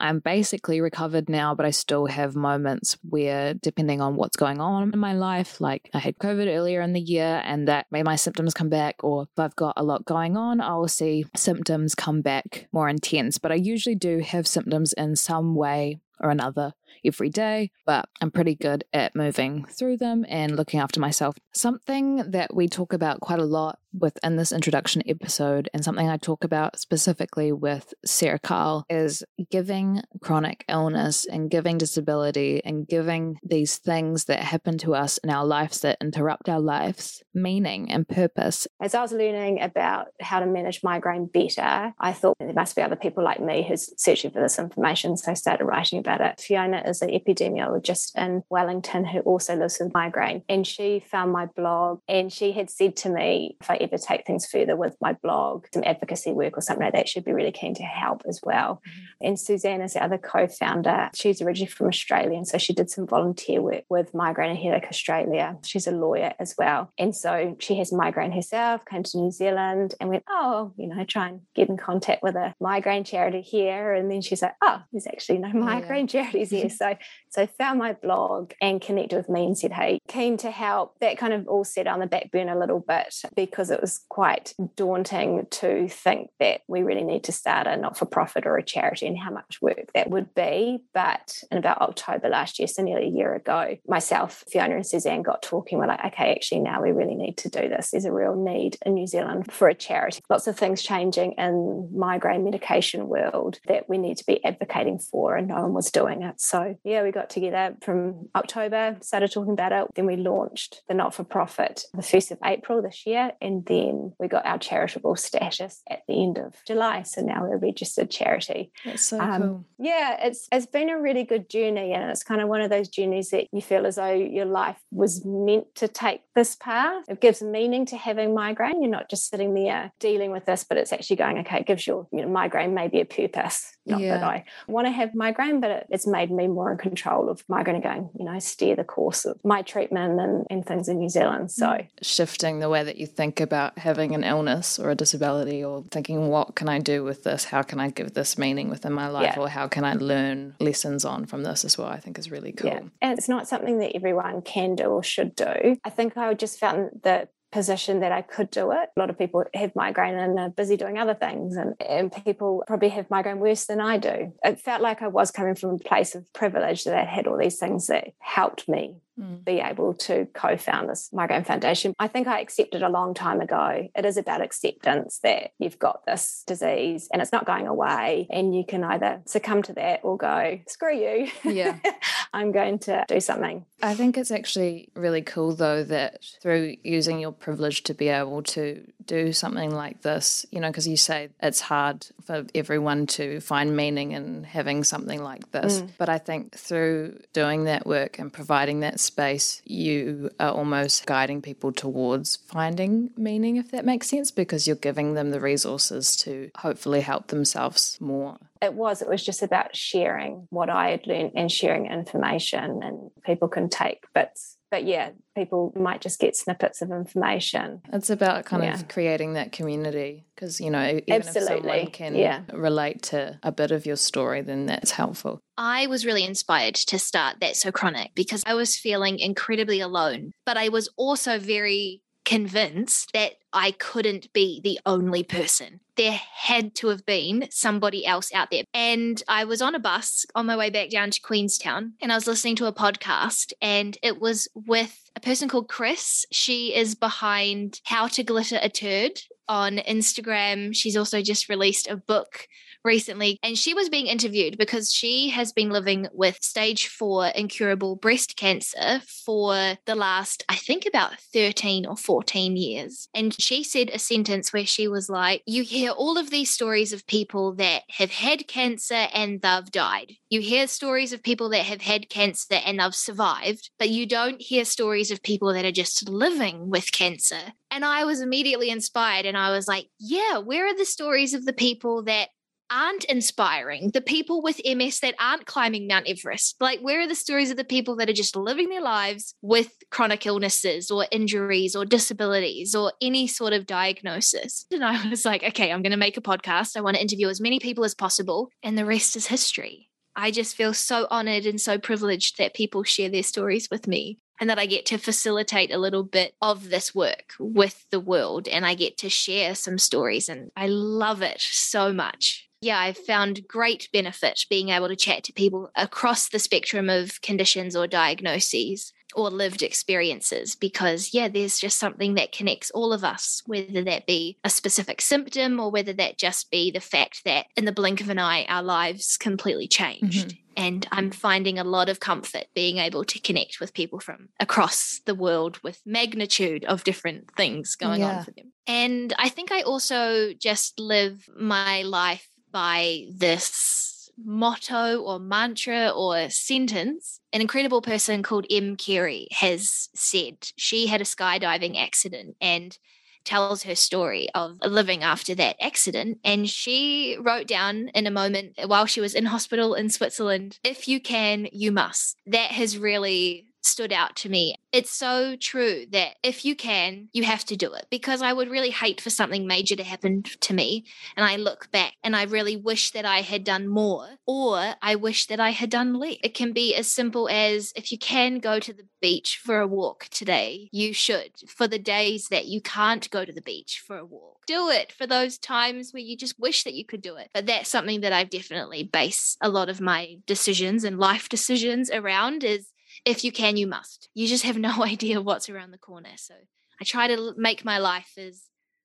I'm 0.00 0.20
basically 0.20 0.80
recovered 0.80 1.28
now, 1.28 1.54
but 1.54 1.66
I 1.66 1.70
still 1.70 2.06
have 2.06 2.36
moments 2.36 2.96
where, 3.02 3.54
depending 3.54 4.00
on 4.00 4.16
what's 4.16 4.36
going 4.36 4.60
on 4.60 4.92
in 4.92 4.98
my 4.98 5.14
life, 5.14 5.60
like 5.60 5.90
I 5.92 5.98
had 5.98 6.18
COVID 6.18 6.46
earlier 6.46 6.80
in 6.82 6.92
the 6.92 7.00
year 7.00 7.42
and 7.44 7.68
that 7.68 7.86
made 7.90 8.04
my 8.04 8.16
symptoms 8.16 8.54
come 8.54 8.68
back, 8.68 8.96
or 9.02 9.24
if 9.24 9.38
I've 9.38 9.56
got 9.56 9.74
a 9.76 9.84
lot 9.84 10.04
going 10.04 10.36
on, 10.36 10.60
I 10.60 10.74
will 10.76 10.88
see 10.88 11.26
symptoms 11.36 11.94
come 11.94 12.20
back 12.20 12.68
more 12.72 12.88
intense. 12.88 13.38
But 13.38 13.52
I 13.52 13.56
usually 13.56 13.96
do 13.96 14.20
have 14.20 14.46
symptoms 14.46 14.92
in 14.92 15.16
some 15.16 15.54
way 15.54 16.00
or 16.20 16.30
another 16.30 16.72
every 17.04 17.30
day, 17.30 17.70
but 17.86 18.08
I'm 18.20 18.30
pretty 18.30 18.54
good 18.54 18.84
at 18.92 19.14
moving 19.14 19.64
through 19.66 19.98
them 19.98 20.24
and 20.28 20.56
looking 20.56 20.80
after 20.80 21.00
myself. 21.00 21.36
Something 21.54 22.30
that 22.30 22.54
we 22.54 22.68
talk 22.68 22.92
about 22.92 23.20
quite 23.20 23.38
a 23.38 23.44
lot 23.44 23.78
within 23.98 24.36
this 24.36 24.52
introduction 24.52 25.02
episode, 25.06 25.68
and 25.72 25.82
something 25.82 26.08
I 26.08 26.18
talk 26.18 26.44
about 26.44 26.78
specifically 26.78 27.52
with 27.52 27.94
Sarah 28.04 28.38
Carl, 28.38 28.84
is 28.90 29.24
giving 29.50 30.02
chronic 30.20 30.64
illness 30.68 31.26
and 31.26 31.50
giving 31.50 31.78
disability 31.78 32.60
and 32.64 32.86
giving 32.86 33.38
these 33.42 33.78
things 33.78 34.26
that 34.26 34.40
happen 34.40 34.76
to 34.78 34.94
us 34.94 35.18
in 35.18 35.30
our 35.30 35.46
lives 35.46 35.80
that 35.80 35.98
interrupt 36.00 36.48
our 36.48 36.60
lives 36.60 37.22
meaning 37.34 37.90
and 37.90 38.06
purpose. 38.06 38.66
As 38.80 38.94
I 38.94 39.00
was 39.00 39.12
learning 39.12 39.62
about 39.62 40.08
how 40.20 40.40
to 40.40 40.46
manage 40.46 40.82
migraine 40.82 41.26
better, 41.26 41.94
I 41.98 42.12
thought 42.12 42.36
there 42.38 42.52
must 42.52 42.76
be 42.76 42.82
other 42.82 42.96
people 42.96 43.24
like 43.24 43.40
me 43.40 43.64
who's 43.66 43.90
searching 44.00 44.30
for 44.30 44.40
this 44.40 44.58
information. 44.58 45.16
So 45.16 45.30
I 45.30 45.34
started 45.34 45.64
writing 45.64 45.98
about 45.98 46.20
it. 46.20 46.40
Fiona 46.40 46.77
is 46.86 47.02
an 47.02 47.10
epidemiologist 47.10 48.16
in 48.16 48.42
Wellington 48.50 49.04
who 49.04 49.20
also 49.20 49.56
lives 49.56 49.78
with 49.80 49.94
migraine. 49.94 50.42
And 50.48 50.66
she 50.66 51.00
found 51.00 51.32
my 51.32 51.46
blog 51.46 52.00
and 52.08 52.32
she 52.32 52.52
had 52.52 52.70
said 52.70 52.96
to 52.96 53.10
me, 53.10 53.56
if 53.60 53.70
I 53.70 53.76
ever 53.76 53.98
take 53.98 54.26
things 54.26 54.46
further 54.46 54.76
with 54.76 54.96
my 55.00 55.12
blog, 55.14 55.66
some 55.72 55.82
advocacy 55.84 56.32
work 56.32 56.56
or 56.56 56.60
something 56.60 56.84
like 56.84 56.94
that, 56.94 57.08
she'd 57.08 57.24
be 57.24 57.32
really 57.32 57.52
keen 57.52 57.74
to 57.74 57.82
help 57.82 58.22
as 58.28 58.40
well. 58.42 58.80
Mm-hmm. 58.86 59.26
And 59.26 59.40
Suzanne 59.40 59.80
is 59.80 59.94
the 59.94 60.02
other 60.02 60.18
co-founder. 60.18 61.10
She's 61.14 61.42
originally 61.42 61.70
from 61.70 61.88
Australia. 61.88 62.36
And 62.36 62.46
so 62.46 62.58
she 62.58 62.72
did 62.72 62.90
some 62.90 63.06
volunteer 63.06 63.60
work 63.60 63.84
with 63.88 64.14
Migraine 64.14 64.50
and 64.50 64.58
Headache 64.58 64.88
Australia. 64.88 65.56
She's 65.64 65.86
a 65.86 65.92
lawyer 65.92 66.32
as 66.38 66.54
well. 66.56 66.92
And 66.98 67.14
so 67.14 67.56
she 67.58 67.76
has 67.76 67.92
migraine 67.92 68.32
herself, 68.32 68.84
came 68.84 69.02
to 69.02 69.18
New 69.18 69.30
Zealand 69.30 69.94
and 70.00 70.10
went, 70.10 70.24
oh, 70.28 70.72
you 70.76 70.88
know, 70.88 71.04
try 71.04 71.28
and 71.28 71.40
get 71.54 71.68
in 71.68 71.76
contact 71.76 72.22
with 72.22 72.36
a 72.36 72.54
migraine 72.60 73.04
charity 73.04 73.40
here. 73.40 73.92
And 73.94 74.10
then 74.10 74.20
she's 74.20 74.42
like, 74.42 74.54
oh, 74.62 74.82
there's 74.92 75.06
actually 75.06 75.38
no 75.38 75.52
migraine 75.52 76.08
yeah. 76.10 76.22
charities 76.22 76.50
here. 76.50 76.67
so 76.76 76.94
so 77.30 77.46
found 77.46 77.78
my 77.78 77.92
blog 77.92 78.52
and 78.60 78.80
connected 78.80 79.16
with 79.16 79.28
me 79.28 79.44
and 79.44 79.58
said, 79.58 79.72
hey, 79.72 80.00
keen 80.08 80.36
to 80.38 80.50
help. 80.50 80.98
That 81.00 81.18
kind 81.18 81.32
of 81.32 81.46
all 81.46 81.64
set 81.64 81.86
on 81.86 82.00
the 82.00 82.06
back 82.06 82.30
burner 82.30 82.56
a 82.56 82.58
little 82.58 82.80
bit 82.80 83.14
because 83.36 83.70
it 83.70 83.80
was 83.80 84.00
quite 84.08 84.54
daunting 84.76 85.46
to 85.50 85.88
think 85.88 86.30
that 86.40 86.62
we 86.68 86.82
really 86.82 87.04
need 87.04 87.24
to 87.24 87.32
start 87.32 87.66
a 87.66 87.76
not-for-profit 87.76 88.46
or 88.46 88.56
a 88.56 88.62
charity 88.62 89.06
and 89.06 89.18
how 89.18 89.30
much 89.30 89.60
work 89.60 89.90
that 89.94 90.10
would 90.10 90.34
be. 90.34 90.78
But 90.94 91.42
in 91.50 91.58
about 91.58 91.80
October 91.80 92.28
last 92.28 92.58
year, 92.58 92.68
so 92.68 92.82
nearly 92.82 93.06
a 93.06 93.10
year 93.10 93.34
ago, 93.34 93.76
myself, 93.86 94.44
Fiona 94.50 94.76
and 94.76 94.86
Suzanne 94.86 95.22
got 95.22 95.42
talking. 95.42 95.78
We're 95.78 95.86
like, 95.86 96.04
okay, 96.06 96.34
actually 96.34 96.60
now 96.60 96.82
we 96.82 96.92
really 96.92 97.14
need 97.14 97.36
to 97.38 97.48
do 97.48 97.68
this. 97.68 97.90
There's 97.90 98.04
a 98.04 98.12
real 98.12 98.34
need 98.34 98.76
in 98.84 98.94
New 98.94 99.06
Zealand 99.06 99.52
for 99.52 99.68
a 99.68 99.74
charity. 99.74 100.22
Lots 100.30 100.46
of 100.46 100.58
things 100.58 100.82
changing 100.82 101.32
in 101.32 101.90
migraine 101.94 102.44
medication 102.44 103.08
world 103.08 103.58
that 103.66 103.88
we 103.88 103.98
need 103.98 104.16
to 104.16 104.26
be 104.26 104.44
advocating 104.44 104.98
for 104.98 105.36
and 105.36 105.48
no 105.48 105.62
one 105.62 105.74
was 105.74 105.90
doing 105.90 106.22
it. 106.22 106.40
So 106.58 106.76
yeah, 106.84 107.02
we 107.02 107.12
got 107.12 107.30
together 107.30 107.76
from 107.82 108.28
October, 108.34 108.96
started 109.00 109.30
talking 109.30 109.52
about 109.52 109.72
it. 109.72 109.86
Then 109.94 110.06
we 110.06 110.16
launched 110.16 110.82
the 110.88 110.94
not 110.94 111.14
for 111.14 111.24
profit 111.24 111.84
the 111.94 112.02
1st 112.02 112.32
of 112.32 112.38
April 112.44 112.82
this 112.82 113.06
year. 113.06 113.32
And 113.40 113.64
then 113.66 114.12
we 114.18 114.28
got 114.28 114.44
our 114.44 114.58
charitable 114.58 115.16
status 115.16 115.82
at 115.88 116.02
the 116.08 116.22
end 116.22 116.38
of 116.38 116.54
July. 116.66 117.02
So 117.02 117.20
now 117.20 117.42
we're 117.42 117.54
a 117.54 117.58
registered 117.58 118.10
charity. 118.10 118.72
That's 118.84 119.04
so 119.04 119.20
um, 119.20 119.42
cool. 119.42 119.64
Yeah, 119.78 120.26
it's 120.26 120.48
it's 120.50 120.66
been 120.66 120.88
a 120.88 121.00
really 121.00 121.24
good 121.24 121.48
journey. 121.48 121.92
And 121.92 122.10
it's 122.10 122.24
kind 122.24 122.40
of 122.40 122.48
one 122.48 122.60
of 122.60 122.70
those 122.70 122.88
journeys 122.88 123.30
that 123.30 123.46
you 123.52 123.62
feel 123.62 123.86
as 123.86 123.96
though 123.96 124.12
your 124.12 124.46
life 124.46 124.78
was 124.90 125.24
meant 125.24 125.74
to 125.76 125.88
take 125.88 126.22
this 126.34 126.56
path. 126.56 127.04
It 127.08 127.20
gives 127.20 127.42
meaning 127.42 127.86
to 127.86 127.96
having 127.96 128.34
migraine. 128.34 128.82
You're 128.82 128.90
not 128.90 129.10
just 129.10 129.30
sitting 129.30 129.54
there 129.54 129.92
dealing 130.00 130.32
with 130.32 130.44
this, 130.46 130.64
but 130.64 130.78
it's 130.78 130.92
actually 130.92 131.16
going, 131.16 131.38
okay, 131.38 131.60
it 131.60 131.66
gives 131.66 131.86
your 131.86 132.08
you 132.12 132.22
know, 132.22 132.28
migraine 132.28 132.74
maybe 132.74 133.00
a 133.00 133.04
purpose. 133.04 133.76
Not 133.88 134.00
yeah. 134.00 134.18
that 134.18 134.24
I 134.24 134.44
want 134.66 134.86
to 134.86 134.90
have 134.90 135.14
migraine, 135.14 135.60
but 135.60 135.70
it, 135.70 135.86
it's 135.90 136.06
made 136.06 136.30
me 136.30 136.46
more 136.46 136.70
in 136.70 136.78
control 136.78 137.28
of 137.28 137.44
my 137.48 137.62
going 137.62 137.78
you 138.18 138.24
know, 138.24 138.38
steer 138.38 138.76
the 138.76 138.84
course 138.84 139.24
of 139.24 139.38
my 139.44 139.62
treatment 139.62 140.20
and, 140.20 140.46
and 140.50 140.66
things 140.66 140.88
in 140.88 140.98
New 140.98 141.08
Zealand. 141.08 141.50
So 141.50 141.66
mm. 141.66 141.86
shifting 142.02 142.60
the 142.60 142.68
way 142.68 142.82
that 142.84 142.96
you 142.96 143.06
think 143.06 143.40
about 143.40 143.78
having 143.78 144.14
an 144.14 144.24
illness 144.24 144.78
or 144.78 144.90
a 144.90 144.94
disability 144.94 145.64
or 145.64 145.84
thinking, 145.90 146.28
what 146.28 146.54
can 146.54 146.68
I 146.68 146.78
do 146.78 147.04
with 147.04 147.24
this? 147.24 147.44
How 147.44 147.62
can 147.62 147.80
I 147.80 147.90
give 147.90 148.14
this 148.14 148.38
meaning 148.38 148.68
within 148.68 148.92
my 148.92 149.08
life? 149.08 149.34
Yeah. 149.36 149.40
Or 149.40 149.48
how 149.48 149.68
can 149.68 149.84
I 149.84 149.94
learn 149.94 150.54
lessons 150.60 151.04
on 151.04 151.26
from 151.26 151.42
this 151.42 151.64
as 151.64 151.78
well? 151.78 151.88
I 151.88 151.98
think 151.98 152.18
is 152.18 152.30
really 152.30 152.52
cool. 152.52 152.70
Yeah. 152.70 152.80
And 153.00 153.18
it's 153.18 153.28
not 153.28 153.48
something 153.48 153.78
that 153.78 153.94
everyone 153.94 154.42
can 154.42 154.74
do 154.74 154.84
or 154.84 155.02
should 155.02 155.34
do. 155.34 155.78
I 155.84 155.90
think 155.90 156.16
I 156.16 156.34
just 156.34 156.58
found 156.58 157.00
that 157.02 157.30
position 157.50 158.00
that 158.00 158.12
I 158.12 158.22
could 158.22 158.50
do 158.50 158.72
it. 158.72 158.90
A 158.96 159.00
lot 159.00 159.10
of 159.10 159.18
people 159.18 159.44
have 159.54 159.74
migraine 159.74 160.18
and 160.18 160.38
are 160.38 160.50
busy 160.50 160.76
doing 160.76 160.98
other 160.98 161.14
things, 161.14 161.56
and, 161.56 161.74
and 161.80 162.12
people 162.24 162.62
probably 162.66 162.90
have 162.90 163.10
migraine 163.10 163.38
worse 163.38 163.66
than 163.66 163.80
I 163.80 163.98
do. 163.98 164.32
It 164.44 164.60
felt 164.60 164.82
like 164.82 165.02
I 165.02 165.08
was 165.08 165.30
coming 165.30 165.54
from 165.54 165.70
a 165.70 165.78
place 165.78 166.14
of 166.14 166.30
privilege 166.32 166.84
that 166.84 166.94
I 166.94 167.04
had 167.04 167.26
all 167.26 167.38
these 167.38 167.58
things 167.58 167.86
that 167.86 168.08
helped 168.18 168.68
me 168.68 168.96
mm. 169.18 169.44
be 169.44 169.60
able 169.60 169.94
to 169.94 170.26
co 170.34 170.56
found 170.56 170.88
this 170.88 171.10
migraine 171.12 171.44
foundation. 171.44 171.94
I 171.98 172.08
think 172.08 172.26
I 172.26 172.40
accepted 172.40 172.82
a 172.82 172.88
long 172.88 173.14
time 173.14 173.40
ago. 173.40 173.88
It 173.94 174.04
is 174.04 174.16
about 174.16 174.40
acceptance 174.40 175.20
that 175.22 175.52
you've 175.58 175.78
got 175.78 176.04
this 176.06 176.44
disease 176.46 177.08
and 177.12 177.22
it's 177.22 177.32
not 177.32 177.46
going 177.46 177.66
away, 177.66 178.26
and 178.30 178.54
you 178.54 178.64
can 178.66 178.84
either 178.84 179.22
succumb 179.26 179.62
to 179.64 179.72
that 179.74 180.00
or 180.02 180.16
go, 180.16 180.60
screw 180.66 180.96
you. 180.96 181.30
Yeah. 181.44 181.78
I'm 182.32 182.52
going 182.52 182.78
to 182.80 183.04
do 183.08 183.20
something. 183.20 183.64
I 183.82 183.94
think 183.94 184.18
it's 184.18 184.30
actually 184.30 184.90
really 184.94 185.22
cool, 185.22 185.54
though, 185.54 185.84
that 185.84 186.24
through 186.42 186.76
using 186.82 187.18
your 187.20 187.32
privilege 187.32 187.84
to 187.84 187.94
be 187.94 188.08
able 188.08 188.42
to 188.42 188.84
do 189.06 189.32
something 189.32 189.70
like 189.74 190.02
this, 190.02 190.44
you 190.50 190.60
know, 190.60 190.68
because 190.68 190.86
you 190.86 190.96
say 190.96 191.30
it's 191.40 191.60
hard 191.60 192.06
for 192.24 192.44
everyone 192.54 193.06
to 193.06 193.40
find 193.40 193.76
meaning 193.76 194.12
in 194.12 194.44
having 194.44 194.84
something 194.84 195.22
like 195.22 195.50
this. 195.50 195.80
Mm. 195.80 195.90
But 195.96 196.08
I 196.08 196.18
think 196.18 196.56
through 196.56 197.20
doing 197.32 197.64
that 197.64 197.86
work 197.86 198.18
and 198.18 198.32
providing 198.32 198.80
that 198.80 199.00
space, 199.08 199.60
you 199.64 200.30
are 200.38 200.52
almost 200.52 201.06
guiding 201.06 201.42
people 201.42 201.72
towards 201.72 202.36
finding 202.36 203.10
meaning, 203.16 203.56
if 203.56 203.70
that 203.72 203.84
makes 203.84 204.08
sense, 204.08 204.30
because 204.30 204.66
you're 204.66 204.76
giving 204.76 205.14
them 205.14 205.30
the 205.30 205.40
resources 205.40 206.16
to 206.16 206.50
hopefully 206.58 207.00
help 207.00 207.28
themselves 207.28 207.98
more. 208.00 208.38
It 208.62 208.74
was 208.74 209.02
it 209.02 209.08
was 209.08 209.24
just 209.24 209.42
about 209.42 209.76
sharing 209.76 210.48
what 210.50 210.68
i 210.68 210.90
had 210.90 211.06
learned 211.06 211.32
and 211.36 211.50
sharing 211.50 211.86
information 211.86 212.82
and 212.82 213.10
people 213.24 213.48
can 213.48 213.68
take 213.68 214.04
bits 214.14 214.57
but 214.70 214.84
yeah, 214.84 215.10
people 215.34 215.72
might 215.76 216.00
just 216.00 216.20
get 216.20 216.36
snippets 216.36 216.82
of 216.82 216.90
information. 216.90 217.80
It's 217.92 218.10
about 218.10 218.44
kind 218.44 218.62
yeah. 218.62 218.74
of 218.74 218.88
creating 218.88 219.34
that 219.34 219.52
community 219.52 220.26
because, 220.34 220.60
you 220.60 220.70
know, 220.70 220.84
even 220.84 221.04
Absolutely. 221.08 221.54
if 221.56 221.62
someone 221.62 221.86
can 221.88 222.14
yeah. 222.14 222.42
relate 222.52 223.02
to 223.04 223.38
a 223.42 223.52
bit 223.52 223.70
of 223.70 223.86
your 223.86 223.96
story, 223.96 224.42
then 224.42 224.66
that's 224.66 224.90
helpful. 224.90 225.40
I 225.56 225.86
was 225.86 226.04
really 226.04 226.24
inspired 226.24 226.74
to 226.74 226.98
start 226.98 227.36
That's 227.40 227.60
So 227.60 227.72
Chronic 227.72 228.12
because 228.14 228.42
I 228.46 228.54
was 228.54 228.76
feeling 228.76 229.18
incredibly 229.18 229.80
alone, 229.80 230.32
but 230.44 230.56
I 230.56 230.68
was 230.68 230.88
also 230.96 231.38
very 231.38 232.02
convinced 232.28 233.10
that 233.14 233.32
I 233.54 233.70
couldn't 233.70 234.30
be 234.34 234.60
the 234.62 234.78
only 234.84 235.22
person. 235.22 235.80
There 235.96 236.12
had 236.12 236.74
to 236.74 236.88
have 236.88 237.06
been 237.06 237.48
somebody 237.50 238.04
else 238.04 238.34
out 238.34 238.50
there. 238.50 238.64
And 238.74 239.22
I 239.26 239.44
was 239.44 239.62
on 239.62 239.74
a 239.74 239.78
bus 239.78 240.26
on 240.34 240.44
my 240.44 240.54
way 240.54 240.68
back 240.68 240.90
down 240.90 241.10
to 241.10 241.22
Queenstown 241.22 241.94
and 242.02 242.12
I 242.12 242.16
was 242.16 242.26
listening 242.26 242.56
to 242.56 242.66
a 242.66 242.72
podcast 242.72 243.54
and 243.62 243.96
it 244.02 244.20
was 244.20 244.46
with 244.54 245.10
a 245.16 245.20
person 245.20 245.48
called 245.48 245.70
Chris. 245.70 246.26
She 246.30 246.74
is 246.74 246.94
behind 246.94 247.80
How 247.84 248.08
to 248.08 248.22
Glitter 248.22 248.58
a 248.60 248.68
Turd 248.68 249.22
on 249.48 249.78
Instagram. 249.78 250.76
She's 250.76 250.98
also 250.98 251.22
just 251.22 251.48
released 251.48 251.88
a 251.88 251.96
book 251.96 252.46
recently, 252.84 253.38
and 253.42 253.58
she 253.58 253.74
was 253.74 253.88
being 253.88 254.06
interviewed 254.06 254.58
because 254.58 254.92
she 254.92 255.30
has 255.30 255.52
been 255.52 255.70
living 255.70 256.08
with 256.12 256.38
stage 256.42 256.88
four 256.88 257.28
incurable 257.28 257.96
breast 257.96 258.36
cancer 258.36 259.00
for 259.24 259.76
the 259.86 259.94
last, 259.94 260.44
I 260.48 260.56
think, 260.56 260.86
about 260.86 261.18
13 261.32 261.86
or 261.86 261.96
14 261.96 262.56
years. 262.56 263.08
And 263.14 263.38
she 263.40 263.62
said 263.62 263.90
a 263.90 263.98
sentence 263.98 264.52
where 264.52 264.66
she 264.66 264.88
was 264.88 265.08
like, 265.08 265.42
You 265.46 265.62
hear 265.62 265.90
all 265.90 266.18
of 266.18 266.30
these 266.30 266.50
stories 266.50 266.92
of 266.92 267.06
people 267.06 267.54
that 267.56 267.82
have 267.90 268.10
had 268.10 268.48
cancer 268.48 269.06
and 269.12 269.40
they've 269.42 269.70
died. 269.70 270.12
You 270.30 270.40
hear 270.40 270.66
stories 270.66 271.12
of 271.12 271.22
people 271.22 271.50
that 271.50 271.64
have 271.64 271.82
had 271.82 272.08
cancer 272.08 272.54
and 272.64 272.80
they've 272.80 272.94
survived, 272.94 273.70
but 273.78 273.90
you 273.90 274.06
don't 274.06 274.40
hear 274.40 274.64
stories 274.64 275.10
of 275.10 275.22
people 275.22 275.52
that 275.52 275.64
are 275.64 275.72
just 275.72 276.08
living 276.08 276.70
with 276.70 276.92
cancer. 276.92 277.52
And 277.70 277.84
I 277.84 278.04
was 278.04 278.20
immediately 278.20 278.70
inspired 278.70 279.26
and 279.26 279.36
I 279.36 279.50
was 279.50 279.68
like, 279.68 279.88
yeah, 279.98 280.38
where 280.38 280.66
are 280.66 280.76
the 280.76 280.84
stories 280.84 281.34
of 281.34 281.44
the 281.44 281.52
people 281.52 282.02
that 282.04 282.30
aren't 282.70 283.04
inspiring, 283.04 283.90
the 283.92 284.00
people 284.00 284.42
with 284.42 284.60
MS 284.64 285.00
that 285.00 285.14
aren't 285.18 285.46
climbing 285.46 285.86
Mount 285.86 286.08
Everest? 286.08 286.56
Like, 286.60 286.80
where 286.80 287.00
are 287.00 287.06
the 287.06 287.14
stories 287.14 287.50
of 287.50 287.56
the 287.56 287.64
people 287.64 287.96
that 287.96 288.08
are 288.08 288.14
just 288.14 288.36
living 288.36 288.68
their 288.68 288.82
lives 288.82 289.34
with 289.42 289.72
chronic 289.90 290.26
illnesses 290.26 290.90
or 290.90 291.06
injuries 291.10 291.74
or 291.74 291.84
disabilities 291.84 292.74
or 292.74 292.92
any 293.00 293.26
sort 293.26 293.52
of 293.52 293.66
diagnosis? 293.66 294.66
And 294.70 294.84
I 294.84 295.08
was 295.08 295.24
like, 295.24 295.42
okay, 295.42 295.72
I'm 295.72 295.82
going 295.82 295.92
to 295.92 295.96
make 295.96 296.16
a 296.16 296.22
podcast. 296.22 296.76
I 296.76 296.80
want 296.80 296.96
to 296.96 297.02
interview 297.02 297.28
as 297.28 297.40
many 297.40 297.58
people 297.58 297.84
as 297.84 297.94
possible, 297.94 298.50
and 298.62 298.78
the 298.78 298.84
rest 298.84 299.16
is 299.16 299.26
history. 299.26 299.88
I 300.14 300.30
just 300.30 300.56
feel 300.56 300.74
so 300.74 301.06
honored 301.10 301.46
and 301.46 301.60
so 301.60 301.78
privileged 301.78 302.38
that 302.38 302.54
people 302.54 302.82
share 302.82 303.08
their 303.08 303.22
stories 303.22 303.68
with 303.70 303.86
me 303.86 304.18
and 304.40 304.50
that 304.50 304.58
I 304.58 304.66
get 304.66 304.86
to 304.86 304.98
facilitate 304.98 305.72
a 305.72 305.78
little 305.78 306.02
bit 306.02 306.34
of 306.42 306.70
this 306.70 306.94
work 306.94 307.34
with 307.38 307.86
the 307.90 308.00
world 308.00 308.48
and 308.48 308.66
I 308.66 308.74
get 308.74 308.98
to 308.98 309.08
share 309.08 309.54
some 309.54 309.78
stories. 309.78 310.28
And 310.28 310.50
I 310.56 310.66
love 310.66 311.22
it 311.22 311.40
so 311.40 311.92
much 311.92 312.47
yeah, 312.60 312.78
I've 312.78 312.98
found 312.98 313.46
great 313.46 313.88
benefit 313.92 314.44
being 314.50 314.70
able 314.70 314.88
to 314.88 314.96
chat 314.96 315.24
to 315.24 315.32
people 315.32 315.70
across 315.76 316.28
the 316.28 316.38
spectrum 316.38 316.88
of 316.90 317.20
conditions 317.22 317.76
or 317.76 317.86
diagnoses 317.86 318.92
or 319.14 319.30
lived 319.30 319.62
experiences 319.62 320.54
because, 320.54 321.14
yeah, 321.14 321.28
there's 321.28 321.58
just 321.58 321.78
something 321.78 322.14
that 322.14 322.32
connects 322.32 322.70
all 322.72 322.92
of 322.92 323.04
us, 323.04 323.42
whether 323.46 323.82
that 323.82 324.06
be 324.06 324.38
a 324.44 324.50
specific 324.50 325.00
symptom 325.00 325.58
or 325.58 325.70
whether 325.70 325.92
that 325.94 326.18
just 326.18 326.50
be 326.50 326.70
the 326.70 326.80
fact 326.80 327.22
that 327.24 327.46
in 327.56 327.64
the 327.64 327.72
blink 327.72 328.00
of 328.00 328.10
an 328.10 328.18
eye, 328.18 328.44
our 328.48 328.62
lives 328.62 329.16
completely 329.16 329.66
changed. 329.66 330.28
Mm-hmm. 330.28 330.38
And 330.56 330.88
I'm 330.90 331.12
finding 331.12 331.58
a 331.58 331.64
lot 331.64 331.88
of 331.88 332.00
comfort 332.00 332.46
being 332.52 332.78
able 332.78 333.04
to 333.04 333.20
connect 333.20 333.60
with 333.60 333.72
people 333.72 334.00
from 334.00 334.28
across 334.40 335.00
the 335.06 335.14
world 335.14 335.58
with 335.62 335.80
magnitude 335.86 336.64
of 336.64 336.82
different 336.82 337.30
things 337.36 337.76
going 337.76 338.00
yeah. 338.00 338.18
on 338.18 338.24
for 338.24 338.32
them. 338.32 338.52
And 338.66 339.14
I 339.18 339.28
think 339.28 339.52
I 339.52 339.62
also 339.62 340.32
just 340.34 340.80
live 340.80 341.28
my 341.38 341.82
life 341.82 342.28
by 342.52 343.06
this 343.10 344.10
motto 344.24 345.00
or 345.00 345.18
mantra 345.18 345.88
or 345.88 346.28
sentence. 346.30 347.20
An 347.32 347.40
incredible 347.40 347.82
person 347.82 348.22
called 348.22 348.46
Em 348.50 348.76
Carey 348.76 349.28
has 349.30 349.88
said 349.94 350.50
she 350.56 350.86
had 350.86 351.00
a 351.00 351.04
skydiving 351.04 351.80
accident 351.80 352.36
and 352.40 352.78
tells 353.24 353.64
her 353.64 353.74
story 353.74 354.28
of 354.34 354.58
living 354.64 355.02
after 355.02 355.34
that 355.34 355.56
accident. 355.60 356.18
And 356.24 356.48
she 356.48 357.16
wrote 357.20 357.46
down 357.46 357.88
in 357.88 358.06
a 358.06 358.10
moment 358.10 358.58
while 358.66 358.86
she 358.86 359.00
was 359.00 359.14
in 359.14 359.26
hospital 359.26 359.74
in 359.74 359.90
Switzerland, 359.90 360.58
if 360.64 360.88
you 360.88 361.00
can, 361.00 361.46
you 361.52 361.70
must. 361.70 362.16
That 362.26 362.52
has 362.52 362.78
really 362.78 363.47
stood 363.68 363.92
out 363.92 364.16
to 364.16 364.28
me. 364.28 364.56
It's 364.72 364.90
so 364.90 365.36
true 365.36 365.86
that 365.92 366.16
if 366.22 366.44
you 366.44 366.54
can, 366.54 367.08
you 367.12 367.24
have 367.24 367.44
to 367.46 367.56
do 367.56 367.72
it 367.72 367.86
because 367.90 368.22
I 368.22 368.32
would 368.32 368.50
really 368.50 368.70
hate 368.70 369.00
for 369.00 369.10
something 369.10 369.46
major 369.46 369.76
to 369.76 369.84
happen 369.84 370.22
to 370.22 370.54
me. 370.54 370.84
And 371.16 371.24
I 371.24 371.36
look 371.36 371.70
back 371.70 371.94
and 372.02 372.14
I 372.14 372.24
really 372.24 372.56
wish 372.56 372.90
that 372.92 373.04
I 373.04 373.20
had 373.22 373.44
done 373.44 373.68
more 373.68 374.08
or 374.26 374.74
I 374.82 374.94
wish 374.96 375.26
that 375.26 375.40
I 375.40 375.50
had 375.50 375.70
done 375.70 375.94
less. 375.94 376.16
It 376.22 376.34
can 376.34 376.52
be 376.52 376.74
as 376.74 376.86
simple 376.90 377.28
as 377.28 377.72
if 377.76 377.90
you 377.92 377.98
can 377.98 378.38
go 378.38 378.58
to 378.60 378.72
the 378.72 378.86
beach 379.00 379.40
for 379.42 379.60
a 379.60 379.66
walk 379.66 380.08
today, 380.10 380.68
you 380.72 380.92
should. 380.92 381.32
For 381.46 381.66
the 381.66 381.78
days 381.78 382.28
that 382.28 382.46
you 382.46 382.60
can't 382.60 383.08
go 383.10 383.24
to 383.24 383.32
the 383.32 383.42
beach 383.42 383.82
for 383.86 383.98
a 383.98 384.04
walk, 384.04 384.46
do 384.46 384.68
it 384.70 384.92
for 384.92 385.06
those 385.06 385.38
times 385.38 385.92
where 385.92 386.02
you 386.02 386.16
just 386.16 386.38
wish 386.38 386.64
that 386.64 386.74
you 386.74 386.84
could 386.84 387.02
do 387.02 387.16
it. 387.16 387.30
But 387.32 387.46
that's 387.46 387.70
something 387.70 388.00
that 388.00 388.12
I've 388.12 388.30
definitely 388.30 388.82
based 388.82 389.36
a 389.40 389.48
lot 389.48 389.68
of 389.68 389.80
my 389.80 390.16
decisions 390.26 390.84
and 390.84 390.98
life 390.98 391.28
decisions 391.28 391.90
around 391.90 392.44
is 392.44 392.68
if 393.04 393.24
you 393.24 393.32
can, 393.32 393.56
you 393.56 393.66
must. 393.66 394.08
You 394.14 394.26
just 394.26 394.44
have 394.44 394.58
no 394.70 394.82
idea 394.82 395.20
what's 395.20 395.48
around 395.48 395.70
the 395.70 395.78
corner. 395.78 396.16
So 396.16 396.34
I 396.80 396.84
try 396.84 397.08
to 397.08 397.34
make 397.36 397.64
my 397.64 397.78
life 397.78 398.12
as 398.16 398.44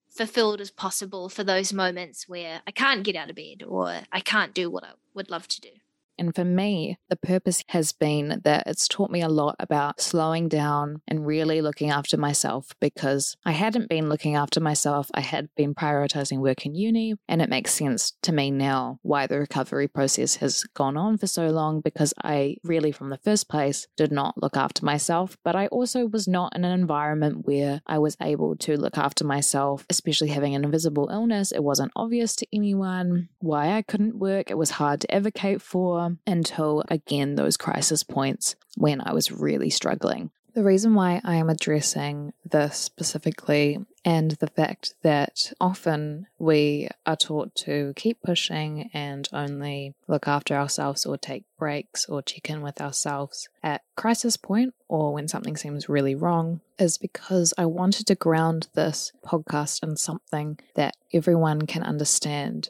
fulfilled 0.10 0.62
as 0.62 0.72
possible 0.72 1.28
for 1.28 1.44
those 1.44 1.74
moments 1.74 2.28
where 2.28 2.62
I 2.68 2.72
can't 2.72 3.04
get 3.04 3.16
out 3.16 3.30
of 3.30 3.36
bed 3.36 3.64
or 3.68 4.02
I 4.12 4.20
can't 4.20 4.54
do 4.54 4.70
what 4.70 4.84
I 4.84 4.92
would 5.16 5.30
love 5.30 5.48
to 5.48 5.62
do. 5.62 5.70
And 6.18 6.34
for 6.36 6.46
me, 6.46 6.98
the 7.10 7.16
purpose 7.16 7.64
has 7.70 7.92
been 7.92 8.42
that 8.44 8.64
it's 8.68 8.88
taught 8.88 9.12
me 9.12 9.22
a 9.22 9.30
lot 9.30 9.56
about 9.60 10.02
slowing 10.02 10.48
down 10.48 11.02
and 11.08 11.26
really 11.26 11.62
looking 11.62 11.90
after 11.90 12.18
myself 12.18 12.72
because 12.80 13.36
I 13.46 13.52
hadn't 13.52 13.90
been 13.90 14.10
looking 14.10 14.36
after 14.36 14.60
myself. 14.60 15.10
I 15.14 15.22
had 15.22 15.50
been 15.56 15.76
prioritizing 15.76 16.40
work 16.40 16.66
in 16.66 16.76
uni. 16.76 17.16
And 17.28 17.42
it 17.42 17.50
makes 17.50 17.74
sense 17.74 18.14
to 18.24 18.32
me 18.32 18.52
now 18.52 19.00
why 19.02 19.28
the 19.28 19.40
recovery 19.40 19.88
process 19.88 20.36
has 20.36 20.64
gone 20.76 20.98
on 20.98 21.18
for 21.18 21.28
so 21.28 21.48
long 21.48 21.82
because 21.82 22.14
I 22.24 22.58
really, 22.64 22.92
from 22.92 23.10
the 23.10 23.18
first 23.18 23.50
place, 23.50 23.88
did 23.98 24.12
not 24.12 24.42
look 24.42 24.58
after 24.58 24.86
myself. 24.86 25.38
But 25.44 25.56
I 25.56 25.68
also 25.68 26.06
was 26.06 26.28
not 26.28 26.56
in 26.56 26.64
an 26.66 26.80
environment 26.80 27.46
where 27.46 27.82
I 27.88 28.00
was 28.00 28.18
able 28.22 28.56
to 28.58 28.78
look 28.78 28.98
after 28.98 29.24
myself, 29.26 29.86
especially 29.90 30.30
having 30.30 30.56
an 30.56 30.64
invisible 30.64 31.10
illness. 31.12 31.52
It 31.52 31.64
wasn't 31.64 31.92
obvious 31.96 32.36
to 32.38 32.48
anyone 32.54 33.30
why 33.40 33.74
I 33.74 33.82
couldn't 33.82 34.18
work. 34.18 34.50
It 34.50 34.58
was 34.58 34.72
hard 34.72 35.02
to 35.02 35.14
advocate 35.14 35.62
for 35.62 36.03
until 36.26 36.84
again 36.88 37.36
those 37.36 37.58
crisis 37.58 38.04
points 38.04 38.56
when 38.78 39.02
I 39.02 39.14
was 39.14 39.32
really 39.32 39.70
struggling. 39.70 40.32
The 40.54 40.64
reason 40.64 40.94
why 40.94 41.20
I 41.24 41.36
am 41.38 41.50
addressing 41.50 42.32
this 42.46 42.78
specifically 42.78 43.80
and 44.06 44.32
the 44.32 44.48
fact 44.48 44.94
that 45.02 45.52
often 45.60 46.28
we 46.38 46.90
are 47.08 47.16
taught 47.16 47.56
to 47.56 47.94
keep 47.96 48.22
pushing 48.22 48.92
and 48.94 49.28
only 49.34 49.96
look 50.08 50.28
after 50.28 50.56
ourselves 50.56 51.08
or 51.08 51.18
take 51.18 51.46
breaks 51.58 52.08
or 52.08 52.22
check 52.22 52.52
in 52.52 52.62
with 52.62 52.80
ourselves 52.80 53.50
at 53.64 53.82
crisis 53.96 54.38
point 54.38 54.76
or 54.88 55.12
when 55.12 55.28
something 55.28 55.58
seems 55.58 55.90
really 55.90 56.14
wrong 56.14 56.62
is 56.78 57.00
because 57.00 57.56
I 57.58 57.66
wanted 57.66 58.06
to 58.08 58.16
ground 58.16 58.68
this 58.76 59.12
podcast 59.26 59.82
in 59.82 59.98
something 59.98 60.60
that 60.76 60.96
everyone 61.12 61.64
can 61.64 61.82
understand 61.82 62.70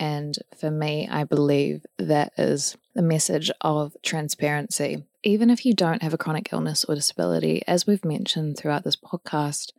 and 0.00 0.38
for 0.58 0.70
me, 0.70 1.06
I 1.10 1.24
believe 1.24 1.84
that 1.98 2.32
is 2.38 2.78
the 2.94 3.02
message 3.02 3.50
of 3.60 3.94
transparency. 4.02 5.04
Even 5.22 5.50
if 5.50 5.66
you 5.66 5.74
don't 5.74 6.02
have 6.02 6.14
a 6.14 6.18
chronic 6.18 6.48
illness 6.54 6.86
or 6.86 6.94
disability, 6.94 7.62
as 7.66 7.86
we've 7.86 8.04
mentioned 8.04 8.56
throughout 8.56 8.82
this 8.82 8.96
podcast, 8.96 9.72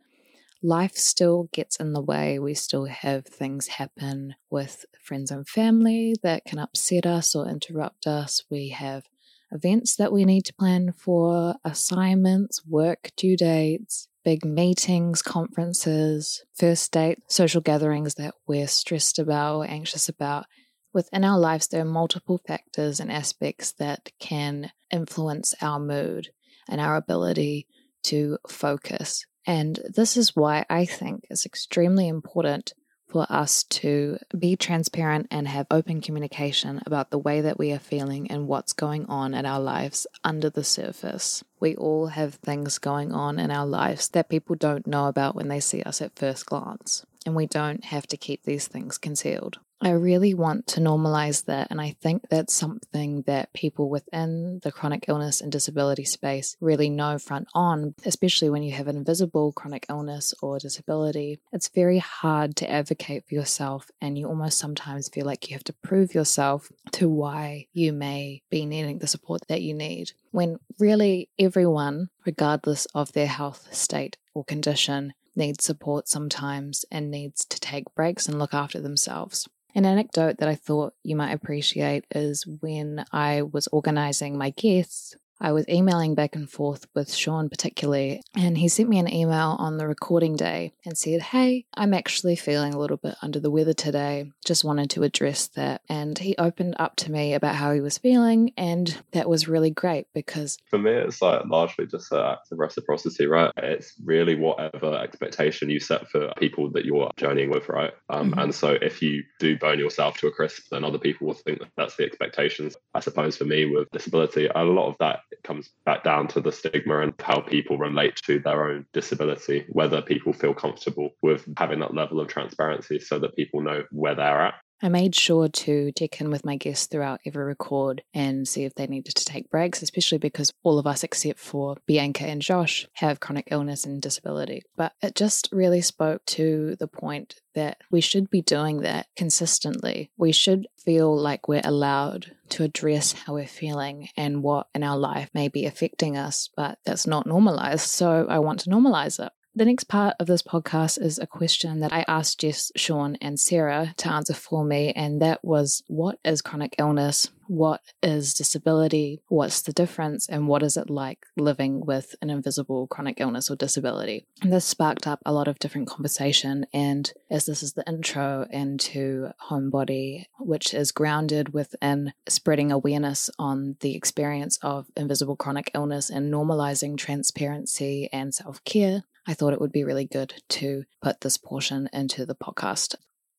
life 0.62 0.94
still 0.94 1.48
gets 1.52 1.74
in 1.74 1.92
the 1.92 2.00
way. 2.00 2.38
We 2.38 2.54
still 2.54 2.84
have 2.84 3.26
things 3.26 3.66
happen 3.66 4.36
with 4.48 4.84
friends 5.02 5.32
and 5.32 5.46
family 5.46 6.14
that 6.22 6.44
can 6.44 6.60
upset 6.60 7.04
us 7.04 7.34
or 7.34 7.48
interrupt 7.48 8.06
us. 8.06 8.44
We 8.48 8.68
have 8.68 9.08
events 9.50 9.96
that 9.96 10.12
we 10.12 10.24
need 10.24 10.44
to 10.44 10.54
plan 10.54 10.92
for, 10.92 11.56
assignments, 11.64 12.64
work 12.64 13.10
due 13.16 13.36
dates, 13.36 14.06
big 14.24 14.44
meetings, 14.44 15.22
conferences, 15.22 16.44
first 16.54 16.92
date, 16.92 17.18
social 17.28 17.60
gatherings 17.60 18.14
that 18.14 18.34
we're 18.46 18.68
stressed 18.68 19.18
about 19.18 19.58
or 19.58 19.66
anxious 19.66 20.08
about. 20.08 20.46
Within 20.92 21.24
our 21.24 21.38
lives, 21.38 21.68
there 21.68 21.82
are 21.82 21.86
multiple 21.86 22.40
factors 22.46 23.00
and 23.00 23.10
aspects 23.10 23.72
that 23.72 24.10
can 24.18 24.70
influence 24.90 25.54
our 25.62 25.80
mood 25.80 26.28
and 26.68 26.80
our 26.80 26.96
ability 26.96 27.66
to 28.04 28.38
focus. 28.48 29.26
And 29.46 29.80
this 29.88 30.16
is 30.16 30.36
why 30.36 30.64
I 30.68 30.84
think 30.84 31.26
it's 31.30 31.46
extremely 31.46 32.08
important 32.08 32.74
for 33.12 33.26
us 33.28 33.62
to 33.64 34.18
be 34.36 34.56
transparent 34.56 35.26
and 35.30 35.46
have 35.46 35.66
open 35.70 36.00
communication 36.00 36.80
about 36.86 37.10
the 37.10 37.18
way 37.18 37.42
that 37.42 37.58
we 37.58 37.70
are 37.70 37.78
feeling 37.78 38.30
and 38.30 38.48
what's 38.48 38.72
going 38.72 39.04
on 39.04 39.34
in 39.34 39.44
our 39.44 39.60
lives 39.60 40.06
under 40.24 40.48
the 40.48 40.64
surface. 40.64 41.44
We 41.60 41.76
all 41.76 42.06
have 42.06 42.36
things 42.36 42.78
going 42.78 43.12
on 43.12 43.38
in 43.38 43.50
our 43.50 43.66
lives 43.66 44.08
that 44.08 44.30
people 44.30 44.56
don't 44.56 44.86
know 44.86 45.08
about 45.08 45.34
when 45.34 45.48
they 45.48 45.60
see 45.60 45.82
us 45.82 46.00
at 46.00 46.18
first 46.18 46.46
glance, 46.46 47.04
and 47.26 47.36
we 47.36 47.46
don't 47.46 47.84
have 47.84 48.06
to 48.06 48.16
keep 48.16 48.44
these 48.44 48.66
things 48.66 48.96
concealed. 48.96 49.58
I 49.84 49.90
really 49.90 50.32
want 50.32 50.68
to 50.68 50.80
normalize 50.80 51.46
that. 51.46 51.66
And 51.72 51.80
I 51.80 51.96
think 52.00 52.28
that's 52.28 52.54
something 52.54 53.22
that 53.22 53.52
people 53.52 53.90
within 53.90 54.60
the 54.62 54.70
chronic 54.70 55.06
illness 55.08 55.40
and 55.40 55.50
disability 55.50 56.04
space 56.04 56.56
really 56.60 56.88
know 56.88 57.18
front 57.18 57.48
on, 57.52 57.94
especially 58.04 58.48
when 58.48 58.62
you 58.62 58.70
have 58.72 58.86
an 58.86 58.96
invisible 58.96 59.52
chronic 59.52 59.86
illness 59.88 60.34
or 60.40 60.60
disability. 60.60 61.40
It's 61.52 61.66
very 61.66 61.98
hard 61.98 62.54
to 62.56 62.70
advocate 62.70 63.24
for 63.28 63.34
yourself, 63.34 63.90
and 64.00 64.16
you 64.16 64.28
almost 64.28 64.58
sometimes 64.58 65.08
feel 65.08 65.26
like 65.26 65.50
you 65.50 65.56
have 65.56 65.64
to 65.64 65.74
prove 65.82 66.14
yourself 66.14 66.70
to 66.92 67.08
why 67.08 67.66
you 67.72 67.92
may 67.92 68.42
be 68.50 68.64
needing 68.64 68.98
the 68.98 69.08
support 69.08 69.42
that 69.48 69.62
you 69.62 69.74
need. 69.74 70.12
When 70.32 70.58
really 70.78 71.28
everyone, 71.38 72.08
regardless 72.26 72.86
of 72.94 73.12
their 73.12 73.26
health 73.26 73.68
state 73.70 74.16
or 74.34 74.44
condition, 74.44 75.12
needs 75.36 75.64
support 75.64 76.08
sometimes 76.08 76.84
and 76.90 77.10
needs 77.10 77.44
to 77.44 77.60
take 77.60 77.94
breaks 77.94 78.28
and 78.28 78.38
look 78.38 78.54
after 78.54 78.80
themselves. 78.80 79.46
An 79.74 79.86
anecdote 79.86 80.38
that 80.38 80.48
I 80.48 80.54
thought 80.54 80.94
you 81.02 81.16
might 81.16 81.32
appreciate 81.32 82.06
is 82.14 82.46
when 82.46 83.04
I 83.12 83.42
was 83.42 83.68
organizing 83.68 84.36
my 84.36 84.50
guests, 84.50 85.16
I 85.42 85.50
was 85.50 85.68
emailing 85.68 86.14
back 86.14 86.36
and 86.36 86.48
forth 86.48 86.86
with 86.94 87.12
Sean, 87.12 87.48
particularly, 87.48 88.22
and 88.36 88.56
he 88.56 88.68
sent 88.68 88.88
me 88.88 89.00
an 89.00 89.12
email 89.12 89.56
on 89.58 89.76
the 89.76 89.88
recording 89.88 90.36
day 90.36 90.72
and 90.84 90.96
said, 90.96 91.20
Hey, 91.20 91.66
I'm 91.74 91.92
actually 91.92 92.36
feeling 92.36 92.72
a 92.72 92.78
little 92.78 92.96
bit 92.96 93.16
under 93.22 93.40
the 93.40 93.50
weather 93.50 93.72
today. 93.72 94.30
Just 94.44 94.64
wanted 94.64 94.90
to 94.90 95.02
address 95.02 95.48
that. 95.48 95.80
And 95.88 96.16
he 96.16 96.36
opened 96.38 96.76
up 96.78 96.94
to 96.96 97.10
me 97.10 97.34
about 97.34 97.56
how 97.56 97.72
he 97.72 97.80
was 97.80 97.98
feeling, 97.98 98.52
and 98.56 99.02
that 99.10 99.28
was 99.28 99.48
really 99.48 99.70
great 99.70 100.06
because. 100.14 100.58
For 100.70 100.78
me, 100.78 100.92
it's 100.92 101.20
like 101.20 101.44
largely 101.46 101.86
just 101.86 102.12
an 102.12 102.20
act 102.20 102.52
of 102.52 102.60
reciprocity, 102.60 103.26
right? 103.26 103.50
It's 103.56 103.94
really 104.04 104.36
whatever 104.36 104.94
expectation 104.94 105.70
you 105.70 105.80
set 105.80 106.08
for 106.08 106.32
people 106.38 106.70
that 106.70 106.84
you're 106.84 107.10
journeying 107.16 107.50
with, 107.50 107.68
right? 107.68 107.92
Um, 108.08 108.30
mm-hmm. 108.30 108.38
And 108.38 108.54
so 108.54 108.78
if 108.80 109.02
you 109.02 109.24
do 109.40 109.58
burn 109.58 109.80
yourself 109.80 110.18
to 110.18 110.28
a 110.28 110.30
crisp, 110.30 110.66
then 110.70 110.84
other 110.84 110.98
people 110.98 111.26
will 111.26 111.34
think 111.34 111.58
that 111.58 111.70
that's 111.76 111.96
the 111.96 112.04
expectations. 112.04 112.76
I 112.94 113.00
suppose 113.00 113.36
for 113.36 113.44
me 113.44 113.66
with 113.66 113.90
disability, 113.90 114.48
a 114.54 114.62
lot 114.62 114.88
of 114.88 114.94
that 115.00 115.18
it 115.32 115.42
comes 115.42 115.70
back 115.84 116.04
down 116.04 116.28
to 116.28 116.40
the 116.40 116.52
stigma 116.52 117.00
and 117.00 117.14
how 117.18 117.40
people 117.40 117.78
relate 117.78 118.16
to 118.26 118.38
their 118.38 118.68
own 118.70 118.86
disability, 118.92 119.64
whether 119.70 120.02
people 120.02 120.32
feel 120.32 120.54
comfortable 120.54 121.10
with 121.22 121.48
having 121.56 121.80
that 121.80 121.94
level 121.94 122.20
of 122.20 122.28
transparency 122.28 122.98
so 123.00 123.18
that 123.18 123.34
people 123.36 123.60
know 123.62 123.82
where 123.90 124.14
they're 124.14 124.42
at. 124.42 124.54
I 124.84 124.88
made 124.88 125.14
sure 125.14 125.48
to 125.48 125.92
check 125.92 126.20
in 126.20 126.30
with 126.30 126.44
my 126.44 126.56
guests 126.56 126.86
throughout 126.86 127.20
every 127.24 127.44
record 127.44 128.02
and 128.12 128.48
see 128.48 128.64
if 128.64 128.74
they 128.74 128.88
needed 128.88 129.14
to 129.14 129.24
take 129.24 129.48
breaks, 129.48 129.80
especially 129.80 130.18
because 130.18 130.52
all 130.64 130.76
of 130.76 130.88
us, 130.88 131.04
except 131.04 131.38
for 131.38 131.76
Bianca 131.86 132.24
and 132.24 132.42
Josh, 132.42 132.88
have 132.94 133.20
chronic 133.20 133.46
illness 133.52 133.84
and 133.84 134.02
disability. 134.02 134.62
But 134.76 134.94
it 135.00 135.14
just 135.14 135.48
really 135.52 135.82
spoke 135.82 136.26
to 136.26 136.74
the 136.80 136.88
point 136.88 137.36
that 137.54 137.78
we 137.92 138.00
should 138.00 138.28
be 138.28 138.42
doing 138.42 138.80
that 138.80 139.06
consistently. 139.14 140.10
We 140.16 140.32
should 140.32 140.66
feel 140.76 141.16
like 141.16 141.46
we're 141.46 141.62
allowed 141.62 142.34
to 142.48 142.64
address 142.64 143.12
how 143.12 143.34
we're 143.34 143.46
feeling 143.46 144.08
and 144.16 144.42
what 144.42 144.66
in 144.74 144.82
our 144.82 144.98
life 144.98 145.30
may 145.32 145.46
be 145.46 145.64
affecting 145.64 146.16
us, 146.16 146.50
but 146.56 146.78
that's 146.84 147.06
not 147.06 147.26
normalized. 147.26 147.88
So 147.88 148.26
I 148.28 148.40
want 148.40 148.60
to 148.60 148.70
normalize 148.70 149.24
it. 149.24 149.32
The 149.54 149.66
next 149.66 149.84
part 149.84 150.14
of 150.18 150.26
this 150.26 150.40
podcast 150.40 150.98
is 150.98 151.18
a 151.18 151.26
question 151.26 151.80
that 151.80 151.92
I 151.92 152.06
asked 152.08 152.40
Jess, 152.40 152.72
Sean, 152.74 153.18
and 153.20 153.38
Sarah 153.38 153.92
to 153.98 154.08
answer 154.08 154.32
for 154.32 154.64
me, 154.64 154.92
and 154.96 155.20
that 155.20 155.44
was 155.44 155.82
what 155.88 156.18
is 156.24 156.40
chronic 156.40 156.74
illness? 156.78 157.28
What 157.52 157.82
is 158.02 158.32
disability? 158.32 159.20
What's 159.28 159.60
the 159.60 159.74
difference? 159.74 160.26
And 160.26 160.48
what 160.48 160.62
is 160.62 160.78
it 160.78 160.88
like 160.88 161.26
living 161.36 161.84
with 161.84 162.14
an 162.22 162.30
invisible 162.30 162.86
chronic 162.86 163.20
illness 163.20 163.50
or 163.50 163.56
disability? 163.56 164.26
And 164.40 164.50
this 164.50 164.64
sparked 164.64 165.06
up 165.06 165.20
a 165.26 165.34
lot 165.34 165.48
of 165.48 165.58
different 165.58 165.86
conversation. 165.86 166.64
And 166.72 167.12
as 167.30 167.44
this 167.44 167.62
is 167.62 167.74
the 167.74 167.86
intro 167.86 168.46
into 168.48 169.32
home-body, 169.38 170.28
which 170.40 170.72
is 170.72 170.92
grounded 170.92 171.52
within 171.52 172.14
spreading 172.26 172.72
awareness 172.72 173.28
on 173.38 173.76
the 173.80 173.94
experience 173.94 174.58
of 174.62 174.86
invisible 174.96 175.36
chronic 175.36 175.70
illness 175.74 176.08
and 176.08 176.32
normalizing 176.32 176.96
transparency 176.96 178.08
and 178.14 178.34
self 178.34 178.64
care, 178.64 179.04
I 179.26 179.34
thought 179.34 179.52
it 179.52 179.60
would 179.60 179.72
be 179.72 179.84
really 179.84 180.06
good 180.06 180.32
to 180.48 180.84
put 181.02 181.20
this 181.20 181.36
portion 181.36 181.90
into 181.92 182.24
the 182.24 182.34
podcast. 182.34 182.94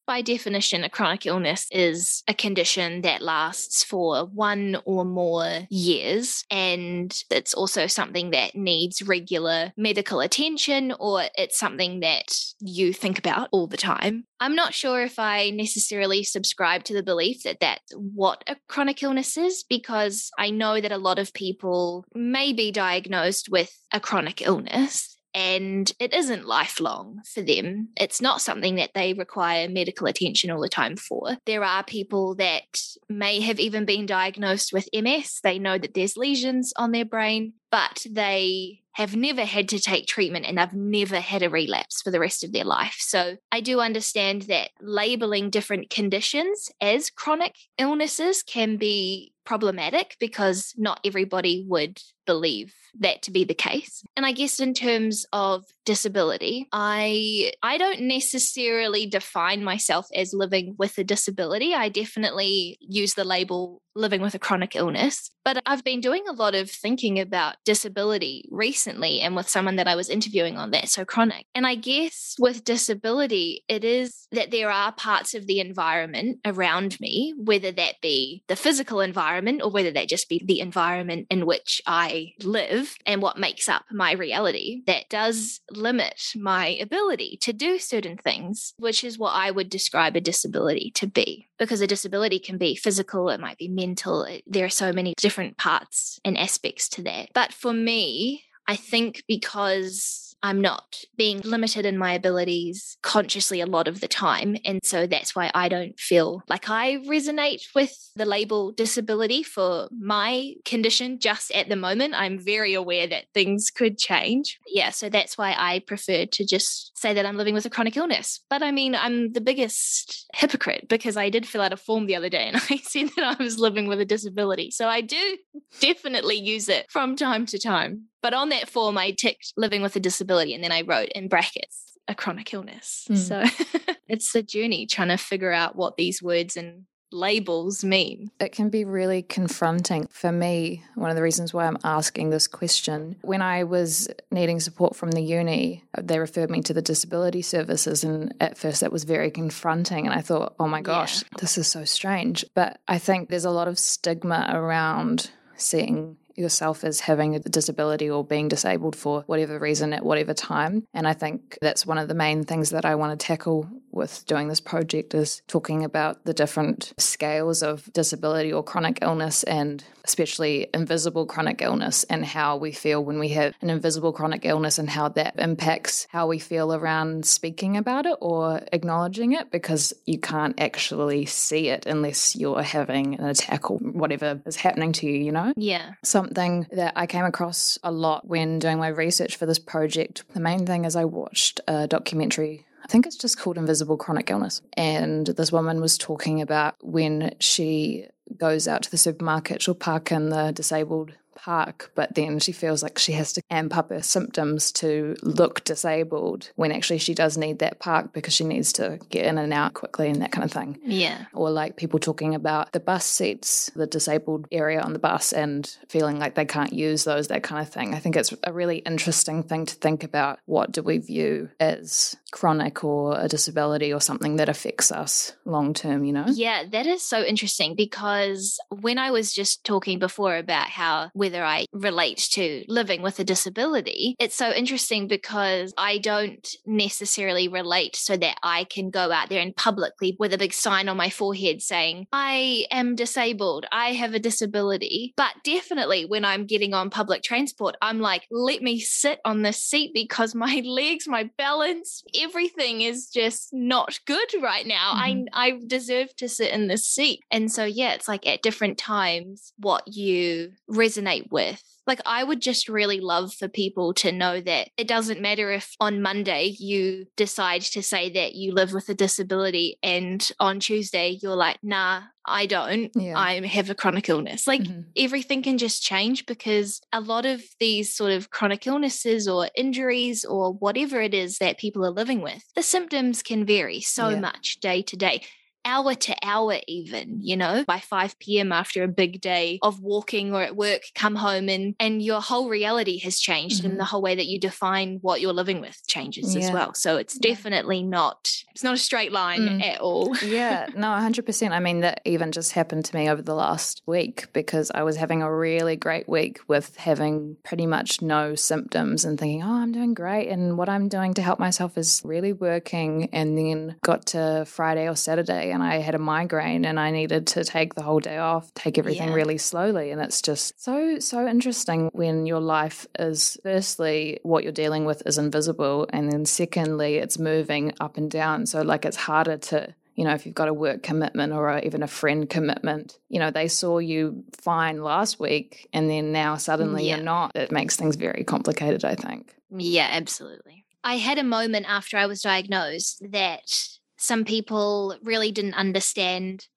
By 0.05 0.21
definition, 0.21 0.83
a 0.83 0.89
chronic 0.89 1.25
illness 1.25 1.65
is 1.71 2.23
a 2.27 2.33
condition 2.33 3.01
that 3.01 3.21
lasts 3.21 3.85
for 3.85 4.25
one 4.25 4.77
or 4.83 5.05
more 5.05 5.61
years. 5.69 6.43
And 6.51 7.17
it's 7.29 7.53
also 7.53 7.87
something 7.87 8.31
that 8.31 8.53
needs 8.53 9.01
regular 9.01 9.71
medical 9.77 10.19
attention, 10.19 10.93
or 10.99 11.23
it's 11.37 11.57
something 11.57 12.01
that 12.01 12.35
you 12.59 12.91
think 12.91 13.17
about 13.17 13.47
all 13.53 13.65
the 13.65 13.77
time. 13.77 14.25
I'm 14.41 14.55
not 14.55 14.73
sure 14.73 15.01
if 15.01 15.19
I 15.19 15.51
necessarily 15.51 16.25
subscribe 16.25 16.83
to 16.85 16.93
the 16.93 17.03
belief 17.03 17.43
that 17.43 17.61
that's 17.61 17.93
what 17.95 18.43
a 18.45 18.57
chronic 18.67 19.01
illness 19.03 19.37
is, 19.37 19.63
because 19.63 20.29
I 20.37 20.49
know 20.49 20.81
that 20.81 20.91
a 20.91 20.97
lot 20.97 21.17
of 21.17 21.33
people 21.33 22.03
may 22.13 22.51
be 22.51 22.73
diagnosed 22.73 23.47
with 23.49 23.73
a 23.93 24.01
chronic 24.01 24.41
illness 24.41 25.17
and 25.33 25.91
it 25.99 26.13
isn't 26.13 26.45
lifelong 26.45 27.21
for 27.25 27.41
them. 27.41 27.89
It's 27.97 28.21
not 28.21 28.41
something 28.41 28.75
that 28.75 28.91
they 28.93 29.13
require 29.13 29.67
medical 29.69 30.07
attention 30.07 30.51
all 30.51 30.61
the 30.61 30.69
time 30.69 30.95
for. 30.95 31.37
There 31.45 31.63
are 31.63 31.83
people 31.83 32.35
that 32.35 32.81
may 33.09 33.39
have 33.41 33.59
even 33.59 33.85
been 33.85 34.05
diagnosed 34.05 34.73
with 34.73 34.89
MS. 34.93 35.39
They 35.43 35.59
know 35.59 35.77
that 35.77 35.93
there's 35.93 36.17
lesions 36.17 36.73
on 36.75 36.91
their 36.91 37.05
brain, 37.05 37.53
but 37.71 38.05
they 38.09 38.83
have 38.93 39.15
never 39.15 39.43
had 39.43 39.69
to 39.69 39.79
take 39.79 40.05
treatment 40.05 40.45
and 40.45 40.57
they've 40.57 40.73
never 40.73 41.19
had 41.19 41.41
a 41.41 41.49
relapse 41.49 42.01
for 42.01 42.11
the 42.11 42.19
rest 42.19 42.43
of 42.43 42.51
their 42.51 42.63
life. 42.63 42.97
So 42.99 43.37
I 43.51 43.59
do 43.59 43.79
understand 43.79 44.43
that 44.43 44.69
labeling 44.79 45.49
different 45.49 45.89
conditions 45.89 46.69
as 46.79 47.09
chronic 47.09 47.55
illnesses 47.79 48.43
can 48.43 48.77
be 48.77 49.32
problematic 49.45 50.15
because 50.19 50.73
not 50.77 50.99
everybody 51.03 51.65
would 51.67 51.99
believe 52.25 52.73
that 52.99 53.21
to 53.23 53.31
be 53.31 53.43
the 53.43 53.53
case. 53.53 54.03
And 54.15 54.25
I 54.25 54.31
guess 54.31 54.59
in 54.59 54.73
terms 54.73 55.25
of 55.33 55.65
disability, 55.85 56.67
I 56.71 57.51
I 57.61 57.77
don't 57.77 58.01
necessarily 58.01 59.05
define 59.05 59.63
myself 59.63 60.07
as 60.15 60.33
living 60.33 60.75
with 60.77 60.97
a 60.97 61.03
disability. 61.03 61.73
I 61.73 61.89
definitely 61.89 62.77
use 62.79 63.15
the 63.15 63.23
label 63.23 63.81
living 63.95 64.21
with 64.21 64.33
a 64.33 64.39
chronic 64.39 64.75
illness. 64.75 65.29
But 65.45 65.61
I've 65.65 65.83
been 65.83 65.99
doing 65.99 66.23
a 66.27 66.33
lot 66.33 66.55
of 66.55 66.71
thinking 66.71 67.19
about 67.19 67.57
disability 67.65 68.47
recently 68.49 69.19
and 69.19 69.35
with 69.35 69.49
someone 69.49 69.75
that 69.75 69.87
I 69.87 69.95
was 69.95 70.09
interviewing 70.09 70.57
on 70.57 70.71
That's 70.71 70.93
So 70.93 71.05
Chronic. 71.05 71.45
And 71.53 71.67
I 71.67 71.75
guess 71.75 72.35
with 72.39 72.63
disability, 72.63 73.63
it 73.67 73.83
is 73.83 74.27
that 74.31 74.51
there 74.51 74.71
are 74.71 74.93
parts 74.93 75.33
of 75.33 75.45
the 75.45 75.59
environment 75.59 76.39
around 76.45 76.97
me, 76.99 77.33
whether 77.37 77.71
that 77.71 78.01
be 78.01 78.43
the 78.47 78.55
physical 78.55 79.01
environment 79.01 79.32
or 79.61 79.69
whether 79.69 79.91
that 79.91 80.09
just 80.09 80.29
be 80.29 80.41
the 80.43 80.59
environment 80.59 81.27
in 81.29 81.45
which 81.45 81.81
I 81.85 82.33
live 82.43 82.95
and 83.05 83.21
what 83.21 83.37
makes 83.37 83.69
up 83.69 83.85
my 83.91 84.13
reality, 84.13 84.81
that 84.87 85.09
does 85.09 85.61
limit 85.71 86.21
my 86.35 86.67
ability 86.67 87.37
to 87.41 87.53
do 87.53 87.79
certain 87.79 88.17
things, 88.17 88.73
which 88.77 89.03
is 89.03 89.17
what 89.17 89.31
I 89.31 89.51
would 89.51 89.69
describe 89.69 90.15
a 90.15 90.21
disability 90.21 90.91
to 90.95 91.07
be. 91.07 91.47
Because 91.57 91.81
a 91.81 91.87
disability 91.87 92.39
can 92.39 92.57
be 92.57 92.75
physical, 92.75 93.29
it 93.29 93.39
might 93.39 93.57
be 93.57 93.67
mental. 93.67 94.27
There 94.45 94.65
are 94.65 94.69
so 94.69 94.91
many 94.91 95.13
different 95.17 95.57
parts 95.57 96.19
and 96.25 96.37
aspects 96.37 96.89
to 96.89 97.03
that. 97.03 97.29
But 97.33 97.53
for 97.53 97.73
me, 97.73 98.43
I 98.67 98.75
think 98.75 99.23
because 99.27 100.32
I'm 100.43 100.59
not 100.59 100.99
being 101.15 101.39
limited 101.39 101.85
in 101.85 101.97
my 101.97 102.11
abilities 102.11 102.97
consciously 103.01 103.61
a 103.61 103.65
lot 103.65 103.87
of 103.87 104.01
the 104.01 104.09
time. 104.09 104.57
And 104.65 104.81
so 104.83 105.07
that's 105.07 105.33
why 105.33 105.49
I 105.55 105.69
don't 105.69 105.97
feel 105.97 106.43
like 106.49 106.69
I 106.69 106.97
resonate 106.97 107.63
with 107.73 107.97
the 108.17 108.25
label 108.25 108.73
disability 108.73 109.41
for 109.41 109.87
my 109.97 110.53
condition 110.65 111.17
just 111.19 111.49
at 111.53 111.69
the 111.69 111.77
moment. 111.77 112.13
I'm 112.13 112.37
very 112.37 112.73
aware 112.73 113.07
that 113.07 113.25
things 113.33 113.71
could 113.71 113.97
change. 113.97 114.59
Yeah, 114.67 114.89
so 114.89 115.07
that's 115.07 115.37
why 115.37 115.55
I 115.57 115.79
prefer 115.79 116.25
to 116.25 116.45
just 116.45 116.97
say 116.97 117.13
that 117.13 117.25
I'm 117.25 117.37
living 117.37 117.53
with 117.53 117.65
a 117.65 117.69
chronic 117.69 117.95
illness. 117.95 118.41
But 118.49 118.61
I 118.61 118.71
mean, 118.71 118.95
I'm 118.95 119.31
the 119.31 119.41
biggest 119.41 120.27
hypocrite 120.35 120.89
because 120.89 121.15
I 121.15 121.29
did 121.29 121.47
fill 121.47 121.61
out 121.61 121.71
a 121.71 121.77
form 121.77 122.05
the 122.05 122.17
other 122.17 122.29
day 122.29 122.47
and 122.47 122.57
I 122.69 122.77
said 122.83 123.11
that 123.15 123.39
I 123.39 123.41
was 123.41 123.59
living 123.59 123.87
with 123.87 124.01
a 124.01 124.05
disability. 124.05 124.71
So 124.71 124.89
I 124.89 124.99
do 124.99 125.37
definitely 125.79 126.35
use 126.35 126.67
it 126.67 126.87
from 126.91 127.15
time 127.15 127.45
to 127.45 127.57
time. 127.57 128.09
But 128.21 128.33
on 128.33 128.49
that 128.49 128.69
form, 128.69 128.97
I 128.97 129.11
ticked 129.11 129.51
living 129.57 129.81
with 129.81 129.97
a 129.97 129.99
disability 129.99 130.32
and 130.39 130.63
then 130.63 130.71
I 130.71 130.81
wrote 130.81 131.09
in 131.09 131.27
brackets 131.27 131.83
a 132.07 132.15
chronic 132.15 132.53
illness. 132.53 133.07
Mm. 133.09 133.17
So 133.17 133.93
it's 134.07 134.33
a 134.35 134.43
journey 134.43 134.85
trying 134.85 135.09
to 135.09 135.17
figure 135.17 135.51
out 135.51 135.75
what 135.75 135.97
these 135.97 136.21
words 136.21 136.57
and 136.57 136.85
labels 137.13 137.83
mean. 137.83 138.31
It 138.39 138.51
can 138.51 138.69
be 138.69 138.83
really 138.83 139.21
confronting. 139.21 140.07
For 140.09 140.31
me, 140.31 140.83
one 140.95 141.11
of 141.11 141.15
the 141.15 141.21
reasons 141.21 141.53
why 141.53 141.67
I'm 141.67 141.77
asking 141.83 142.31
this 142.31 142.47
question, 142.47 143.17
when 143.21 143.41
I 143.41 143.63
was 143.63 144.09
needing 144.31 144.59
support 144.59 144.95
from 144.95 145.11
the 145.11 145.21
uni, 145.21 145.83
they 145.97 146.19
referred 146.19 146.49
me 146.49 146.61
to 146.63 146.73
the 146.73 146.81
disability 146.81 147.43
services. 147.43 148.03
And 148.03 148.33
at 148.41 148.57
first, 148.57 148.81
that 148.81 148.91
was 148.91 149.03
very 149.03 149.29
confronting. 149.29 150.07
And 150.07 150.15
I 150.15 150.21
thought, 150.21 150.55
oh 150.59 150.67
my 150.67 150.81
gosh, 150.81 151.21
yeah. 151.21 151.37
this 151.39 151.57
is 151.57 151.67
so 151.67 151.85
strange. 151.85 152.43
But 152.55 152.79
I 152.87 152.97
think 152.97 153.29
there's 153.29 153.45
a 153.45 153.51
lot 153.51 153.67
of 153.67 153.77
stigma 153.77 154.47
around 154.49 155.29
seeing 155.55 156.17
yourself 156.35 156.83
as 156.83 157.01
having 157.01 157.35
a 157.35 157.39
disability 157.39 158.09
or 158.09 158.23
being 158.23 158.47
disabled 158.47 158.95
for 158.95 159.23
whatever 159.27 159.59
reason 159.59 159.93
at 159.93 160.05
whatever 160.05 160.33
time. 160.33 160.87
And 160.93 161.07
I 161.07 161.13
think 161.13 161.57
that's 161.61 161.85
one 161.85 161.97
of 161.97 162.07
the 162.07 162.13
main 162.13 162.43
things 162.43 162.71
that 162.71 162.85
I 162.85 162.95
want 162.95 163.19
to 163.19 163.25
tackle 163.25 163.69
with 163.93 164.25
doing 164.25 164.47
this 164.47 164.59
project 164.59 165.13
is 165.13 165.41
talking 165.47 165.83
about 165.83 166.25
the 166.25 166.33
different 166.33 166.93
scales 166.97 167.61
of 167.61 167.91
disability 167.93 168.51
or 168.51 168.63
chronic 168.63 168.99
illness 169.01 169.43
and 169.43 169.83
especially 170.03 170.67
invisible 170.73 171.25
chronic 171.25 171.61
illness 171.61 172.03
and 172.05 172.25
how 172.25 172.57
we 172.57 172.71
feel 172.71 173.03
when 173.03 173.19
we 173.19 173.29
have 173.29 173.53
an 173.61 173.69
invisible 173.69 174.11
chronic 174.11 174.43
illness 174.45 174.77
and 174.77 174.89
how 174.89 175.07
that 175.07 175.35
impacts 175.37 176.07
how 176.09 176.27
we 176.27 176.39
feel 176.39 176.73
around 176.73 177.25
speaking 177.25 177.77
about 177.77 178.05
it 178.05 178.17
or 178.19 178.61
acknowledging 178.73 179.33
it 179.33 179.49
because 179.51 179.93
you 180.05 180.17
can't 180.17 180.59
actually 180.59 181.25
see 181.25 181.69
it 181.69 181.85
unless 181.85 182.35
you're 182.35 182.63
having 182.63 183.15
an 183.19 183.25
attack 183.25 183.69
or 183.69 183.77
whatever 183.77 184.41
is 184.45 184.55
happening 184.55 184.91
to 184.91 185.05
you, 185.05 185.13
you 185.13 185.31
know? 185.31 185.53
Yeah. 185.55 185.93
Something 186.23 186.67
that 186.71 186.93
I 186.95 187.07
came 187.07 187.25
across 187.25 187.77
a 187.83 187.91
lot 187.91 188.27
when 188.27 188.59
doing 188.59 188.77
my 188.77 188.87
research 188.87 189.35
for 189.35 189.45
this 189.45 189.59
project. 189.59 190.23
The 190.33 190.39
main 190.39 190.65
thing 190.65 190.85
is 190.85 190.95
I 190.95 191.05
watched 191.05 191.59
a 191.67 191.87
documentary 191.87 192.65
I 192.83 192.87
think 192.87 193.05
it's 193.05 193.15
just 193.15 193.39
called 193.39 193.57
Invisible 193.57 193.97
Chronic 193.97 194.29
Illness. 194.29 194.61
And 194.73 195.25
this 195.27 195.51
woman 195.51 195.79
was 195.79 195.97
talking 195.97 196.41
about 196.41 196.75
when 196.81 197.33
she 197.39 198.07
goes 198.37 198.67
out 198.67 198.83
to 198.83 198.91
the 198.91 198.97
supermarket, 198.97 199.61
she'll 199.61 199.73
park 199.73 200.11
in 200.11 200.29
the 200.29 200.51
disabled 200.51 201.13
park, 201.35 201.91
but 201.95 202.15
then 202.15 202.39
she 202.39 202.51
feels 202.51 202.83
like 202.83 202.97
she 202.97 203.13
has 203.13 203.33
to 203.33 203.41
amp 203.49 203.75
up 203.75 203.89
her 203.89 204.01
symptoms 204.01 204.71
to 204.73 205.15
look 205.21 205.63
disabled 205.63 206.51
when 206.55 206.71
actually 206.71 206.99
she 206.99 207.13
does 207.13 207.37
need 207.37 207.59
that 207.59 207.79
park 207.79 208.13
because 208.13 208.33
she 208.33 208.43
needs 208.43 208.73
to 208.73 208.99
get 209.09 209.25
in 209.25 209.37
and 209.37 209.53
out 209.53 209.73
quickly 209.73 210.09
and 210.09 210.21
that 210.21 210.31
kind 210.31 210.43
of 210.43 210.51
thing. 210.51 210.79
Yeah. 210.83 211.25
Or 211.33 211.49
like 211.49 211.75
people 211.75 211.99
talking 211.99 212.35
about 212.35 212.71
the 212.71 212.79
bus 212.79 213.05
seats, 213.05 213.71
the 213.75 213.87
disabled 213.87 214.47
area 214.51 214.81
on 214.81 214.93
the 214.93 214.99
bus, 214.99 215.33
and 215.33 215.65
feeling 215.89 216.19
like 216.19 216.35
they 216.35 216.45
can't 216.45 216.73
use 216.73 217.03
those, 217.03 217.27
that 217.27 217.43
kind 217.43 217.61
of 217.61 217.71
thing. 217.71 217.93
I 217.93 217.99
think 217.99 218.15
it's 218.15 218.33
a 218.43 218.53
really 218.53 218.77
interesting 218.79 219.43
thing 219.43 219.65
to 219.65 219.75
think 219.75 220.03
about. 220.03 220.39
What 220.45 220.71
do 220.71 220.81
we 220.81 220.97
view 220.97 221.49
as 221.59 222.15
chronic 222.33 222.83
or 222.83 223.17
a 223.19 223.27
disability 223.27 223.93
or 223.93 224.01
something 224.01 224.37
that 224.37 224.49
affects 224.49 224.91
us 224.91 225.33
long 225.45 225.73
term, 225.73 226.03
you 226.03 226.11
know? 226.11 226.25
Yeah, 226.27 226.63
that 226.71 226.87
is 226.87 227.03
so 227.03 227.23
interesting 227.23 227.75
because 227.75 228.59
when 228.69 228.97
I 228.97 229.11
was 229.11 229.33
just 229.33 229.63
talking 229.63 229.99
before 229.99 230.35
about 230.35 230.67
how 230.67 231.11
whether 231.13 231.43
I 231.43 231.67
relate 231.71 232.17
to 232.31 232.65
living 232.67 233.03
with 233.03 233.19
a 233.19 233.23
disability, 233.23 234.15
it's 234.19 234.35
so 234.35 234.51
interesting 234.51 235.07
because 235.07 235.73
I 235.77 235.99
don't 235.99 236.45
necessarily 236.65 237.47
relate 237.47 237.95
so 237.95 238.17
that 238.17 238.37
I 238.41 238.63
can 238.63 238.89
go 238.89 239.11
out 239.11 239.29
there 239.29 239.41
and 239.41 239.55
publicly 239.55 240.17
with 240.19 240.33
a 240.33 240.37
big 240.39 240.53
sign 240.53 240.89
on 240.89 240.97
my 240.97 241.11
forehead 241.11 241.61
saying, 241.61 242.07
I 242.11 242.65
am 242.71 242.95
disabled, 242.95 243.67
I 243.71 243.93
have 243.93 244.15
a 244.15 244.19
disability. 244.19 245.13
But 245.15 245.33
definitely 245.43 246.05
when 246.05 246.25
I'm 246.25 246.47
getting 246.47 246.73
on 246.73 246.89
public 246.89 247.21
transport, 247.21 247.75
I'm 247.79 247.99
like, 247.99 248.25
let 248.31 248.63
me 248.63 248.79
sit 248.79 249.19
on 249.23 249.43
this 249.43 249.61
seat 249.61 249.91
because 249.93 250.33
my 250.33 250.63
legs, 250.65 251.07
my 251.07 251.29
balance, 251.37 252.03
everything 252.23 252.81
is 252.81 253.07
just 253.07 253.49
not 253.51 253.99
good 254.05 254.33
right 254.41 254.65
now. 254.65 254.93
Mm-hmm. 254.95 255.25
I 255.33 255.51
I 255.51 255.59
deserve 255.67 256.15
to 256.17 256.29
sit 256.29 256.51
in 256.51 256.67
this 256.67 256.85
seat. 256.85 257.19
And 257.31 257.51
so 257.51 257.65
yeah, 257.65 257.93
it's 257.93 258.07
like 258.07 258.25
at 258.25 258.41
different 258.41 258.77
times 258.77 259.53
what 259.57 259.83
you 259.87 260.53
resonate 260.69 261.03
resonate 261.03 261.31
with. 261.31 261.61
Like, 261.85 262.01
I 262.05 262.23
would 262.23 262.41
just 262.41 262.69
really 262.69 262.99
love 262.99 263.33
for 263.33 263.47
people 263.47 263.93
to 263.95 264.11
know 264.11 264.39
that 264.41 264.69
it 264.77 264.87
doesn't 264.87 265.21
matter 265.21 265.51
if 265.51 265.75
on 265.79 266.01
Monday 266.01 266.55
you 266.59 267.05
decide 267.15 267.61
to 267.61 267.83
say 267.83 268.11
that 268.11 268.35
you 268.35 268.53
live 268.53 268.73
with 268.73 268.89
a 268.89 268.93
disability 268.93 269.77
and 269.83 270.31
on 270.39 270.59
Tuesday 270.59 271.19
you're 271.21 271.35
like, 271.35 271.57
nah, 271.61 272.03
I 272.25 272.45
don't. 272.45 272.91
Yeah. 272.95 273.17
I 273.17 273.45
have 273.45 273.69
a 273.69 273.75
chronic 273.75 274.07
illness. 274.07 274.47
Like 274.47 274.61
mm-hmm. 274.61 274.81
everything 274.95 275.43
can 275.43 275.57
just 275.57 275.83
change 275.83 276.25
because 276.25 276.81
a 276.93 277.01
lot 277.01 277.25
of 277.25 277.41
these 277.59 277.93
sort 277.93 278.11
of 278.11 278.29
chronic 278.29 278.65
illnesses 278.65 279.27
or 279.27 279.49
injuries 279.55 280.23
or 280.23 280.53
whatever 280.53 281.01
it 281.01 281.13
is 281.13 281.37
that 281.39 281.57
people 281.57 281.85
are 281.85 281.91
living 281.91 282.21
with, 282.21 282.43
the 282.55 282.63
symptoms 282.63 283.21
can 283.21 283.45
vary 283.45 283.81
so 283.81 284.09
yeah. 284.09 284.19
much 284.19 284.59
day 284.61 284.81
to 284.83 284.95
day 284.95 285.23
hour 285.65 285.95
to 285.95 286.15
hour, 286.23 286.57
even, 286.67 287.19
you 287.21 287.37
know, 287.37 287.63
by 287.65 287.79
5 287.79 288.19
p.m. 288.19 288.51
after 288.51 288.83
a 288.83 288.87
big 288.87 289.21
day 289.21 289.59
of 289.61 289.81
walking 289.81 290.33
or 290.33 290.41
at 290.41 290.55
work, 290.55 290.83
come 290.95 291.15
home 291.15 291.49
and 291.49 291.75
and 291.79 292.01
your 292.01 292.21
whole 292.21 292.49
reality 292.49 292.99
has 292.99 293.19
changed 293.19 293.61
mm-hmm. 293.61 293.71
and 293.71 293.79
the 293.79 293.85
whole 293.85 294.01
way 294.01 294.15
that 294.15 294.27
you 294.27 294.39
define 294.39 294.99
what 295.01 295.21
you're 295.21 295.33
living 295.33 295.61
with 295.61 295.85
changes 295.87 296.35
yeah. 296.35 296.43
as 296.43 296.51
well. 296.51 296.73
So 296.73 296.97
it's 296.97 297.17
definitely 297.17 297.83
not 297.83 298.43
it's 298.53 298.63
not 298.63 298.75
a 298.75 298.77
straight 298.77 299.11
line 299.11 299.41
mm. 299.41 299.65
at 299.65 299.81
all. 299.81 300.15
yeah, 300.23 300.67
no, 300.75 300.87
100%. 300.87 301.51
I 301.51 301.59
mean, 301.59 301.79
that 301.81 302.01
even 302.05 302.31
just 302.31 302.51
happened 302.51 302.85
to 302.85 302.95
me 302.95 303.09
over 303.09 303.21
the 303.21 303.33
last 303.33 303.81
week 303.87 304.27
because 304.31 304.71
I 304.73 304.83
was 304.83 304.95
having 304.95 305.23
a 305.23 305.33
really 305.33 305.75
great 305.75 306.07
week 306.07 306.39
with 306.47 306.75
having 306.75 307.37
pretty 307.43 307.65
much 307.65 308.01
no 308.01 308.35
symptoms 308.35 309.05
and 309.05 309.19
thinking, 309.19 309.41
oh, 309.41 309.53
I'm 309.53 309.71
doing 309.71 309.95
great. 309.95 310.29
And 310.29 310.57
what 310.57 310.69
I'm 310.69 310.87
doing 310.87 311.15
to 311.15 311.21
help 311.23 311.39
myself 311.39 311.77
is 311.77 312.01
really 312.05 312.31
working. 312.31 313.09
And 313.11 313.35
then 313.37 313.75
got 313.81 314.05
to 314.07 314.45
Friday 314.47 314.87
or 314.87 314.95
Saturday 314.95 315.51
and 315.53 315.63
I 315.63 315.77
had 315.77 315.95
a 315.95 315.99
migraine 315.99 316.65
and 316.65 316.79
I 316.79 316.91
needed 316.91 317.27
to 317.27 317.43
take 317.43 317.75
the 317.75 317.83
whole 317.83 317.99
day 317.99 318.17
off, 318.17 318.53
take 318.53 318.77
everything 318.77 319.09
yeah. 319.09 319.15
really 319.15 319.37
slowly. 319.37 319.91
And 319.91 320.01
it's 320.01 320.21
just 320.21 320.61
so, 320.61 320.99
so 320.99 321.27
interesting 321.27 321.89
when 321.93 322.25
your 322.25 322.39
life 322.39 322.87
is 322.97 323.37
firstly, 323.43 324.19
what 324.23 324.43
you're 324.43 324.51
dealing 324.51 324.85
with 324.85 325.03
is 325.05 325.17
invisible. 325.17 325.87
And 325.91 326.11
then 326.11 326.25
secondly, 326.25 326.95
it's 326.95 327.19
moving 327.19 327.73
up 327.79 327.97
and 327.97 328.09
down. 328.09 328.45
So, 328.45 328.61
like, 328.61 328.85
it's 328.85 328.97
harder 328.97 329.37
to 329.37 329.73
you 329.95 330.03
know, 330.03 330.13
if 330.13 330.25
you've 330.25 330.33
got 330.33 330.47
a 330.47 330.53
work 330.53 330.81
commitment 330.81 331.33
or 331.33 331.59
even 331.59 331.83
a 331.83 331.87
friend 331.87 332.27
commitment, 332.27 332.97
you 333.09 333.19
know, 333.19 333.29
they 333.29 333.47
saw 333.47 333.77
you 333.77 334.23
fine 334.41 334.81
last 334.81 335.19
week 335.19 335.69
and 335.71 335.87
then 335.87 336.11
now 336.11 336.35
suddenly 336.35 336.87
yeah. 336.87 336.95
you're 336.95 337.05
not. 337.05 337.35
It 337.35 337.51
makes 337.51 337.75
things 337.75 337.95
very 337.95 338.23
complicated, 338.23 338.83
I 338.83 338.95
think. 338.95 339.35
Yeah, 339.51 339.87
absolutely. 339.91 340.65
I 340.83 340.97
had 340.97 341.19
a 341.19 341.23
moment 341.23 341.67
after 341.69 341.97
I 341.97 342.07
was 342.07 342.21
diagnosed 342.21 343.03
that 343.11 343.72
some 344.03 344.25
people 344.25 344.97
really 345.01 345.31
didn't 345.31 345.53
understand 345.53 346.47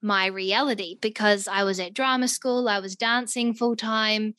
my 0.00 0.24
reality 0.24 0.96
because 1.02 1.46
I 1.46 1.62
was 1.62 1.78
at 1.78 1.92
drama 1.92 2.28
school, 2.28 2.66
I 2.66 2.78
was 2.78 2.96
dancing 2.96 3.52
full 3.52 3.76
time. 3.76 4.34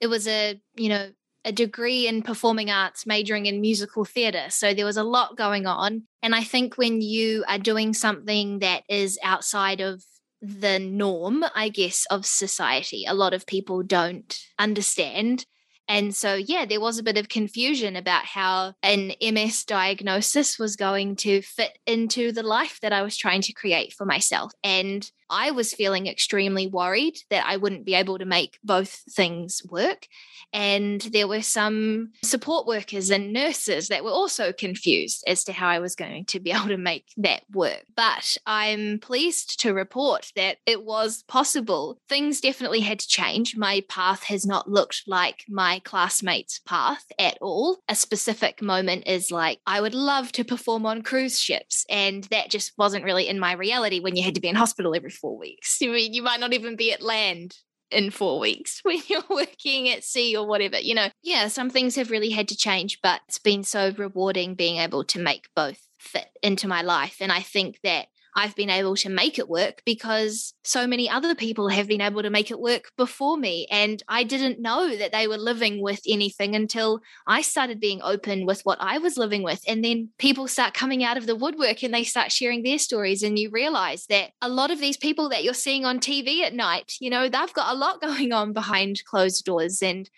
It 0.00 0.08
was 0.08 0.28
a, 0.28 0.60
you 0.76 0.90
know, 0.90 1.12
a 1.46 1.52
degree 1.52 2.06
in 2.06 2.20
performing 2.20 2.70
arts, 2.70 3.06
majoring 3.06 3.46
in 3.46 3.62
musical 3.62 4.04
theatre. 4.04 4.50
So 4.50 4.74
there 4.74 4.84
was 4.84 4.98
a 4.98 5.02
lot 5.02 5.38
going 5.38 5.66
on. 5.66 6.02
And 6.22 6.34
I 6.34 6.44
think 6.44 6.76
when 6.76 7.00
you 7.00 7.42
are 7.48 7.58
doing 7.58 7.94
something 7.94 8.58
that 8.58 8.82
is 8.86 9.18
outside 9.24 9.80
of 9.80 10.04
the 10.42 10.78
norm, 10.78 11.42
I 11.54 11.70
guess, 11.70 12.04
of 12.10 12.26
society, 12.26 13.06
a 13.08 13.14
lot 13.14 13.32
of 13.32 13.46
people 13.46 13.82
don't 13.82 14.38
understand 14.58 15.46
and 15.90 16.14
so, 16.14 16.36
yeah, 16.36 16.66
there 16.66 16.80
was 16.80 16.98
a 16.98 17.02
bit 17.02 17.18
of 17.18 17.28
confusion 17.28 17.96
about 17.96 18.24
how 18.24 18.74
an 18.80 19.12
MS 19.20 19.64
diagnosis 19.64 20.56
was 20.56 20.76
going 20.76 21.16
to 21.16 21.42
fit 21.42 21.80
into 21.84 22.30
the 22.30 22.44
life 22.44 22.78
that 22.82 22.92
I 22.92 23.02
was 23.02 23.16
trying 23.16 23.42
to 23.42 23.52
create 23.52 23.92
for 23.92 24.04
myself. 24.04 24.52
And 24.62 25.10
I 25.30 25.52
was 25.52 25.72
feeling 25.72 26.06
extremely 26.06 26.66
worried 26.66 27.16
that 27.30 27.46
I 27.46 27.56
wouldn't 27.56 27.86
be 27.86 27.94
able 27.94 28.18
to 28.18 28.24
make 28.24 28.58
both 28.64 29.02
things 29.10 29.62
work. 29.68 30.06
And 30.52 31.00
there 31.00 31.28
were 31.28 31.42
some 31.42 32.10
support 32.24 32.66
workers 32.66 33.10
and 33.10 33.32
nurses 33.32 33.88
that 33.88 34.02
were 34.02 34.10
also 34.10 34.52
confused 34.52 35.22
as 35.26 35.44
to 35.44 35.52
how 35.52 35.68
I 35.68 35.78
was 35.78 35.94
going 35.94 36.24
to 36.26 36.40
be 36.40 36.50
able 36.60 36.68
to 36.68 36.76
make 36.76 37.06
that 37.18 37.42
work. 37.52 37.84
But 37.94 38.36
I'm 38.46 38.98
pleased 38.98 39.60
to 39.60 39.72
report 39.72 40.32
that 40.36 40.58
it 40.66 40.84
was 40.84 41.22
possible. 41.28 41.98
Things 42.08 42.40
definitely 42.40 42.80
had 42.80 42.98
to 42.98 43.08
change. 43.08 43.56
My 43.56 43.84
path 43.88 44.24
has 44.24 44.44
not 44.44 44.68
looked 44.68 45.04
like 45.06 45.44
my 45.48 45.80
classmates' 45.84 46.60
path 46.66 47.04
at 47.18 47.38
all. 47.40 47.78
A 47.88 47.94
specific 47.94 48.60
moment 48.60 49.04
is 49.06 49.30
like, 49.30 49.60
I 49.66 49.80
would 49.80 49.94
love 49.94 50.32
to 50.32 50.44
perform 50.44 50.86
on 50.86 51.02
cruise 51.02 51.38
ships. 51.38 51.86
And 51.88 52.24
that 52.24 52.50
just 52.50 52.72
wasn't 52.76 53.04
really 53.04 53.28
in 53.28 53.38
my 53.38 53.52
reality 53.52 54.00
when 54.00 54.16
you 54.16 54.24
had 54.24 54.34
to 54.34 54.40
be 54.40 54.48
in 54.48 54.56
hospital 54.56 54.94
every 54.94 55.10
four 55.20 55.38
weeks. 55.38 55.78
I 55.82 55.86
mean, 55.86 56.12
you 56.12 56.22
might 56.22 56.40
not 56.40 56.52
even 56.52 56.76
be 56.76 56.92
at 56.92 57.02
land 57.02 57.56
in 57.90 58.10
four 58.10 58.38
weeks 58.38 58.80
when 58.84 59.00
you're 59.08 59.22
working 59.28 59.88
at 59.88 60.04
sea 60.04 60.36
or 60.36 60.46
whatever. 60.46 60.78
You 60.78 60.94
know, 60.94 61.08
yeah, 61.22 61.48
some 61.48 61.70
things 61.70 61.96
have 61.96 62.10
really 62.10 62.30
had 62.30 62.48
to 62.48 62.56
change, 62.56 62.98
but 63.02 63.20
it's 63.28 63.38
been 63.38 63.64
so 63.64 63.92
rewarding 63.96 64.54
being 64.54 64.76
able 64.76 65.04
to 65.04 65.18
make 65.18 65.48
both 65.54 65.88
fit 65.98 66.28
into 66.42 66.68
my 66.68 66.82
life. 66.82 67.16
And 67.20 67.30
I 67.30 67.40
think 67.40 67.80
that 67.84 68.06
I've 68.34 68.54
been 68.54 68.70
able 68.70 68.96
to 68.96 69.08
make 69.08 69.38
it 69.38 69.48
work 69.48 69.82
because 69.84 70.54
so 70.62 70.86
many 70.86 71.08
other 71.08 71.34
people 71.34 71.68
have 71.68 71.88
been 71.88 72.00
able 72.00 72.22
to 72.22 72.30
make 72.30 72.50
it 72.50 72.60
work 72.60 72.92
before 72.96 73.36
me. 73.36 73.66
And 73.70 74.02
I 74.08 74.24
didn't 74.24 74.60
know 74.60 74.96
that 74.96 75.12
they 75.12 75.26
were 75.26 75.38
living 75.38 75.82
with 75.82 76.00
anything 76.08 76.54
until 76.54 77.00
I 77.26 77.42
started 77.42 77.80
being 77.80 78.00
open 78.02 78.46
with 78.46 78.62
what 78.62 78.78
I 78.80 78.98
was 78.98 79.16
living 79.16 79.42
with. 79.42 79.62
And 79.66 79.84
then 79.84 80.10
people 80.18 80.48
start 80.48 80.74
coming 80.74 81.02
out 81.02 81.16
of 81.16 81.26
the 81.26 81.36
woodwork 81.36 81.82
and 81.82 81.92
they 81.92 82.04
start 82.04 82.32
sharing 82.32 82.62
their 82.62 82.78
stories. 82.78 83.22
And 83.22 83.38
you 83.38 83.50
realize 83.50 84.06
that 84.06 84.30
a 84.40 84.48
lot 84.48 84.70
of 84.70 84.80
these 84.80 84.96
people 84.96 85.28
that 85.30 85.44
you're 85.44 85.54
seeing 85.54 85.84
on 85.84 86.00
TV 86.00 86.42
at 86.42 86.54
night, 86.54 86.94
you 87.00 87.10
know, 87.10 87.28
they've 87.28 87.54
got 87.54 87.74
a 87.74 87.78
lot 87.78 88.00
going 88.00 88.32
on 88.32 88.52
behind 88.52 89.04
closed 89.04 89.44
doors. 89.44 89.82
And 89.82 90.08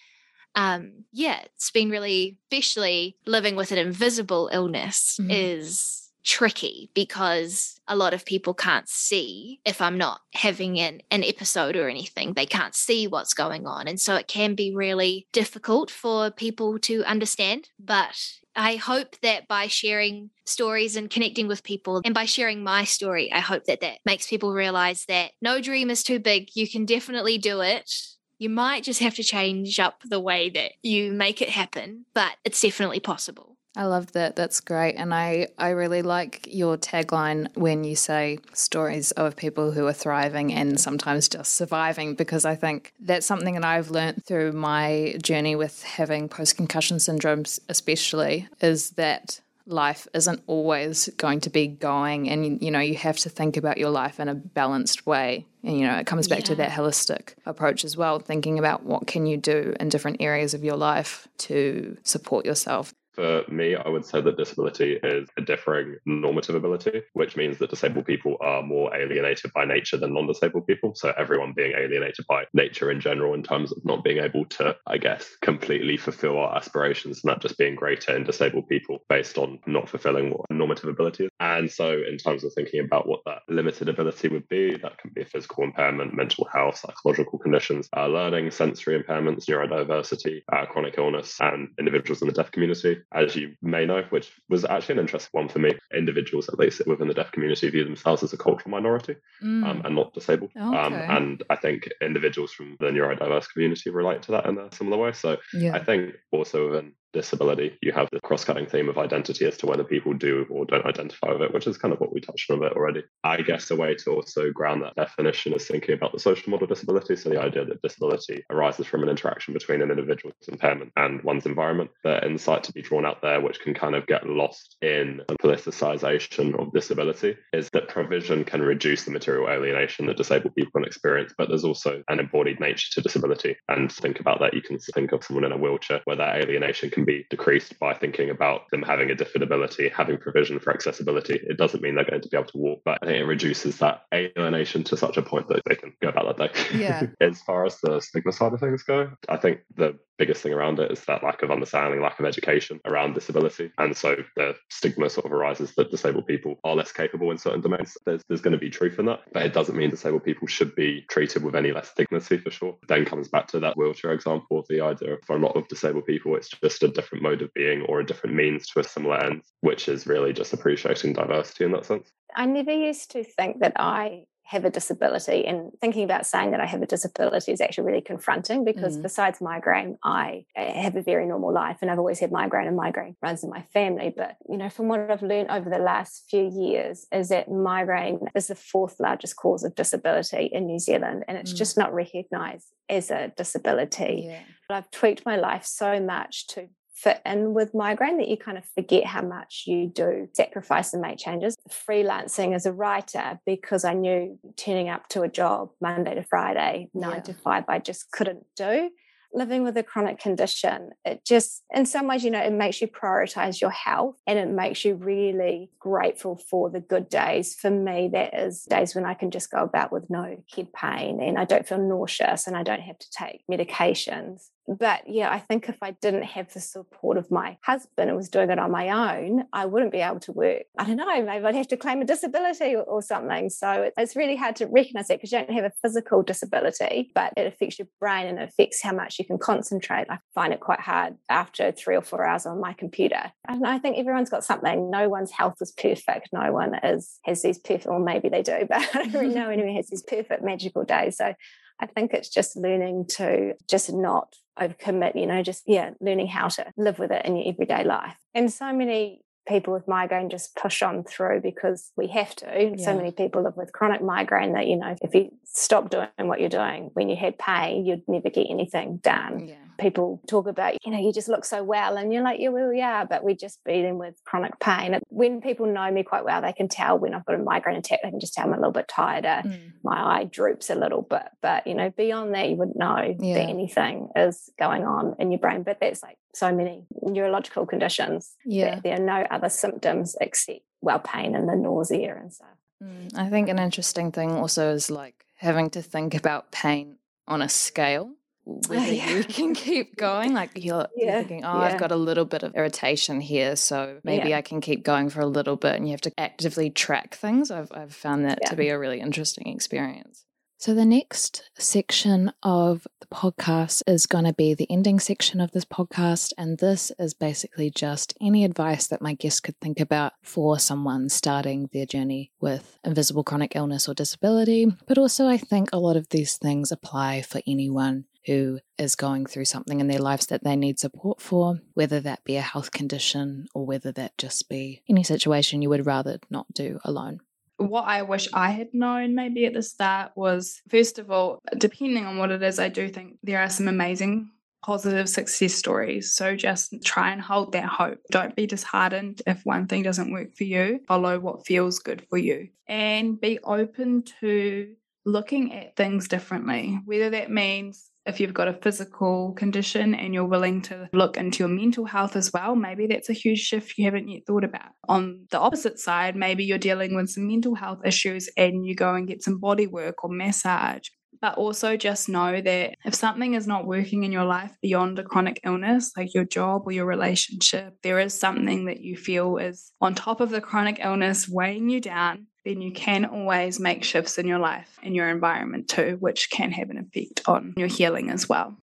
um, 0.54 1.04
yeah, 1.12 1.40
it's 1.44 1.70
been 1.70 1.90
really, 1.90 2.36
especially 2.50 3.16
living 3.26 3.56
with 3.56 3.72
an 3.72 3.78
invisible 3.78 4.50
illness 4.52 5.18
mm-hmm. 5.20 5.30
is 5.30 6.01
tricky 6.24 6.90
because 6.94 7.80
a 7.88 7.96
lot 7.96 8.14
of 8.14 8.24
people 8.24 8.54
can't 8.54 8.88
see 8.88 9.60
if 9.64 9.80
I'm 9.80 9.98
not 9.98 10.20
having 10.34 10.78
an, 10.78 11.02
an 11.10 11.24
episode 11.24 11.76
or 11.76 11.88
anything. 11.88 12.32
They 12.32 12.46
can't 12.46 12.74
see 12.74 13.06
what's 13.06 13.34
going 13.34 13.66
on. 13.66 13.88
And 13.88 14.00
so 14.00 14.14
it 14.14 14.28
can 14.28 14.54
be 14.54 14.74
really 14.74 15.26
difficult 15.32 15.90
for 15.90 16.30
people 16.30 16.78
to 16.80 17.04
understand. 17.04 17.68
But 17.78 18.16
I 18.54 18.76
hope 18.76 19.16
that 19.22 19.48
by 19.48 19.66
sharing 19.66 20.30
stories 20.44 20.96
and 20.96 21.10
connecting 21.10 21.48
with 21.48 21.62
people, 21.62 22.02
and 22.04 22.14
by 22.14 22.26
sharing 22.26 22.62
my 22.62 22.84
story, 22.84 23.32
I 23.32 23.40
hope 23.40 23.64
that 23.64 23.80
that 23.80 23.98
makes 24.04 24.28
people 24.28 24.52
realize 24.52 25.06
that 25.06 25.32
no 25.40 25.60
dream 25.60 25.90
is 25.90 26.02
too 26.02 26.18
big. 26.18 26.50
You 26.54 26.68
can 26.68 26.84
definitely 26.84 27.38
do 27.38 27.60
it. 27.60 27.90
You 28.38 28.50
might 28.50 28.82
just 28.82 29.00
have 29.00 29.14
to 29.14 29.22
change 29.22 29.78
up 29.78 30.02
the 30.04 30.20
way 30.20 30.50
that 30.50 30.72
you 30.82 31.12
make 31.12 31.40
it 31.40 31.48
happen, 31.48 32.06
but 32.12 32.32
it's 32.44 32.60
definitely 32.60 33.00
possible. 33.00 33.56
I 33.74 33.86
love 33.86 34.12
that. 34.12 34.36
That's 34.36 34.60
great. 34.60 34.96
And 34.96 35.14
I, 35.14 35.48
I 35.56 35.70
really 35.70 36.02
like 36.02 36.46
your 36.50 36.76
tagline 36.76 37.48
when 37.56 37.84
you 37.84 37.96
say 37.96 38.38
stories 38.52 39.12
of 39.12 39.34
people 39.34 39.72
who 39.72 39.86
are 39.86 39.94
thriving 39.94 40.52
and 40.52 40.78
sometimes 40.78 41.28
just 41.28 41.56
surviving, 41.56 42.14
because 42.14 42.44
I 42.44 42.54
think 42.54 42.92
that's 43.00 43.24
something 43.24 43.54
that 43.54 43.64
I've 43.64 43.90
learned 43.90 44.24
through 44.26 44.52
my 44.52 45.16
journey 45.22 45.56
with 45.56 45.82
having 45.84 46.28
post 46.28 46.56
concussion 46.56 46.98
syndromes, 46.98 47.60
especially, 47.70 48.46
is 48.60 48.90
that 48.90 49.40
life 49.66 50.06
isn't 50.12 50.42
always 50.46 51.08
going 51.16 51.40
to 51.40 51.48
be 51.48 51.68
going 51.68 52.28
and 52.28 52.60
you 52.60 52.68
know 52.68 52.80
you 52.80 52.96
have 52.96 53.16
to 53.16 53.28
think 53.28 53.56
about 53.56 53.78
your 53.78 53.90
life 53.90 54.18
in 54.18 54.28
a 54.28 54.34
balanced 54.34 55.06
way 55.06 55.46
and 55.62 55.78
you 55.78 55.86
know 55.86 55.96
it 55.96 56.04
comes 56.04 56.26
back 56.26 56.40
yeah. 56.40 56.44
to 56.46 56.54
that 56.56 56.70
holistic 56.70 57.34
approach 57.46 57.84
as 57.84 57.96
well 57.96 58.18
thinking 58.18 58.58
about 58.58 58.82
what 58.82 59.06
can 59.06 59.24
you 59.24 59.36
do 59.36 59.72
in 59.78 59.88
different 59.88 60.16
areas 60.20 60.52
of 60.52 60.64
your 60.64 60.74
life 60.76 61.28
to 61.38 61.96
support 62.02 62.44
yourself 62.44 62.92
for 63.14 63.42
me, 63.48 63.74
I 63.74 63.88
would 63.88 64.04
say 64.04 64.20
that 64.20 64.36
disability 64.36 64.98
is 65.02 65.28
a 65.36 65.42
differing 65.42 65.96
normative 66.06 66.54
ability, 66.54 67.02
which 67.12 67.36
means 67.36 67.58
that 67.58 67.70
disabled 67.70 68.06
people 68.06 68.36
are 68.40 68.62
more 68.62 68.94
alienated 68.96 69.52
by 69.52 69.64
nature 69.64 69.96
than 69.96 70.14
non 70.14 70.26
disabled 70.26 70.66
people. 70.66 70.94
So, 70.94 71.12
everyone 71.18 71.52
being 71.52 71.72
alienated 71.76 72.26
by 72.26 72.44
nature 72.54 72.90
in 72.90 73.00
general, 73.00 73.34
in 73.34 73.42
terms 73.42 73.72
of 73.72 73.84
not 73.84 74.02
being 74.02 74.18
able 74.18 74.46
to, 74.46 74.76
I 74.86 74.98
guess, 74.98 75.36
completely 75.42 75.96
fulfill 75.96 76.38
our 76.38 76.56
aspirations, 76.56 77.22
and 77.24 77.40
just 77.40 77.58
being 77.58 77.74
greater 77.74 78.16
in 78.16 78.24
disabled 78.24 78.68
people 78.68 79.04
based 79.08 79.36
on 79.36 79.58
not 79.66 79.88
fulfilling 79.88 80.30
what 80.30 80.50
normative 80.50 80.88
ability 80.88 81.24
is. 81.24 81.30
And 81.40 81.70
so, 81.70 82.02
in 82.08 82.16
terms 82.16 82.44
of 82.44 82.52
thinking 82.54 82.80
about 82.80 83.06
what 83.06 83.20
that 83.26 83.42
limited 83.48 83.88
ability 83.88 84.28
would 84.28 84.48
be, 84.48 84.76
that 84.78 84.98
can 84.98 85.10
be 85.14 85.22
a 85.22 85.26
physical 85.26 85.64
impairment, 85.64 86.14
mental 86.14 86.48
health, 86.52 86.78
psychological 86.78 87.38
conditions, 87.38 87.88
uh, 87.96 88.06
learning, 88.06 88.50
sensory 88.50 89.00
impairments, 89.00 89.46
neurodiversity, 89.46 90.42
uh, 90.52 90.64
chronic 90.66 90.94
illness, 90.96 91.36
and 91.40 91.68
individuals 91.78 92.22
in 92.22 92.28
the 92.28 92.34
deaf 92.34 92.50
community 92.50 93.01
as 93.12 93.36
you 93.36 93.54
may 93.62 93.84
know, 93.84 94.02
which 94.10 94.30
was 94.48 94.64
actually 94.64 94.94
an 94.94 95.00
interesting 95.00 95.30
one 95.32 95.48
for 95.48 95.58
me. 95.58 95.74
Individuals, 95.94 96.48
at 96.48 96.58
least 96.58 96.86
within 96.86 97.08
the 97.08 97.14
deaf 97.14 97.32
community, 97.32 97.68
view 97.70 97.84
themselves 97.84 98.22
as 98.22 98.32
a 98.32 98.36
cultural 98.36 98.70
minority 98.70 99.16
um, 99.42 99.62
mm. 99.62 99.68
um, 99.68 99.82
and 99.84 99.94
not 99.94 100.14
disabled. 100.14 100.50
Um, 100.56 100.74
okay. 100.74 100.76
Um, 100.76 101.16
and 101.16 101.42
I 101.50 101.56
think 101.56 101.88
individuals 102.00 102.52
from 102.52 102.76
the 102.80 102.86
neurodiverse 102.86 103.48
community 103.52 103.90
relate 103.90 104.22
to 104.22 104.32
that 104.32 104.46
in 104.46 104.58
a 104.58 104.72
similar 104.74 104.98
way. 104.98 105.12
So 105.12 105.38
yeah. 105.52 105.74
I 105.74 105.84
think 105.84 106.14
also 106.30 106.68
within 106.68 106.92
disability, 107.12 107.78
you 107.82 107.92
have 107.92 108.08
the 108.12 108.20
cross 108.20 108.44
cutting 108.44 108.66
theme 108.66 108.88
of 108.88 108.98
identity 108.98 109.46
as 109.46 109.56
to 109.58 109.66
whether 109.66 109.84
people 109.84 110.12
do 110.14 110.46
or 110.50 110.64
don't 110.64 110.86
identify 110.86 111.32
with 111.32 111.42
it, 111.42 111.54
which 111.54 111.66
is 111.66 111.78
kind 111.78 111.92
of 111.92 112.00
what 112.00 112.12
we 112.12 112.20
touched 112.20 112.50
on 112.50 112.58
a 112.58 112.60
bit 112.60 112.72
already. 112.72 113.02
I 113.24 113.42
guess 113.42 113.70
a 113.70 113.76
way 113.76 113.94
to 113.94 114.10
also 114.10 114.50
ground 114.50 114.82
that 114.82 114.94
definition 114.94 115.52
is 115.52 115.66
thinking 115.66 115.94
about 115.94 116.12
the 116.12 116.18
social 116.18 116.50
model 116.50 116.66
disability. 116.66 117.16
So 117.16 117.30
the 117.30 117.40
idea 117.40 117.64
that 117.64 117.82
disability 117.82 118.44
arises 118.50 118.86
from 118.86 119.02
an 119.02 119.08
interaction 119.08 119.54
between 119.54 119.82
an 119.82 119.90
individual's 119.90 120.34
impairment 120.48 120.92
and 120.96 121.22
one's 121.22 121.46
environment. 121.46 121.90
The 122.04 122.24
insight 122.24 122.64
to 122.64 122.72
be 122.72 122.82
drawn 122.82 123.06
out 123.06 123.22
there, 123.22 123.40
which 123.40 123.60
can 123.60 123.74
kind 123.74 123.94
of 123.94 124.06
get 124.06 124.28
lost 124.28 124.76
in 124.82 125.22
the 125.28 125.36
politicization 125.36 126.58
of 126.58 126.72
disability, 126.72 127.36
is 127.52 127.68
that 127.70 127.88
provision 127.88 128.44
can 128.44 128.62
reduce 128.62 129.04
the 129.04 129.10
material 129.10 129.48
alienation 129.48 130.06
that 130.06 130.16
disabled 130.16 130.54
people 130.54 130.72
can 130.72 130.84
experience, 130.84 131.34
but 131.36 131.48
there's 131.48 131.64
also 131.64 132.02
an 132.08 132.20
embodied 132.20 132.60
nature 132.60 132.88
to 132.92 133.00
disability. 133.00 133.56
And 133.68 133.90
think 133.90 134.20
about 134.20 134.40
that, 134.40 134.54
you 134.54 134.62
can 134.62 134.78
think 134.78 135.12
of 135.12 135.24
someone 135.24 135.44
in 135.44 135.52
a 135.52 135.56
wheelchair 135.56 136.00
where 136.04 136.16
that 136.16 136.42
alienation 136.42 136.90
can 136.90 137.01
can 137.02 137.14
be 137.14 137.26
decreased 137.30 137.78
by 137.78 137.94
thinking 137.94 138.30
about 138.30 138.70
them 138.70 138.82
having 138.82 139.10
a 139.10 139.14
different 139.14 139.42
ability, 139.42 139.88
having 139.88 140.18
provision 140.18 140.58
for 140.58 140.72
accessibility. 140.72 141.40
It 141.42 141.56
doesn't 141.56 141.82
mean 141.82 141.94
they're 141.94 142.04
going 142.04 142.22
to 142.22 142.28
be 142.28 142.36
able 142.36 142.48
to 142.50 142.58
walk, 142.58 142.82
but 142.84 142.98
it 143.02 143.26
reduces 143.26 143.78
that 143.78 144.02
alienation 144.14 144.84
to 144.84 144.96
such 144.96 145.16
a 145.16 145.22
point 145.22 145.48
that 145.48 145.62
they 145.66 145.74
can 145.74 145.92
go 146.00 146.08
about 146.08 146.36
that 146.36 146.54
day. 146.54 146.78
Yeah. 146.78 147.06
as 147.20 147.42
far 147.42 147.66
as 147.66 147.78
the 147.80 148.00
stigma 148.00 148.32
side 148.32 148.52
of 148.52 148.60
things 148.60 148.82
go, 148.82 149.10
I 149.28 149.36
think 149.36 149.60
the 149.76 149.98
biggest 150.18 150.42
thing 150.42 150.52
around 150.52 150.78
it 150.78 150.92
is 150.92 151.04
that 151.06 151.24
lack 151.24 151.42
of 151.42 151.50
understanding, 151.50 152.00
lack 152.00 152.20
of 152.20 152.26
education 152.26 152.80
around 152.84 153.14
disability. 153.14 153.72
And 153.78 153.96
so 153.96 154.16
the 154.36 154.54
stigma 154.70 155.10
sort 155.10 155.26
of 155.26 155.32
arises 155.32 155.74
that 155.74 155.90
disabled 155.90 156.26
people 156.26 156.60
are 156.62 156.76
less 156.76 156.92
capable 156.92 157.32
in 157.32 157.38
certain 157.38 157.60
domains. 157.60 157.96
There's, 158.06 158.22
there's 158.28 158.40
going 158.40 158.52
to 158.52 158.58
be 158.58 158.70
truth 158.70 159.00
in 159.00 159.06
that, 159.06 159.20
but 159.32 159.44
it 159.44 159.52
doesn't 159.52 159.76
mean 159.76 159.90
disabled 159.90 160.22
people 160.22 160.46
should 160.46 160.76
be 160.76 161.04
treated 161.10 161.42
with 161.42 161.56
any 161.56 161.72
less 161.72 161.92
dignity 161.96 162.38
for 162.38 162.52
sure. 162.52 162.76
Then 162.86 163.04
comes 163.04 163.28
back 163.28 163.48
to 163.48 163.60
that 163.60 163.76
wheelchair 163.76 164.12
example 164.12 164.60
of 164.60 164.66
the 164.68 164.80
idea 164.80 165.16
for 165.26 165.34
a 165.34 165.40
lot 165.40 165.56
of 165.56 165.66
disabled 165.66 166.06
people, 166.06 166.36
it's 166.36 166.50
just 166.50 166.84
a 166.84 166.88
different 166.92 167.22
mode 167.22 167.42
of 167.42 167.52
being 167.54 167.82
or 167.82 168.00
a 168.00 168.06
different 168.06 168.36
means 168.36 168.66
to 168.68 168.80
a 168.80 168.84
similar 168.84 169.22
end, 169.24 169.42
which 169.60 169.88
is 169.88 170.06
really 170.06 170.32
just 170.32 170.52
appreciating 170.52 171.14
diversity 171.14 171.64
in 171.64 171.72
that 171.72 171.86
sense. 171.86 172.10
I 172.34 172.46
never 172.46 172.72
used 172.72 173.10
to 173.12 173.24
think 173.24 173.60
that 173.60 173.72
I 173.76 174.24
have 174.44 174.64
a 174.64 174.70
disability 174.70 175.46
and 175.46 175.70
thinking 175.80 176.04
about 176.04 176.26
saying 176.26 176.50
that 176.50 176.60
I 176.60 176.66
have 176.66 176.82
a 176.82 176.86
disability 176.86 177.52
is 177.52 177.60
actually 177.60 177.84
really 177.84 178.00
confronting 178.02 178.64
because 178.64 178.98
mm. 178.98 179.02
besides 179.02 179.40
migraine, 179.40 179.96
I 180.04 180.44
have 180.54 180.94
a 180.96 181.02
very 181.02 181.26
normal 181.26 181.54
life 181.54 181.78
and 181.80 181.90
I've 181.90 181.98
always 181.98 182.18
had 182.18 182.32
migraine 182.32 182.66
and 182.66 182.76
migraine 182.76 183.16
runs 183.22 183.42
in 183.42 183.50
my 183.50 183.62
family. 183.72 184.12
But, 184.14 184.36
you 184.50 184.58
know, 184.58 184.68
from 184.68 184.88
what 184.88 185.10
I've 185.10 185.22
learned 185.22 185.50
over 185.50 185.70
the 185.70 185.78
last 185.78 186.24
few 186.28 186.50
years 186.52 187.06
is 187.12 187.30
that 187.30 187.50
migraine 187.50 188.18
is 188.34 188.48
the 188.48 188.54
fourth 188.54 188.96
largest 189.00 189.36
cause 189.36 189.64
of 189.64 189.74
disability 189.74 190.50
in 190.52 190.66
New 190.66 190.78
Zealand 190.78 191.24
and 191.28 191.38
it's 191.38 191.54
mm. 191.54 191.56
just 191.56 191.78
not 191.78 191.94
recognized 191.94 192.66
as 192.90 193.10
a 193.10 193.32
disability. 193.36 194.24
Yeah. 194.26 194.42
But 194.68 194.74
I've 194.74 194.90
tweaked 194.90 195.24
my 195.24 195.36
life 195.36 195.64
so 195.64 195.98
much 195.98 196.46
to 196.48 196.68
fit 196.94 197.20
in 197.24 197.54
with 197.54 197.74
migraine 197.74 198.18
that 198.18 198.28
you 198.28 198.36
kind 198.36 198.58
of 198.58 198.64
forget 198.74 199.04
how 199.04 199.22
much 199.22 199.64
you 199.66 199.88
do 199.88 200.28
sacrifice 200.34 200.92
and 200.92 201.02
make 201.02 201.18
changes. 201.18 201.56
Freelancing 201.68 202.54
as 202.54 202.66
a 202.66 202.72
writer, 202.72 203.40
because 203.46 203.84
I 203.84 203.94
knew 203.94 204.38
turning 204.56 204.88
up 204.88 205.08
to 205.10 205.22
a 205.22 205.28
job 205.28 205.70
Monday 205.80 206.14
to 206.14 206.22
Friday, 206.22 206.88
nine 206.94 207.14
yeah. 207.16 207.20
to 207.20 207.34
five, 207.34 207.64
I 207.68 207.78
just 207.78 208.10
couldn't 208.10 208.44
do. 208.56 208.90
Living 209.34 209.64
with 209.64 209.78
a 209.78 209.82
chronic 209.82 210.18
condition, 210.18 210.90
it 211.06 211.24
just, 211.24 211.62
in 211.74 211.86
some 211.86 212.06
ways, 212.06 212.22
you 212.22 212.30
know, 212.30 212.42
it 212.42 212.52
makes 212.52 212.82
you 212.82 212.86
prioritize 212.86 213.62
your 213.62 213.70
health 213.70 214.16
and 214.26 214.38
it 214.38 214.50
makes 214.50 214.84
you 214.84 214.94
really 214.94 215.70
grateful 215.78 216.36
for 216.50 216.68
the 216.68 216.80
good 216.80 217.08
days. 217.08 217.54
For 217.54 217.70
me, 217.70 218.10
that 218.12 218.34
is 218.38 218.66
days 218.68 218.94
when 218.94 219.06
I 219.06 219.14
can 219.14 219.30
just 219.30 219.50
go 219.50 219.62
about 219.62 219.90
with 219.90 220.10
no 220.10 220.36
head 220.54 220.70
pain 220.74 221.22
and 221.22 221.38
I 221.38 221.46
don't 221.46 221.66
feel 221.66 221.78
nauseous 221.78 222.46
and 222.46 222.54
I 222.54 222.62
don't 222.62 222.82
have 222.82 222.98
to 222.98 223.10
take 223.10 223.40
medications 223.50 224.50
but 224.68 225.08
yeah, 225.08 225.30
I 225.30 225.38
think 225.38 225.68
if 225.68 225.76
I 225.82 225.92
didn't 225.92 226.22
have 226.22 226.52
the 226.52 226.60
support 226.60 227.16
of 227.16 227.30
my 227.30 227.56
husband 227.64 228.08
and 228.08 228.16
was 228.16 228.28
doing 228.28 228.50
it 228.50 228.58
on 228.58 228.70
my 228.70 229.16
own, 229.16 229.44
I 229.52 229.66
wouldn't 229.66 229.92
be 229.92 229.98
able 229.98 230.20
to 230.20 230.32
work. 230.32 230.62
I 230.78 230.84
don't 230.84 230.96
know, 230.96 231.22
maybe 231.22 231.44
I'd 231.44 231.54
have 231.54 231.68
to 231.68 231.76
claim 231.76 232.00
a 232.00 232.04
disability 232.04 232.74
or, 232.76 232.82
or 232.82 233.02
something. 233.02 233.50
So 233.50 233.90
it's 233.96 234.16
really 234.16 234.36
hard 234.36 234.56
to 234.56 234.66
recognize 234.66 235.08
that 235.08 235.18
because 235.18 235.32
you 235.32 235.38
don't 235.38 235.50
have 235.50 235.64
a 235.64 235.72
physical 235.82 236.22
disability, 236.22 237.10
but 237.14 237.32
it 237.36 237.46
affects 237.46 237.78
your 237.78 237.88
brain 238.00 238.26
and 238.26 238.38
it 238.38 238.48
affects 238.48 238.82
how 238.82 238.92
much 238.92 239.18
you 239.18 239.24
can 239.24 239.38
concentrate. 239.38 240.06
I 240.08 240.18
find 240.34 240.52
it 240.52 240.60
quite 240.60 240.80
hard 240.80 241.16
after 241.28 241.72
three 241.72 241.96
or 241.96 242.02
four 242.02 242.24
hours 242.24 242.46
on 242.46 242.60
my 242.60 242.72
computer. 242.72 243.32
And 243.48 243.66
I 243.66 243.78
think 243.78 243.98
everyone's 243.98 244.30
got 244.30 244.44
something. 244.44 244.90
No 244.90 245.08
one's 245.08 245.32
health 245.32 245.56
is 245.60 245.72
perfect. 245.72 246.28
No 246.32 246.52
one 246.52 246.74
is 246.82 247.18
has 247.24 247.42
these 247.42 247.58
perfect, 247.58 247.86
or 247.86 247.98
maybe 247.98 248.28
they 248.28 248.42
do, 248.42 248.66
but 248.68 248.88
I 248.94 249.26
know 249.26 249.50
anyone 249.50 249.74
has 249.74 249.88
these 249.88 250.02
perfect 250.02 250.42
magical 250.44 250.84
days. 250.84 251.16
So 251.16 251.34
I 251.82 251.86
think 251.86 252.14
it's 252.14 252.28
just 252.28 252.56
learning 252.56 253.06
to 253.16 253.54
just 253.68 253.92
not 253.92 254.34
overcommit, 254.58 255.18
you 255.20 255.26
know, 255.26 255.42
just, 255.42 255.64
yeah, 255.66 255.90
learning 256.00 256.28
how 256.28 256.48
to 256.48 256.66
live 256.76 256.98
with 256.98 257.10
it 257.10 257.26
in 257.26 257.36
your 257.36 257.52
everyday 257.52 257.84
life. 257.84 258.14
And 258.34 258.52
so 258.52 258.72
many 258.72 259.22
people 259.48 259.72
with 259.72 259.88
migraine 259.88 260.30
just 260.30 260.54
push 260.54 260.82
on 260.82 261.02
through 261.02 261.40
because 261.40 261.90
we 261.96 262.06
have 262.06 262.36
to. 262.36 262.74
Yeah. 262.76 262.84
So 262.84 262.96
many 262.96 263.10
people 263.10 263.42
live 263.42 263.56
with 263.56 263.72
chronic 263.72 264.00
migraine 264.00 264.52
that, 264.52 264.68
you 264.68 264.76
know, 264.76 264.94
if 265.02 265.12
you 265.12 265.30
stop 265.44 265.90
doing 265.90 266.08
what 266.18 266.38
you're 266.38 266.48
doing 266.48 266.90
when 266.94 267.08
you 267.08 267.16
had 267.16 267.36
pain, 267.38 267.84
you'd 267.84 268.04
never 268.06 268.30
get 268.30 268.46
anything 268.48 268.98
done. 268.98 269.48
Yeah 269.48 269.56
people 269.82 270.22
talk 270.28 270.46
about, 270.46 270.74
you 270.84 270.92
know, 270.92 270.98
you 270.98 271.12
just 271.12 271.28
look 271.28 271.44
so 271.44 271.62
well. 271.62 271.96
And 271.96 272.12
you're 272.12 272.22
like, 272.22 272.40
yeah, 272.40 272.48
well, 272.48 272.72
yeah, 272.72 273.04
but 273.04 273.24
we're 273.24 273.34
just 273.34 273.58
them 273.64 273.98
with 273.98 274.14
chronic 274.24 274.58
pain. 274.60 274.98
When 275.08 275.40
people 275.40 275.66
know 275.66 275.90
me 275.90 276.04
quite 276.04 276.24
well, 276.24 276.40
they 276.40 276.52
can 276.52 276.68
tell 276.68 276.98
when 276.98 277.12
I've 277.12 277.26
got 277.26 277.34
a 277.34 277.38
migraine 277.38 277.76
attack, 277.76 278.00
they 278.02 278.10
can 278.10 278.20
just 278.20 278.34
tell 278.34 278.46
I'm 278.46 278.54
a 278.54 278.56
little 278.56 278.72
bit 278.72 278.88
tired. 278.88 279.24
Mm. 279.24 279.72
My 279.82 280.20
eye 280.20 280.24
droops 280.24 280.70
a 280.70 280.74
little 280.74 281.02
bit. 281.02 281.28
But, 281.42 281.66
you 281.66 281.74
know, 281.74 281.90
beyond 281.90 282.34
that, 282.34 282.48
you 282.48 282.56
wouldn't 282.56 282.78
know 282.78 283.14
yeah. 283.18 283.34
that 283.34 283.48
anything 283.48 284.08
is 284.16 284.48
going 284.58 284.84
on 284.84 285.16
in 285.18 285.30
your 285.30 285.40
brain. 285.40 285.64
But 285.64 285.80
that's 285.80 286.02
like 286.02 286.18
so 286.34 286.54
many 286.54 286.86
neurological 287.02 287.66
conditions. 287.66 288.32
Yeah. 288.44 288.80
There 288.80 288.94
are 288.94 289.04
no 289.04 289.26
other 289.30 289.48
symptoms 289.48 290.16
except, 290.20 290.60
well, 290.80 291.00
pain 291.00 291.34
and 291.34 291.48
the 291.48 291.56
nausea 291.56 292.16
and 292.16 292.32
stuff. 292.32 292.48
Mm. 292.82 293.16
I 293.18 293.28
think 293.28 293.48
an 293.48 293.58
interesting 293.58 294.12
thing 294.12 294.32
also 294.32 294.72
is 294.72 294.90
like 294.90 295.24
having 295.38 295.70
to 295.70 295.82
think 295.82 296.14
about 296.14 296.50
pain 296.52 296.96
on 297.26 297.42
a 297.42 297.48
scale 297.48 298.12
whether 298.44 298.82
oh, 298.82 298.84
yeah. 298.84 299.10
you 299.10 299.24
can 299.24 299.54
keep 299.66 299.96
going. 299.96 300.34
Like 300.34 300.50
you're, 300.54 300.86
you're 300.96 301.08
Yeah, 301.08 301.18
thinking, 301.18 301.44
oh, 301.44 301.58
yeah. 301.58 301.64
I've 301.64 301.78
got 301.78 301.92
a 301.92 301.96
little 301.96 302.24
bit 302.24 302.42
of 302.42 302.54
irritation 302.54 303.20
here, 303.20 303.56
so 303.56 303.98
maybe. 304.04 304.34
I 304.34 304.42
can 304.42 304.60
keep 304.60 304.82
going 304.82 305.10
for 305.10 305.20
a 305.20 305.26
little 305.26 305.56
bit. 305.56 305.76
And 305.76 305.86
you 305.86 305.92
have 305.92 306.00
to 306.02 306.12
actively 306.18 306.70
track 306.70 307.14
things. 307.14 307.50
I've, 307.50 307.70
I've 307.72 307.94
found 307.94 308.24
that 308.24 308.38
to 308.46 308.56
be 308.56 308.68
a 308.68 308.78
really 308.78 309.00
interesting 309.00 309.46
experience. 309.48 310.24
So, 310.62 310.74
the 310.74 310.84
next 310.84 311.50
section 311.58 312.32
of 312.44 312.86
the 313.00 313.08
podcast 313.08 313.82
is 313.88 314.06
going 314.06 314.26
to 314.26 314.32
be 314.32 314.54
the 314.54 314.70
ending 314.70 315.00
section 315.00 315.40
of 315.40 315.50
this 315.50 315.64
podcast. 315.64 316.32
And 316.38 316.56
this 316.58 316.92
is 317.00 317.14
basically 317.14 317.68
just 317.68 318.14
any 318.20 318.44
advice 318.44 318.86
that 318.86 319.02
my 319.02 319.14
guest 319.14 319.42
could 319.42 319.58
think 319.60 319.80
about 319.80 320.12
for 320.22 320.60
someone 320.60 321.08
starting 321.08 321.68
their 321.72 321.84
journey 321.84 322.30
with 322.40 322.78
invisible 322.84 323.24
chronic 323.24 323.56
illness 323.56 323.88
or 323.88 323.94
disability. 323.94 324.68
But 324.86 324.98
also, 324.98 325.26
I 325.26 325.36
think 325.36 325.68
a 325.72 325.80
lot 325.80 325.96
of 325.96 326.10
these 326.10 326.36
things 326.36 326.70
apply 326.70 327.22
for 327.22 327.42
anyone 327.44 328.04
who 328.26 328.60
is 328.78 328.94
going 328.94 329.26
through 329.26 329.44
something 329.46 329.80
in 329.80 329.88
their 329.88 329.98
lives 329.98 330.26
that 330.26 330.44
they 330.44 330.56
need 330.56 330.78
support 330.78 331.20
for, 331.20 331.60
whether 331.74 332.00
that 332.00 332.24
be 332.24 332.36
a 332.36 332.42
health 332.42 332.70
condition 332.70 333.46
or 333.54 333.66
whether 333.66 333.92
that 333.92 334.16
just 334.18 334.48
be 334.48 334.82
any 334.88 335.02
situation 335.02 335.62
you 335.62 335.68
would 335.68 335.86
rather 335.86 336.18
not 336.30 336.46
do 336.52 336.78
alone. 336.84 337.20
what 337.58 337.84
I 337.84 338.02
wish 338.02 338.28
I 338.32 338.50
had 338.50 338.74
known 338.74 339.14
maybe 339.14 339.46
at 339.46 339.54
the 339.54 339.62
start 339.62 340.12
was 340.16 340.62
first 340.68 340.98
of 340.98 341.10
all, 341.10 341.38
depending 341.58 342.06
on 342.06 342.18
what 342.18 342.30
it 342.30 342.42
is, 342.42 342.58
I 342.58 342.68
do 342.68 342.88
think 342.88 343.18
there 343.22 343.40
are 343.40 343.50
some 343.50 343.68
amazing 343.68 344.30
positive 344.64 345.08
success 345.08 345.54
stories. 345.54 346.12
So 346.12 346.36
just 346.36 346.74
try 346.84 347.10
and 347.10 347.20
hold 347.20 347.52
that 347.52 347.64
hope. 347.64 347.98
Don't 348.10 348.36
be 348.36 348.46
disheartened 348.46 349.22
if 349.26 349.44
one 349.44 349.66
thing 349.66 349.82
doesn't 349.82 350.12
work 350.12 350.36
for 350.36 350.44
you. 350.44 350.80
Follow 350.86 351.18
what 351.18 351.46
feels 351.46 351.78
good 351.78 352.06
for 352.08 352.18
you 352.18 352.48
and 352.68 353.20
be 353.20 353.38
open 353.40 354.04
to 354.20 354.74
looking 355.04 355.52
at 355.52 355.76
things 355.76 356.08
differently, 356.08 356.78
whether 356.84 357.10
that 357.10 357.30
means 357.30 357.90
if 358.04 358.20
you've 358.20 358.34
got 358.34 358.48
a 358.48 358.54
physical 358.54 359.32
condition 359.32 359.94
and 359.94 360.12
you're 360.12 360.24
willing 360.24 360.60
to 360.62 360.88
look 360.92 361.16
into 361.16 361.40
your 361.40 361.48
mental 361.48 361.84
health 361.84 362.16
as 362.16 362.32
well, 362.32 362.56
maybe 362.56 362.86
that's 362.86 363.08
a 363.08 363.14
huge 363.14 363.40
shift 363.40 363.78
you 363.78 363.84
haven't 363.84 364.08
yet 364.08 364.22
thought 364.26 364.44
about. 364.44 364.70
On 364.88 365.26
the 365.30 365.38
opposite 365.38 365.78
side, 365.78 366.16
maybe 366.16 366.44
you're 366.44 366.58
dealing 366.58 366.96
with 366.96 367.10
some 367.10 367.28
mental 367.28 367.54
health 367.54 367.80
issues 367.84 368.28
and 368.36 368.66
you 368.66 368.74
go 368.74 368.94
and 368.94 369.06
get 369.06 369.22
some 369.22 369.38
body 369.38 369.66
work 369.66 370.02
or 370.02 370.10
massage. 370.10 370.88
But 371.20 371.38
also 371.38 371.76
just 371.76 372.08
know 372.08 372.40
that 372.40 372.74
if 372.84 372.96
something 372.96 373.34
is 373.34 373.46
not 373.46 373.64
working 373.64 374.02
in 374.02 374.10
your 374.10 374.24
life 374.24 374.56
beyond 374.60 374.98
a 374.98 375.04
chronic 375.04 375.38
illness, 375.44 375.92
like 375.96 376.14
your 376.14 376.24
job 376.24 376.62
or 376.64 376.72
your 376.72 376.86
relationship, 376.86 377.74
there 377.84 378.00
is 378.00 378.18
something 378.18 378.64
that 378.64 378.80
you 378.80 378.96
feel 378.96 379.36
is 379.36 379.72
on 379.80 379.94
top 379.94 380.20
of 380.20 380.30
the 380.30 380.40
chronic 380.40 380.80
illness 380.82 381.28
weighing 381.28 381.68
you 381.68 381.80
down, 381.80 382.26
then 382.44 382.60
you 382.60 382.72
can 382.72 383.04
always 383.04 383.60
make 383.60 383.84
shifts 383.84 384.18
in 384.18 384.26
your 384.26 384.38
life 384.38 384.78
and 384.82 384.94
your 384.94 385.08
environment 385.08 385.68
too, 385.68 385.96
which 386.00 386.30
can 386.30 386.50
have 386.52 386.70
an 386.70 386.78
effect 386.78 387.22
on 387.26 387.54
your 387.56 387.68
healing 387.68 388.10
as 388.10 388.28
well. 388.28 388.56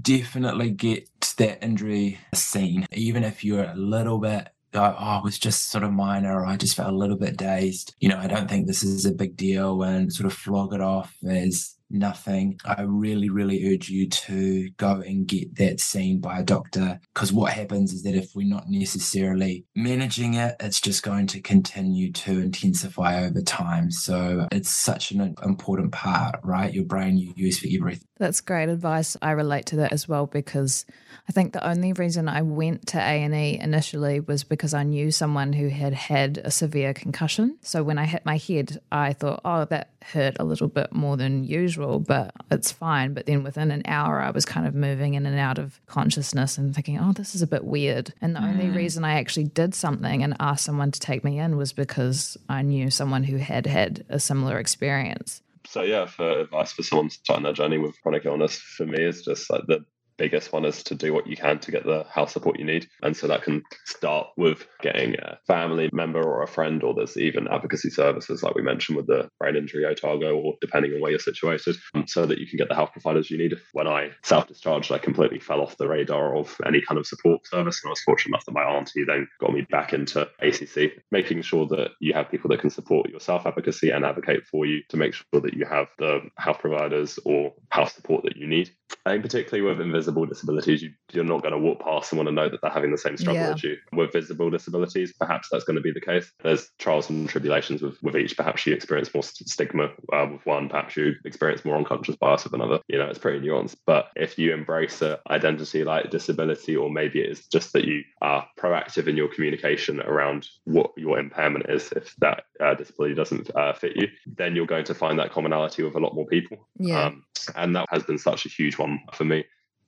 Definitely 0.00 0.70
get 0.70 1.08
that 1.36 1.64
injury 1.64 2.18
seen, 2.32 2.86
even 2.92 3.24
if 3.24 3.44
you're 3.44 3.64
a 3.64 3.74
little 3.74 4.18
bit. 4.18 4.48
Oh, 4.72 4.96
oh, 4.98 5.18
it 5.18 5.24
was 5.24 5.38
just 5.38 5.70
sort 5.70 5.84
of 5.84 5.92
minor, 5.92 6.40
or 6.40 6.46
I 6.46 6.56
just 6.56 6.74
felt 6.74 6.92
a 6.92 6.96
little 6.96 7.16
bit 7.16 7.36
dazed. 7.36 7.94
You 8.00 8.08
know, 8.08 8.18
I 8.18 8.26
don't 8.26 8.48
think 8.48 8.66
this 8.66 8.82
is 8.82 9.04
a 9.04 9.12
big 9.12 9.36
deal 9.36 9.82
and 9.82 10.12
sort 10.12 10.26
of 10.26 10.32
flog 10.32 10.74
it 10.74 10.80
off 10.80 11.16
as 11.28 11.76
nothing. 11.90 12.58
I 12.64 12.82
really, 12.82 13.28
really 13.28 13.72
urge 13.72 13.88
you 13.88 14.08
to 14.08 14.70
go 14.76 15.02
and 15.06 15.26
get 15.26 15.56
that 15.56 15.80
seen 15.80 16.20
by 16.20 16.38
a 16.38 16.44
doctor 16.44 17.00
because 17.12 17.32
what 17.32 17.52
happens 17.52 17.92
is 17.92 18.02
that 18.02 18.14
if 18.14 18.34
we're 18.34 18.48
not 18.48 18.68
necessarily 18.68 19.64
managing 19.74 20.34
it, 20.34 20.56
it's 20.60 20.80
just 20.80 21.02
going 21.02 21.26
to 21.28 21.40
continue 21.40 22.12
to 22.12 22.40
intensify 22.40 23.24
over 23.24 23.42
time. 23.42 23.90
So 23.90 24.48
it's 24.50 24.70
such 24.70 25.10
an 25.10 25.34
important 25.44 25.92
part, 25.92 26.40
right? 26.42 26.72
Your 26.72 26.84
brain 26.84 27.16
you 27.16 27.32
use 27.36 27.58
for 27.58 27.68
everything. 27.72 28.08
That's 28.16 28.40
great 28.40 28.68
advice. 28.68 29.16
I 29.20 29.32
relate 29.32 29.66
to 29.66 29.76
that 29.76 29.92
as 29.92 30.08
well 30.08 30.26
because 30.26 30.86
I 31.28 31.32
think 31.32 31.52
the 31.52 31.66
only 31.66 31.92
reason 31.92 32.28
I 32.28 32.42
went 32.42 32.86
to 32.88 32.98
A&E 32.98 33.58
initially 33.58 34.20
was 34.20 34.44
because 34.44 34.72
I 34.72 34.84
knew 34.84 35.10
someone 35.10 35.52
who 35.52 35.68
had 35.68 35.94
had 35.94 36.38
a 36.38 36.50
severe 36.50 36.94
concussion. 36.94 37.58
So 37.62 37.82
when 37.82 37.98
I 37.98 38.04
hit 38.04 38.24
my 38.24 38.36
head, 38.36 38.78
I 38.92 39.14
thought, 39.14 39.40
"Oh, 39.44 39.64
that 39.64 39.90
hurt 40.12 40.36
a 40.38 40.44
little 40.44 40.68
bit 40.68 40.92
more 40.92 41.16
than 41.16 41.44
usual, 41.44 41.98
but 41.98 42.32
it's 42.50 42.70
fine." 42.70 43.14
But 43.14 43.26
then 43.26 43.42
within 43.42 43.70
an 43.70 43.82
hour, 43.86 44.20
I 44.20 44.30
was 44.30 44.44
kind 44.44 44.66
of 44.66 44.74
moving 44.74 45.14
in 45.14 45.26
and 45.26 45.38
out 45.38 45.58
of 45.58 45.80
consciousness 45.86 46.56
and 46.56 46.74
thinking, 46.74 46.98
"Oh, 47.00 47.12
this 47.12 47.34
is 47.34 47.42
a 47.42 47.48
bit 47.48 47.64
weird." 47.64 48.12
And 48.20 48.36
the 48.36 48.42
only 48.42 48.66
mm. 48.66 48.76
reason 48.76 49.04
I 49.04 49.18
actually 49.18 49.44
did 49.44 49.74
something 49.74 50.22
and 50.22 50.36
asked 50.38 50.66
someone 50.66 50.92
to 50.92 51.00
take 51.00 51.24
me 51.24 51.38
in 51.38 51.56
was 51.56 51.72
because 51.72 52.36
I 52.48 52.62
knew 52.62 52.90
someone 52.90 53.24
who 53.24 53.38
had 53.38 53.66
had 53.66 54.04
a 54.08 54.20
similar 54.20 54.58
experience. 54.58 55.40
So 55.74 55.82
yeah, 55.82 56.06
for 56.06 56.38
advice 56.38 56.70
for 56.70 56.84
someone 56.84 57.10
starting 57.10 57.42
their 57.42 57.52
journey 57.52 57.78
with 57.78 58.00
chronic 58.00 58.26
illness, 58.26 58.54
for 58.58 58.86
me 58.86 59.02
is 59.02 59.24
just 59.24 59.50
like 59.50 59.66
the 59.66 59.84
biggest 60.18 60.52
one 60.52 60.64
is 60.64 60.82
to 60.84 60.94
do 60.94 61.12
what 61.12 61.26
you 61.26 61.36
can 61.36 61.58
to 61.60 61.70
get 61.70 61.84
the 61.84 62.04
health 62.10 62.30
support 62.30 62.58
you 62.58 62.64
need. 62.64 62.88
And 63.02 63.16
so 63.16 63.26
that 63.28 63.42
can 63.42 63.62
start 63.84 64.28
with 64.36 64.66
getting 64.80 65.14
a 65.14 65.38
family 65.46 65.90
member 65.92 66.22
or 66.22 66.42
a 66.42 66.48
friend, 66.48 66.82
or 66.82 66.94
there's 66.94 67.16
even 67.16 67.48
advocacy 67.48 67.90
services 67.90 68.42
like 68.42 68.54
we 68.54 68.62
mentioned 68.62 68.96
with 68.96 69.06
the 69.06 69.28
brain 69.38 69.56
injury 69.56 69.84
Otago, 69.84 70.36
or 70.36 70.54
depending 70.60 70.92
on 70.92 71.00
where 71.00 71.10
you're 71.10 71.20
situated, 71.20 71.76
um, 71.94 72.06
so 72.06 72.26
that 72.26 72.38
you 72.38 72.46
can 72.46 72.56
get 72.56 72.68
the 72.68 72.74
health 72.74 72.92
providers 72.92 73.30
you 73.30 73.38
need. 73.38 73.54
When 73.72 73.88
I 73.88 74.10
self-discharged, 74.22 74.92
I 74.92 74.98
completely 74.98 75.40
fell 75.40 75.60
off 75.60 75.76
the 75.76 75.88
radar 75.88 76.36
of 76.36 76.56
any 76.66 76.80
kind 76.80 76.98
of 76.98 77.06
support 77.06 77.46
service. 77.46 77.80
And 77.82 77.88
I 77.88 77.92
was 77.92 78.02
fortunate 78.02 78.30
enough 78.30 78.44
that 78.46 78.52
my 78.52 78.62
auntie 78.62 79.04
then 79.04 79.28
got 79.40 79.52
me 79.52 79.66
back 79.70 79.92
into 79.92 80.28
ACC, 80.40 80.92
making 81.10 81.42
sure 81.42 81.66
that 81.66 81.90
you 82.00 82.12
have 82.14 82.30
people 82.30 82.48
that 82.50 82.60
can 82.60 82.70
support 82.70 83.10
your 83.10 83.20
self-advocacy 83.20 83.90
and 83.90 84.04
advocate 84.04 84.46
for 84.46 84.66
you 84.66 84.80
to 84.90 84.96
make 84.96 85.14
sure 85.14 85.40
that 85.40 85.54
you 85.54 85.64
have 85.66 85.88
the 85.98 86.20
health 86.38 86.58
providers 86.60 87.18
or 87.24 87.52
health 87.70 87.92
support 87.92 88.24
that 88.24 88.36
you 88.36 88.46
need. 88.46 88.70
I 89.06 89.10
think 89.10 89.22
particularly 89.22 89.68
with 89.68 89.80
invisible 89.80 90.03
disabilities, 90.12 90.82
you, 90.82 90.90
you're 91.12 91.24
not 91.24 91.42
going 91.42 91.52
to 91.52 91.58
walk 91.58 91.80
past 91.80 92.10
someone 92.10 92.26
and 92.26 92.36
know 92.36 92.48
that 92.48 92.60
they're 92.62 92.70
having 92.70 92.90
the 92.90 92.98
same 92.98 93.16
struggle 93.16 93.42
Yeah. 93.42 93.52
as 93.54 93.62
you. 93.62 93.76
With 93.92 94.12
visible 94.12 94.50
disabilities, 94.50 95.12
perhaps 95.18 95.48
that's 95.50 95.64
going 95.64 95.76
to 95.76 95.82
be 95.82 95.92
the 95.92 96.00
case. 96.00 96.30
There's 96.42 96.70
trials 96.78 97.10
and 97.10 97.28
tribulations 97.28 97.82
with, 97.82 98.02
with 98.02 98.16
each. 98.16 98.36
Perhaps 98.36 98.66
you 98.66 98.74
experience 98.74 99.12
more 99.14 99.22
stigma 99.22 99.90
uh, 100.12 100.28
with 100.32 100.44
one. 100.46 100.68
Perhaps 100.68 100.96
you 100.96 101.14
experience 101.24 101.64
more 101.64 101.76
unconscious 101.76 102.16
bias 102.16 102.44
with 102.44 102.54
another. 102.54 102.80
You 102.88 102.98
know, 102.98 103.06
it's 103.06 103.18
pretty 103.18 103.46
nuanced. 103.46 103.76
But 103.86 104.08
if 104.16 104.38
you 104.38 104.52
embrace 104.52 105.02
an 105.02 105.16
identity 105.30 105.84
like 105.84 106.10
disability, 106.10 106.76
or 106.76 106.90
maybe 106.90 107.20
it 107.20 107.30
is 107.30 107.46
just 107.46 107.72
that 107.72 107.84
you 107.84 108.02
are 108.20 108.46
proactive 108.58 109.06
in 109.06 109.16
your 109.16 109.28
communication 109.28 110.00
around 110.00 110.48
what 110.64 110.90
your 110.96 111.18
impairment 111.18 111.66
is, 111.68 111.92
if 111.92 112.14
that 112.16 112.44
uh, 112.60 112.74
disability 112.74 113.14
doesn't 113.14 113.50
uh, 113.56 113.72
fit 113.72 113.96
you, 113.96 114.08
then 114.26 114.54
you're 114.56 114.66
going 114.66 114.84
to 114.84 114.94
find 114.94 115.18
that 115.18 115.30
commonality 115.32 115.82
with 115.82 115.94
a 115.94 115.98
lot 116.00 116.14
more 116.14 116.26
people. 116.26 116.68
Yeah. 116.78 117.04
Um, 117.06 117.24
and 117.56 117.76
that 117.76 117.86
has 117.90 118.02
been 118.02 118.18
such 118.18 118.46
a 118.46 118.48
huge 118.48 118.78
one 118.78 119.00
for 119.12 119.24
me. 119.24 119.44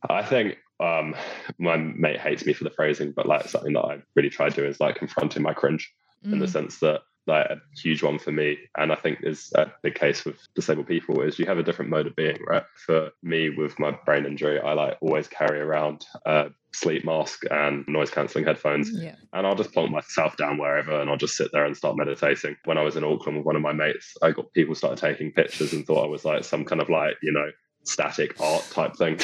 I 0.08 0.22
think 0.22 0.58
um, 0.80 1.14
my 1.58 1.76
mate 1.76 2.20
hates 2.20 2.44
me 2.44 2.52
for 2.52 2.64
the 2.64 2.70
phrasing, 2.70 3.12
but 3.12 3.26
like 3.26 3.48
something 3.48 3.72
that 3.74 3.80
I 3.84 4.02
really 4.14 4.30
try 4.30 4.48
to 4.48 4.54
do 4.54 4.66
is 4.66 4.80
like 4.80 4.96
confronting 4.96 5.42
my 5.42 5.54
cringe 5.54 5.92
in 6.24 6.38
the 6.38 6.46
Mm. 6.46 6.52
sense 6.52 6.78
that 6.80 7.02
like 7.28 7.46
a 7.50 7.60
huge 7.76 8.02
one 8.04 8.18
for 8.20 8.30
me, 8.30 8.56
and 8.78 8.92
I 8.92 8.94
think 8.94 9.18
is 9.22 9.52
a 9.56 9.66
big 9.82 9.96
case 9.96 10.24
with 10.24 10.38
disabled 10.54 10.86
people 10.86 11.20
is 11.22 11.38
you 11.40 11.46
have 11.46 11.58
a 11.58 11.62
different 11.62 11.90
mode 11.90 12.06
of 12.06 12.14
being, 12.14 12.38
right? 12.46 12.62
For 12.74 13.10
me, 13.22 13.50
with 13.50 13.78
my 13.80 13.90
brain 14.04 14.26
injury, 14.26 14.60
I 14.60 14.74
like 14.74 14.96
always 15.00 15.26
carry 15.26 15.58
around 15.60 16.06
a 16.24 16.50
sleep 16.72 17.04
mask 17.04 17.42
and 17.50 17.84
noise 17.88 18.10
cancelling 18.10 18.44
headphones 18.44 18.90
Yeah. 18.92 19.16
and 19.32 19.44
I'll 19.46 19.56
just 19.56 19.72
plonk 19.72 19.90
myself 19.90 20.36
down 20.36 20.58
wherever 20.58 21.00
and 21.00 21.10
I'll 21.10 21.16
just 21.16 21.36
sit 21.36 21.50
there 21.52 21.64
and 21.64 21.76
start 21.76 21.96
meditating. 21.96 22.56
When 22.64 22.78
I 22.78 22.82
was 22.82 22.96
in 22.96 23.02
Auckland 23.02 23.38
with 23.38 23.46
one 23.46 23.56
of 23.56 23.62
my 23.62 23.72
mates, 23.72 24.14
I 24.22 24.30
got 24.30 24.52
people 24.52 24.74
started 24.76 24.98
taking 24.98 25.32
pictures 25.32 25.72
and 25.72 25.84
thought 25.86 26.04
I 26.04 26.08
was 26.08 26.24
like 26.24 26.44
some 26.44 26.64
kind 26.64 26.80
of 26.82 26.88
like, 26.90 27.16
you 27.22 27.32
know, 27.32 27.50
static 27.88 28.40
art 28.40 28.66
type 28.70 28.96
thing. 28.96 29.14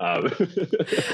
um, 0.00 0.30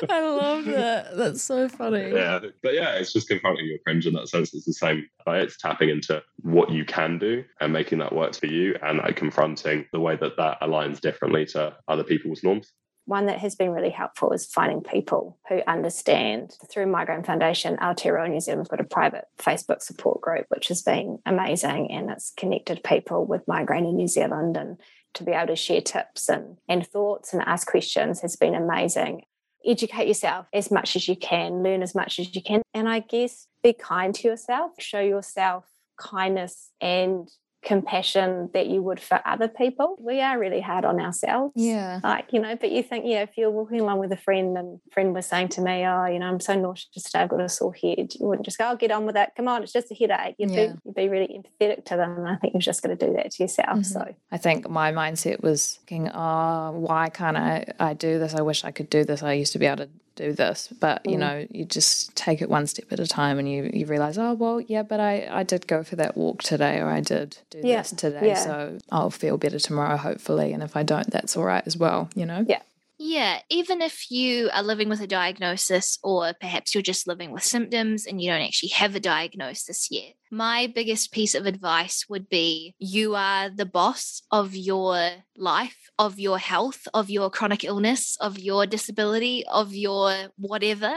I 0.09 0.21
love 0.21 0.65
that. 0.67 1.17
That's 1.17 1.43
so 1.43 1.69
funny. 1.69 2.11
yeah, 2.13 2.41
but 2.63 2.75
yeah, 2.75 2.95
it's 2.95 3.13
just 3.13 3.29
confronting 3.29 3.67
your 3.67 3.79
cringe 3.87 4.07
in 4.07 4.15
that 4.15 4.29
sense. 4.29 4.55
It's 4.55 4.67
the 4.67 4.73
same. 4.73 5.07
Right? 5.27 5.43
It's 5.43 5.57
tapping 5.57 5.89
into 5.89 6.23
what 6.43 6.71
you 6.71 6.85
can 6.85 7.19
do 7.19 7.45
and 7.61 7.73
making 7.73 7.99
that 7.99 8.15
work 8.15 8.35
for 8.35 8.47
you, 8.47 8.77
and 8.83 8.99
like 8.99 9.17
confronting 9.17 9.87
the 9.93 10.01
way 10.01 10.17
that 10.17 10.37
that 10.37 10.61
aligns 10.61 11.01
differently 11.01 11.47
to 11.47 11.77
other 11.89 12.05
people's 12.05 12.43
norms. 12.43 12.73
One 13.05 13.27
that 13.27 13.41
has 13.41 13.57
been 13.57 13.73
really 13.73 13.91
helpful 13.91 14.33
is 14.33 14.47
finding 14.47 14.81
people 14.81 15.39
who 15.49 15.61
understand. 15.67 16.57
Through 16.71 16.87
Migraine 16.87 17.25
Foundation, 17.25 17.77
Aotearoa 17.79 18.31
New 18.31 18.41
Zealand's 18.41 18.69
got 18.69 18.81
a 18.81 18.85
private 18.85 19.25
Facebook 19.39 19.83
support 19.83 20.21
group, 20.21 20.47
which 20.51 20.69
has 20.69 20.83
been 20.83 21.19
amazing 21.27 21.91
and 21.91 22.11
it's 22.11 22.33
connected 22.37 22.85
people 22.85 23.27
with 23.27 23.49
migraine 23.49 23.87
in 23.87 23.97
New 23.97 24.07
Zealand 24.07 24.57
and 24.57 24.81
to 25.15 25.25
be 25.25 25.33
able 25.33 25.49
to 25.49 25.57
share 25.57 25.81
tips 25.81 26.29
and, 26.29 26.59
and 26.69 26.87
thoughts 26.87 27.33
and 27.33 27.43
ask 27.47 27.67
questions 27.67 28.21
has 28.21 28.37
been 28.37 28.55
amazing. 28.55 29.23
Educate 29.65 30.09
yourself 30.09 30.47
as 30.53 30.71
much 30.71 30.97
as 30.97 31.07
you 31.09 31.17
can, 31.17 31.63
learn 31.63 31.83
as 31.83 31.95
much 31.95 32.19
as 32.19 32.35
you 32.35 32.43
can, 32.43 32.63
and 32.75 32.89
I 32.89 33.01
guess 33.01 33.47
be 33.63 33.73
kind 33.73 34.15
to 34.17 34.29
yourself, 34.29 34.73
show 34.79 35.01
yourself 35.01 35.67
kindness 35.97 36.71
and 36.81 37.29
compassion 37.63 38.51
that 38.55 38.67
you 38.67 38.83
would 38.83 39.01
for 39.01 39.21
other 39.25 39.49
people. 39.49 39.97
We 40.01 40.21
are 40.21 40.39
really 40.39 40.61
hard 40.61 40.85
on 40.85 41.01
ourselves. 41.01 41.53
Yeah. 41.57 42.01
Like, 42.03 42.33
you 42.33 42.41
know, 42.41 42.57
but 42.57 42.73
you 42.73 42.83
think, 42.83 43.05
yeah, 43.07 43.23
if 43.23 43.31
you're 43.37 43.51
walking 43.51 43.81
along 43.81 43.99
with 43.99 44.13
a 44.13 44.17
friend 44.17 44.57
and 44.59 44.81
friend 44.93 45.15
was 45.15 45.27
saying 45.27 45.49
to 45.51 45.61
me, 45.61 45.85
oh, 45.87 46.07
you 46.07 46.19
know, 46.19 46.27
I'm 46.27 46.41
so 46.41 46.55
nauseous 46.59 46.91
today, 47.05 47.21
I've 47.21 47.29
got 47.29 47.41
a 47.41 47.49
sore 47.49 47.73
head, 47.75 48.13
you 48.19 48.27
wouldn't 48.27 48.45
just 48.45 48.59
go, 48.59 48.71
oh, 48.71 48.77
get 48.77 48.91
on 48.91 49.07
with 49.07 49.17
it. 49.17 49.31
Come 49.37 49.49
on, 49.49 49.63
it's 49.63 49.73
just 49.73 49.91
a 49.91 49.95
headache. 49.95 50.35
You'd, 50.39 50.51
Yeah. 50.51 50.67
be, 50.67 50.73
you'd 50.85 50.95
be 50.95 51.09
really 51.09 51.29
empathetic 51.61 51.85
to 51.87 51.97
them. 51.97 52.19
And 52.19 52.29
I 52.29 52.37
think 52.37 52.55
you're 52.55 52.61
just 52.61 52.83
going 52.83 52.97
to 52.97 53.07
do 53.07 53.13
that 53.15 53.31
to 53.33 53.43
yourself. 53.43 53.79
Mhm. 53.79 53.87
So, 53.87 54.15
I 54.31 54.37
think 54.39 54.69
my 54.69 54.93
mindset 54.93 55.41
was 55.43 55.79
thinking, 55.87 56.11
oh, 56.13 56.73
why 56.73 57.09
can't 57.11 57.37
I, 57.37 57.67
I 57.79 57.95
do 57.95 58.19
this? 58.19 58.35
I 58.35 58.43
wish 58.43 58.65
I 58.65 58.71
could 58.71 58.91
do 58.91 59.05
this. 59.05 59.23
I 59.23 59.33
used 59.35 59.53
to 59.53 59.59
be 59.59 59.67
able 59.67 59.85
to 59.85 59.91
do 60.17 60.33
this. 60.33 60.69
But, 60.81 61.05
you 61.07 61.17
Mm. 61.17 61.21
know, 61.21 61.47
you 61.51 61.65
just 61.65 62.15
take 62.17 62.43
it 62.43 62.49
one 62.51 62.67
step 62.67 62.87
at 62.93 63.01
a 63.01 63.07
time 63.07 63.39
and 63.39 63.49
you, 63.51 63.71
you 63.73 63.87
realize, 63.87 64.19
oh, 64.19 64.35
well, 64.35 64.61
yeah, 64.61 64.83
but 64.83 65.01
I, 65.01 65.29
I 65.31 65.43
did 65.43 65.67
go 65.67 65.83
for 65.83 65.97
that 65.97 66.17
walk 66.17 66.43
today 66.43 66.79
or 66.81 66.89
I 66.89 67.01
did 67.01 67.39
do 67.51 67.61
Yeah, 67.63 67.79
this 67.83 67.91
today. 67.93 68.29
yeah. 68.29 68.35
So 68.45 68.79
I'll 68.91 69.11
feel 69.11 69.37
better 69.39 69.59
tomorrow, 69.59 69.97
hopefully. 69.97 70.53
And 70.53 70.63
if 70.63 70.77
I 70.77 70.83
don't, 70.83 71.11
that's 71.11 71.37
all 71.37 71.45
right 71.45 71.63
as 71.67 71.77
well, 71.77 72.11
you 72.15 72.27
know? 72.27 72.45
Yeah. 72.49 72.61
Yeah, 73.05 73.41
even 73.51 73.83
if 73.83 74.13
you 74.13 74.49
are 74.55 74.63
living 74.63 74.89
with 74.89 75.01
a 75.01 75.09
diagnosis, 75.09 75.99
or 76.05 76.35
perhaps 76.41 76.73
you're 76.73 76.83
just 76.83 77.09
living 77.09 77.33
with 77.33 77.43
symptoms 77.43 78.07
and 78.07 78.23
you 78.23 78.31
don't 78.31 78.43
actually 78.43 78.69
have 78.69 78.95
a 78.95 79.01
diagnosis 79.01 79.89
yet, 79.91 80.15
my 80.31 80.71
biggest 80.73 81.11
piece 81.11 81.35
of 81.35 81.45
advice 81.45 82.09
would 82.09 82.29
be 82.29 82.77
you 82.79 83.17
are 83.17 83.51
the 83.51 83.67
boss 83.67 84.23
of 84.31 84.55
your 84.55 85.11
life, 85.37 85.91
of 85.99 86.21
your 86.21 86.39
health, 86.39 86.87
of 86.95 87.11
your 87.11 87.29
chronic 87.29 87.65
illness, 87.65 88.17
of 88.21 88.39
your 88.39 88.67
disability, 88.67 89.45
of 89.51 89.75
your 89.75 90.29
whatever. 90.37 90.93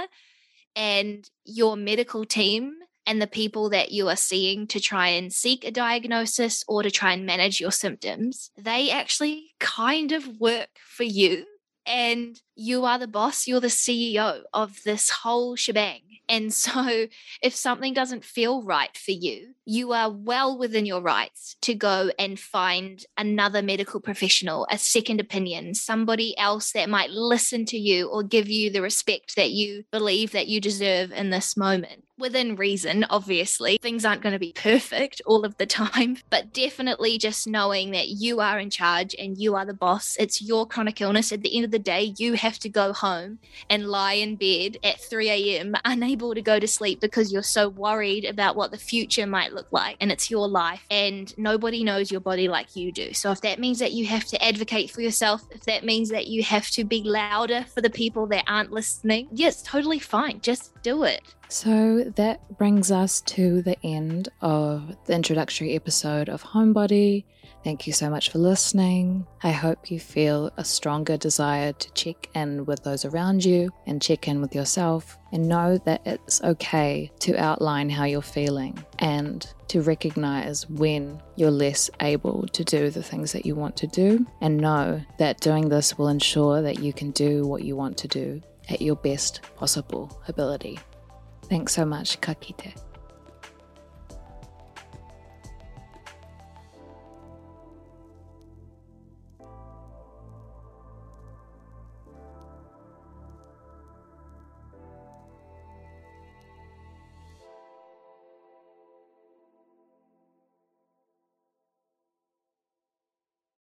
And 0.76 1.28
your 1.44 1.76
medical 1.76 2.24
team 2.24 2.74
and 3.08 3.20
the 3.20 3.28
people 3.28 3.72
that 3.72 3.92
you 3.92 4.10
are 4.10 4.16
seeing 4.16 4.68
to 4.68 4.80
try 4.80 5.08
and 5.08 5.34
seek 5.34 5.66
a 5.66 5.72
diagnosis 5.72 6.64
or 6.68 6.84
to 6.84 6.92
try 6.92 7.14
and 7.14 7.26
manage 7.26 7.60
your 7.60 7.72
symptoms, 7.72 8.52
they 8.58 8.92
actually 8.92 9.56
kind 9.60 10.12
of 10.12 10.40
work 10.40 10.70
for 10.86 11.04
you 11.04 11.46
and 11.86 12.40
you 12.56 12.86
are 12.86 12.98
the 12.98 13.08
boss, 13.08 13.48
you're 13.48 13.60
the 13.60 13.68
CEO 13.68 14.42
of 14.54 14.84
this 14.84 15.10
whole 15.10 15.56
shebang. 15.56 16.02
And 16.28 16.54
so, 16.66 17.08
if 17.42 17.56
something 17.56 17.94
doesn't 17.94 18.26
feel 18.26 18.64
right 18.64 18.96
for 18.98 19.12
you, 19.12 19.54
you 19.66 19.92
are 19.94 20.10
well 20.10 20.58
within 20.58 20.86
your 20.86 21.02
rights 21.02 21.56
to 21.62 21.76
go 21.76 22.12
and 22.18 22.40
find 22.40 23.04
another 23.18 23.62
medical 23.62 24.00
professional, 24.00 24.68
a 24.70 24.78
second 24.78 25.20
opinion, 25.20 25.76
somebody 25.76 26.38
else 26.38 26.72
that 26.72 26.90
might 26.90 27.12
listen 27.12 27.66
to 27.66 27.78
you 27.78 28.08
or 28.08 28.24
give 28.24 28.50
you 28.50 28.70
the 28.70 28.82
respect 28.82 29.36
that 29.36 29.52
you 29.52 29.84
believe 29.92 30.32
that 30.32 30.48
you 30.48 30.62
deserve 30.62 31.12
in 31.12 31.30
this 31.30 31.58
moment. 31.58 32.05
Within 32.18 32.56
reason, 32.56 33.06
obviously, 33.10 33.78
things 33.82 34.06
aren't 34.06 34.22
going 34.22 34.32
to 34.32 34.40
be 34.40 34.54
perfect 34.54 35.22
all 35.26 35.44
of 35.44 35.58
the 35.58 35.66
time, 35.66 36.18
but 36.30 36.54
definitely 36.54 37.18
just 37.18 37.46
knowing 37.46 37.92
that 37.92 38.08
you 38.08 38.40
are 38.40 38.58
in 38.58 38.70
charge 38.70 39.14
and 39.20 39.38
you 39.38 39.54
are 39.56 39.66
the 39.66 39.74
boss. 39.74 40.16
It's 40.18 40.42
your 40.42 40.66
chronic 40.66 41.02
illness. 41.02 41.34
At 41.34 41.42
the 41.42 41.54
end 41.54 41.66
of 41.66 41.72
the 41.72 41.80
day, 41.80 42.14
you 42.18 42.34
have 42.36 42.58
to 42.60 42.70
go 42.70 42.94
home 42.94 43.40
and 43.70 43.90
lie 43.90 44.14
in 44.14 44.38
bed 44.38 44.78
at 44.82 45.02
3 45.02 45.30
a.m., 45.30 45.76
unable 45.86 46.34
to 46.34 46.42
go 46.42 46.58
to 46.58 46.68
sleep 46.68 47.02
because 47.02 47.34
you're 47.34 47.44
so 47.44 47.68
worried 47.68 48.24
about 48.24 48.56
what 48.56 48.72
the 48.72 48.78
future 48.78 49.28
might 49.28 49.52
look 49.52 49.68
like. 49.72 49.98
And 50.00 50.10
it's 50.10 50.32
your 50.32 50.48
life, 50.48 50.86
and 50.90 51.38
nobody 51.38 51.84
knows 51.84 52.12
your 52.12 52.22
body 52.22 52.48
like 52.48 52.78
you 52.78 52.94
do. 52.94 53.14
So, 53.14 53.32
if 53.32 53.42
that 53.42 53.60
means 53.60 53.80
that 53.80 53.92
you 53.92 54.06
have 54.06 54.24
to 54.26 54.42
advocate 54.42 54.90
for 54.90 55.02
yourself, 55.02 55.46
if 55.52 55.66
that 55.66 55.84
means 55.84 56.10
that 56.12 56.28
you 56.28 56.44
have 56.44 56.70
to 56.72 56.86
be 56.86 57.04
louder 57.04 57.66
for 57.74 57.82
the 57.82 57.90
people 57.90 58.26
that 58.28 58.46
aren't 58.48 58.72
listening, 58.72 59.28
yes, 59.34 59.62
totally 59.62 60.00
fine. 60.00 60.40
Just 60.40 60.72
do 60.86 61.02
it. 61.02 61.24
So 61.50 62.04
that 62.16 62.58
brings 62.60 62.92
us 62.92 63.22
to 63.22 63.64
the 63.64 63.76
end 63.84 64.30
of 64.42 64.96
the 65.06 65.16
introductory 65.16 65.74
episode 65.76 66.30
of 66.30 66.44
home-body. 66.44 67.26
Thank 67.64 67.88
you 67.88 67.94
so 67.94 68.08
much 68.08 68.30
for 68.30 68.38
listening. 68.38 69.26
I 69.42 69.50
hope 69.50 69.90
you 69.90 70.00
feel 70.00 70.52
a 70.58 70.64
stronger 70.64 71.18
desire 71.18 71.74
to 71.74 71.94
check 71.94 72.30
in 72.36 72.66
with 72.66 72.84
those 72.84 73.04
around 73.04 73.44
you 73.44 73.72
and 73.88 74.00
check 74.00 74.28
in 74.28 74.42
with 74.42 74.54
yourself 74.54 75.18
and 75.32 75.50
know 75.50 75.80
that 75.86 76.02
it's 76.06 76.44
okay 76.44 77.12
to 77.22 77.36
outline 77.36 77.90
how 77.90 78.04
you're 78.04 78.22
feeling 78.22 78.78
and 79.00 79.52
to 79.70 79.82
recognize 79.82 80.70
when 80.70 81.20
you're 81.36 81.50
less 81.50 81.90
able 82.02 82.46
to 82.50 82.64
do 82.64 82.92
the 82.92 83.02
things 83.02 83.32
that 83.32 83.48
you 83.48 83.56
want 83.56 83.76
to 83.78 83.88
do 83.88 84.24
and 84.42 84.58
know 84.58 85.02
that 85.18 85.40
doing 85.40 85.68
this 85.68 85.98
will 85.98 86.10
ensure 86.10 86.62
that 86.62 86.78
you 86.80 86.94
can 86.94 87.10
do 87.10 87.48
what 87.48 87.64
you 87.64 87.76
want 87.76 87.98
to 87.98 88.08
do 88.08 88.40
at 88.70 88.82
your 88.82 88.96
best 88.96 89.42
possible 89.56 90.22
ability. 90.28 90.80
Thanks 91.44 91.74
so 91.74 91.86
much, 91.86 92.20
Ka 92.22 92.34
kite. 92.34 92.74